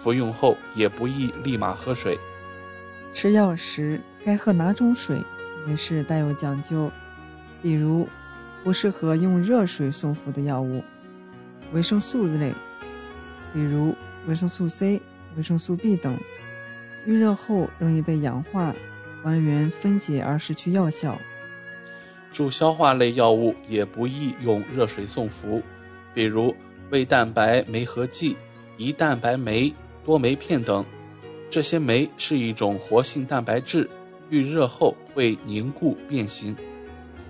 [0.00, 2.18] 服用后也不宜立马喝水。
[3.12, 5.22] 吃药时该喝哪种水
[5.68, 6.90] 也是带有讲究，
[7.62, 8.08] 比如
[8.64, 10.82] 不适合用热水送服的药物，
[11.72, 12.54] 维生素类，
[13.52, 13.94] 比如
[14.26, 15.00] 维生素 C、
[15.36, 16.18] 维生素 B 等。
[17.06, 18.74] 遇热后容易被氧化、
[19.22, 21.18] 还原、分解而失去药效。
[22.30, 25.62] 助消化类药物也不宜用热水送服，
[26.14, 26.54] 比如
[26.90, 28.36] 胃蛋白酶合剂、
[28.78, 29.74] 胰蛋白酶、
[30.04, 30.84] 多酶片等。
[31.50, 33.90] 这些酶是一种活性蛋白质，
[34.28, 36.56] 遇热后会凝固变形。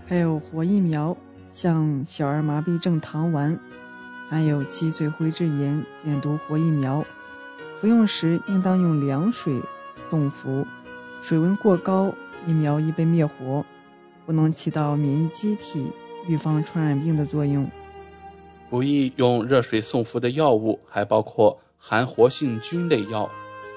[0.06, 1.16] 还有活疫苗，
[1.46, 3.58] 像小儿麻痹症糖丸，
[4.28, 7.04] 含有脊髓灰质炎减毒活疫苗。
[7.76, 9.58] 服用时应当用凉水
[10.06, 10.66] 送服，
[11.22, 12.12] 水温过高，
[12.46, 13.64] 疫苗易被灭活，
[14.26, 15.90] 不能起到免疫机体
[16.26, 17.70] 预防传染病的作用。
[18.68, 23.28] 不宜用热水送服的药物还包括含活性菌类药，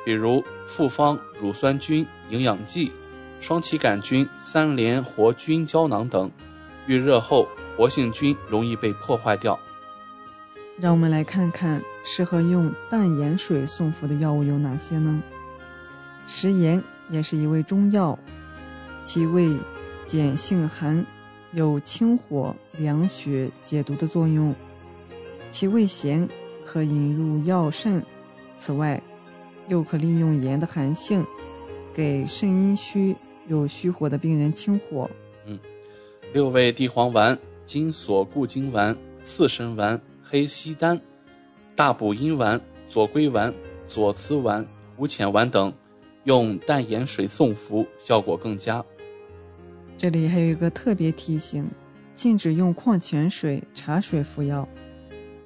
[0.06, 2.92] 比如复方乳酸菌营养剂、
[3.40, 6.30] 双歧杆菌三联活菌胶囊等。
[6.86, 7.48] 遇热后，
[7.78, 9.58] 活性菌容易被破坏掉。
[10.78, 15.24] 让我们来看看适合用淡盐水送服的药物有哪些呢？
[16.28, 18.20] 食盐也是一味中药，
[19.06, 19.58] 其味
[20.06, 21.06] 碱性寒，
[21.54, 24.54] 有清火、凉血、解毒的作用。
[25.52, 26.28] 其味咸，
[26.66, 28.04] 可引入药肾。
[28.56, 29.02] 此外，
[29.68, 31.26] 又可利用盐的寒性，
[31.94, 33.16] 给肾阴虚、
[33.48, 35.10] 有虚火的病人清火。
[35.46, 35.60] 嗯，
[36.34, 40.00] 六味地黄丸、金锁固精丸、四神丸。
[40.26, 41.00] 黑西丹、
[41.76, 43.54] 大补阴丸、左归丸、
[43.88, 44.66] 左慈丸、
[44.96, 45.72] 胡潜丸等，
[46.24, 48.84] 用淡盐水送服效果更佳。
[49.96, 51.70] 这里还有一个特别提醒：
[52.16, 54.68] 禁止用矿泉水、茶水服药。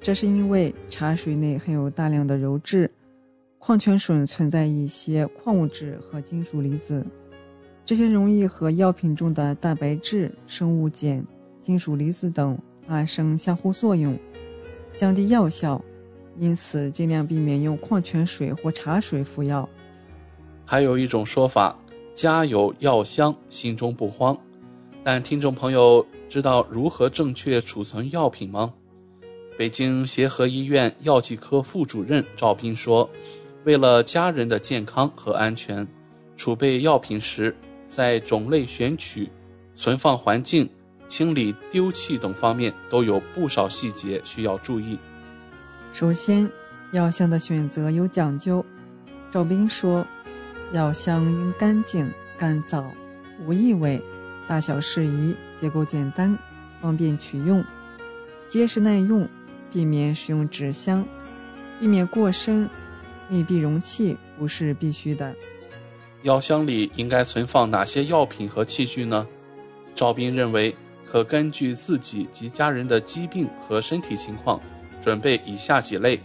[0.00, 2.90] 这是因为茶水内含有大量的鞣质，
[3.58, 7.04] 矿泉水存在一些矿物质和金属离子，
[7.84, 11.24] 这些容易和药品中的蛋白质、生物碱、
[11.60, 12.56] 金属离子等
[12.86, 14.18] 发生相互作用，
[14.96, 15.82] 降低药效。
[16.38, 19.68] 因此，尽量避免用矿泉水或茶水服药。
[20.64, 21.76] 还有一种说法，
[22.14, 24.38] 家有药箱，心中不慌。
[25.02, 28.72] 但听众朋友知道如何正确储存药品吗？
[29.58, 33.10] 北京协和医院药剂科副主任赵斌说
[33.66, 35.84] ：“为了家人的健康和安全，
[36.36, 37.52] 储备药品时，
[37.84, 39.28] 在种类选取、
[39.74, 40.70] 存放环境、
[41.08, 44.96] 清理丢弃等方面都有不少细节需要注意。”
[45.92, 46.48] 首先，
[46.92, 48.64] 药箱的选择有讲究。
[49.28, 50.06] 赵斌说，
[50.70, 52.08] 药箱应干净、
[52.38, 52.84] 干燥、
[53.44, 54.00] 无异味，
[54.46, 56.38] 大小适宜，结构简单，
[56.80, 57.64] 方便取用，
[58.46, 59.28] 结实耐用。
[59.70, 61.04] 避免使用纸箱，
[61.78, 62.68] 避免过深。
[63.30, 65.34] 密闭容器不是必须的。
[66.22, 69.28] 药箱里应该存放哪些药品和器具呢？
[69.94, 70.74] 赵斌认为，
[71.04, 74.58] 可根据自己及家人的疾病和身体情况。
[75.00, 76.20] 准备以下几类：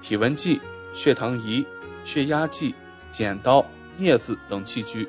[0.00, 0.58] 体温计、
[0.94, 1.64] 血糖仪、
[2.02, 2.74] 血压计、
[3.10, 3.64] 剪刀、
[3.98, 5.06] 镊子等器具。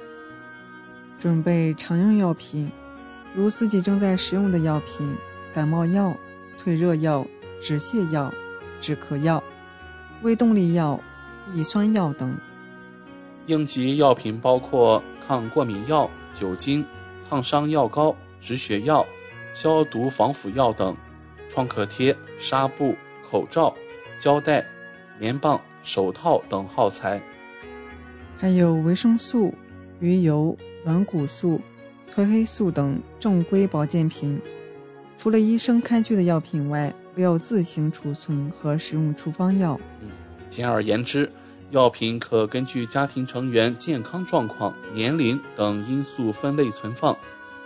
[1.17, 2.69] 准备常用药品，
[3.33, 5.15] 如自己正在使用的药品、
[5.53, 6.15] 感冒药、
[6.57, 7.25] 退热药、
[7.63, 8.29] 止泻药、
[8.81, 9.41] 止咳药、
[10.21, 10.99] 胃动力药、
[11.53, 12.37] 乙酸药等。
[13.45, 16.85] 应急药品包括抗过敏药、酒精、
[17.29, 19.05] 烫伤药膏、止血药、
[19.53, 20.93] 消毒防腐药等。
[21.47, 23.73] 创可贴、纱布、口罩、
[24.19, 24.65] 胶带、
[25.17, 27.21] 棉棒、手套等耗材，
[28.37, 29.53] 还有维生素、
[29.99, 31.61] 鱼油、软骨素、
[32.11, 34.41] 褪黑素等正规保健品。
[35.15, 39.79] 除了医生开具的药品外，不要自行储存和使用处方药。
[40.01, 40.09] 嗯，
[40.49, 41.31] 简而言之，
[41.71, 47.17] 药品可根据家庭成员健康状况、年龄等因素分类存放，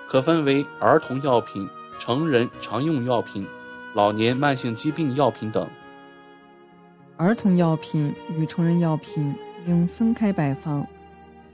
[0.08, 1.68] 可分为儿童药品、
[2.00, 3.46] 成人常用药品。
[3.94, 5.68] 老年慢性疾病药品等，
[7.16, 9.34] 儿童药品与成人药品
[9.66, 10.86] 应分开摆放，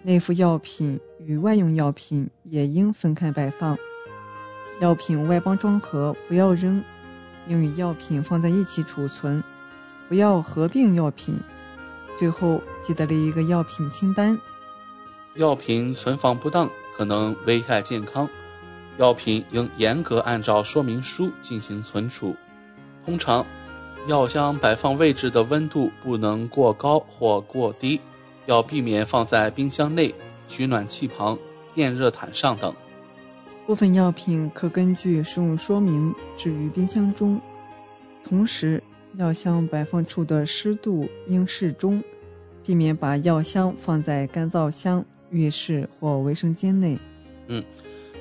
[0.01, 3.77] 内服药品与外用药品也应分开摆放。
[4.81, 6.83] 药品外包装盒不要扔，
[7.47, 9.43] 应与药品放在一起储存，
[10.07, 11.39] 不要合并药品。
[12.17, 14.39] 最后记得列一个药品清单。
[15.35, 18.29] 药品存放不当可能危害健康。
[18.97, 22.35] 药品应严格按照说明书进行存储。
[23.03, 23.43] 通常，
[24.07, 27.99] 药箱摆放位置的温度不能过高或过低，
[28.45, 30.13] 要避免放在冰箱内、
[30.47, 31.37] 取暖器旁、
[31.73, 32.73] 电热毯上等。
[33.65, 37.39] 部分药品可根据使用说明置于冰箱中。
[38.23, 38.81] 同时，
[39.15, 42.03] 药箱摆放处的湿度应适中，
[42.63, 46.97] 避免把药箱放在干燥箱、浴室或卫生间内。
[47.47, 47.63] 嗯。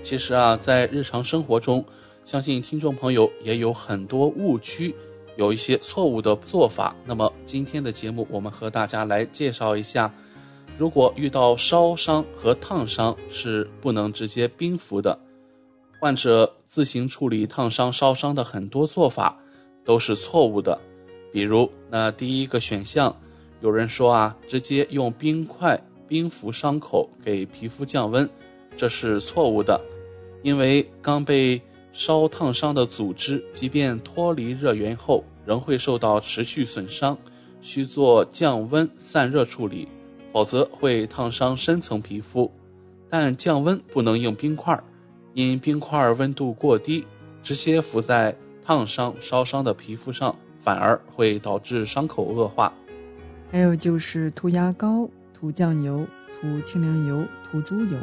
[0.04, 1.84] 其实啊，在日常生活中，
[2.24, 4.92] 相信听众朋友也有很多误区，
[5.36, 6.92] 有一些错误的做法。
[7.06, 10.12] 那么今天的节目，我们和大家来介绍一下，
[10.76, 15.16] 如果遇到烧伤和烫伤，是不能直接冰敷的。
[16.02, 19.38] 患者自行处理烫伤、烧伤的很多做法
[19.84, 20.76] 都是错误的。
[21.32, 23.14] 比如，那第一个选项，
[23.60, 28.28] 有人说啊，直接用冰块冰敷伤口，给皮肤降温，
[28.76, 29.80] 这是错误的。
[30.42, 31.62] 因为刚被
[31.92, 37.16] 烧烫伤的组织，即便脱离热源后，仍会受到持续损伤，
[37.60, 39.86] 需做降温散热处理，
[40.32, 42.50] 否则会烫伤深层皮肤。
[43.08, 44.82] 但降温不能用冰块，
[45.34, 47.04] 因冰块温度过低，
[47.42, 52.72] 直接敷在烫伤烧伤的皮肤上，反而会导致伤口恶化。
[53.50, 57.98] 还有就是涂牙膏、涂酱油、涂清凉油、涂猪油。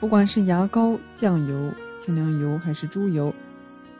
[0.00, 3.32] 不管是牙膏、酱油、清凉油还是猪油，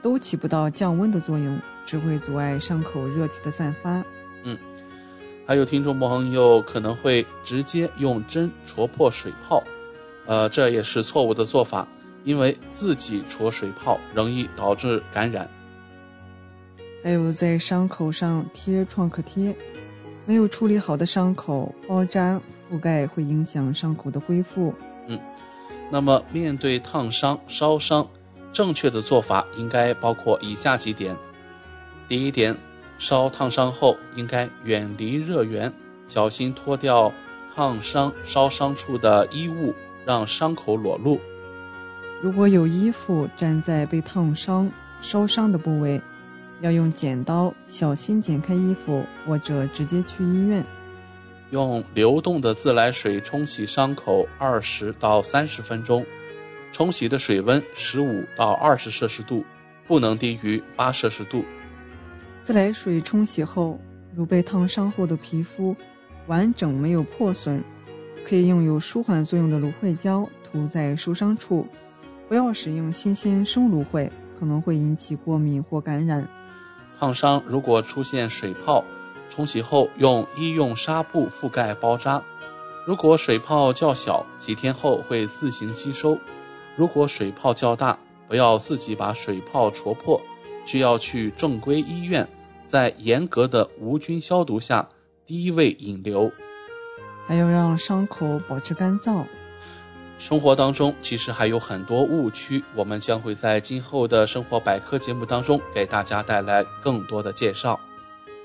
[0.02, 4.04] 都起不到降温的作用，只会阻碍伤口热气的散发。
[4.42, 4.58] 嗯，
[5.46, 9.62] 还有听众朋友可能会直接用针戳破水泡，
[10.26, 11.86] 呃，这也是错误的做法，
[12.24, 15.48] 因为自己戳水泡容易导致感染。
[17.02, 19.56] 还有在伤口上贴创可贴，
[20.24, 22.40] 没有处理好的伤口包扎
[22.70, 24.72] 覆盖会影响伤口的恢复。
[25.08, 25.18] 嗯。
[25.90, 28.08] 那么，面对烫伤、烧伤，
[28.50, 31.14] 正确的做法应该包括以下几点：
[32.08, 32.56] 第一点，
[32.98, 35.70] 烧烫伤后应该远离热源，
[36.08, 37.12] 小心脱掉
[37.54, 39.74] 烫伤、烧伤处的衣物，
[40.06, 41.20] 让伤口裸露。
[42.22, 44.70] 如果有衣服粘在被烫伤、
[45.00, 46.00] 烧伤的部位，
[46.60, 50.64] 要用剪刀小心剪开衣服，或者直接去医院。
[51.50, 56.06] 用流动的自来水冲洗伤口二十到三十分钟，
[56.70, 59.44] 冲洗的水温十五到二十摄氏度，
[59.88, 61.44] 不能低于八摄氏度。
[62.40, 63.80] 自来水冲洗后，
[64.14, 65.74] 如被烫伤后的皮肤
[66.28, 67.60] 完整没有破损，
[68.24, 71.66] 可以用有舒缓作用的芦荟胶涂在受伤处，
[72.32, 74.10] 不要使用新鲜生芦荟，
[74.40, 76.26] 可能会引起过敏或感染。
[76.98, 78.82] 烫伤如果出现水泡，
[79.28, 82.22] 冲洗后用医用纱布覆盖包扎。
[82.86, 86.16] 如果水泡较小，几天后会自行吸收；
[86.74, 90.18] 如果水泡较大，不要自己把水泡戳破。
[90.64, 92.26] 需要去正规医院，
[92.66, 94.88] 在严格的无菌消毒下
[95.26, 96.32] 低位引流，
[97.26, 99.22] 还要让伤口保持干燥。
[100.18, 107.78] 生活当中其实还有很多误区，我们将会在今后的生活百科节目当中给大家带来更多的介绍。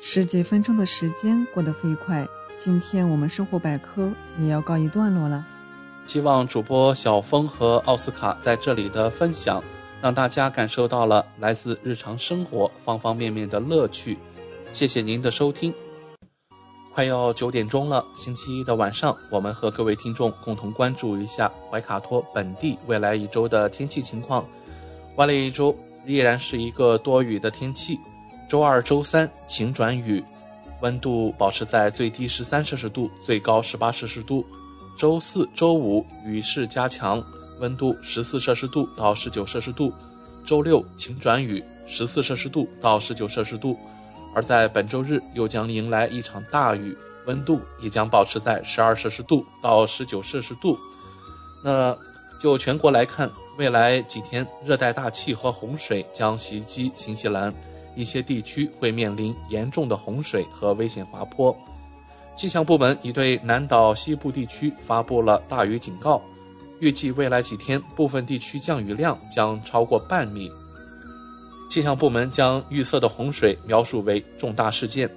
[0.02, 2.27] 十几分钟的时间过得飞快，
[2.57, 5.45] 今天我们生活百科也要告一段落了。
[6.06, 9.64] 希望主播小峰和奥斯卡在这里的分享。
[9.99, 14.15] 让大家感受到了来自日常生活方方面面的乐趣。
[14.72, 15.73] 谢谢您的收听。
[16.98, 24.44] 快要九点钟了，星期一的晚上，我们和各位听众共同关注一下怀卡托本地未来一周的天气情况。
[25.15, 27.99] 未来一周依然是一个多雨的天气，
[28.49, 30.24] 周二、周三晴转雨，
[30.82, 34.44] 温度保持在最低十三摄氏度，最高十八摄氏度。
[34.98, 37.24] 周四周五雨势加强。
[37.60, 39.94] 温度十四摄氏度到十九摄氏度，
[40.44, 43.78] 周六晴转雨，十四摄氏度到十九摄氏度，
[44.38, 46.96] 而在本周日又将迎来一场大雨，
[47.26, 50.78] 温度也将保持在十二摄氏度到十九摄氏度。
[51.64, 51.98] 那
[52.40, 53.28] 就全国来看，
[53.58, 57.52] 未来几天热带大气和洪水将袭击新西兰，
[57.96, 61.58] 一些地区会面临严重的洪水和危险滑坡。
[62.36, 66.22] 气象部门已对南岛西部地区发布了大雨警告。
[66.80, 70.52] 预计未来几天，部分地区降雨量将超过半米。
[71.69, 75.10] 气象部门将预测的洪水描述为重大事件。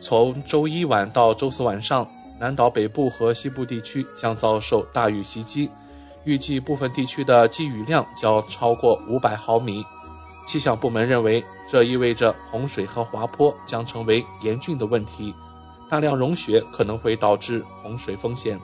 [0.00, 2.06] 从周一晚到周四晚上，
[2.38, 5.70] 南岛北部和西部地区将遭受大雨袭击，
[6.24, 9.84] 预计部分地区的积雨量将超过五百毫米。
[10.46, 15.34] 气象部门认为，这意味着洪水和滑坡将成为严峻的问题，
[15.88, 18.60] 大量融雪可能会导致洪水风险。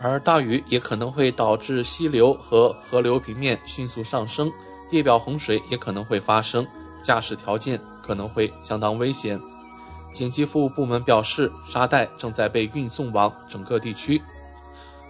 [0.00, 4.50] 而大雨也可能会导致溪流和河流平面迅速上升，
[4.94, 6.64] 地表洪水也可能会发生，
[7.02, 9.40] 驾驶条件可能会相当危险。
[10.12, 14.22] 紧急服务部门表示，沙袋正在被运送往整个地区。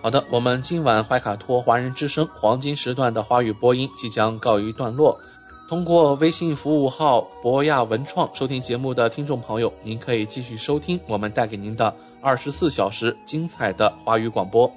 [0.00, 5.20] 好的，我们今晚怀卡托华人之声黄金时段的华语播音即将告一段落。
[5.68, 14.72] 通过微信服务号博亚文创收听节目的听众朋友，您可以继续收听我们带给您的二十四小时精彩的华语广播。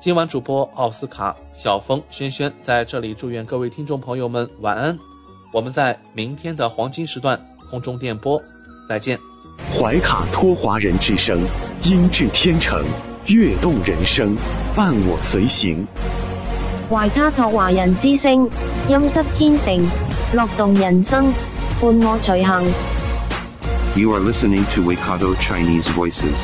[0.00, 4.96] 今晚主播奥斯卡、小峰、轩轩在这里祝愿各位听众朋友们晚安。
[5.52, 8.40] 我们在明天的黄金时段空中电波
[8.88, 9.18] 再见。
[9.74, 11.40] 怀卡托华人之声，
[11.82, 12.80] 音质天成，
[13.26, 14.36] 悦动人生，
[14.76, 15.84] 伴我随行。
[16.88, 18.48] 怀卡托华人之声，
[18.88, 19.84] 音质天成，
[20.32, 21.24] 乐动人生，
[21.80, 22.64] 伴我随行。
[23.96, 26.38] You are listening to Waikato Chinese Voices.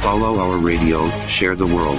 [0.00, 1.98] Follow our radio, share the world.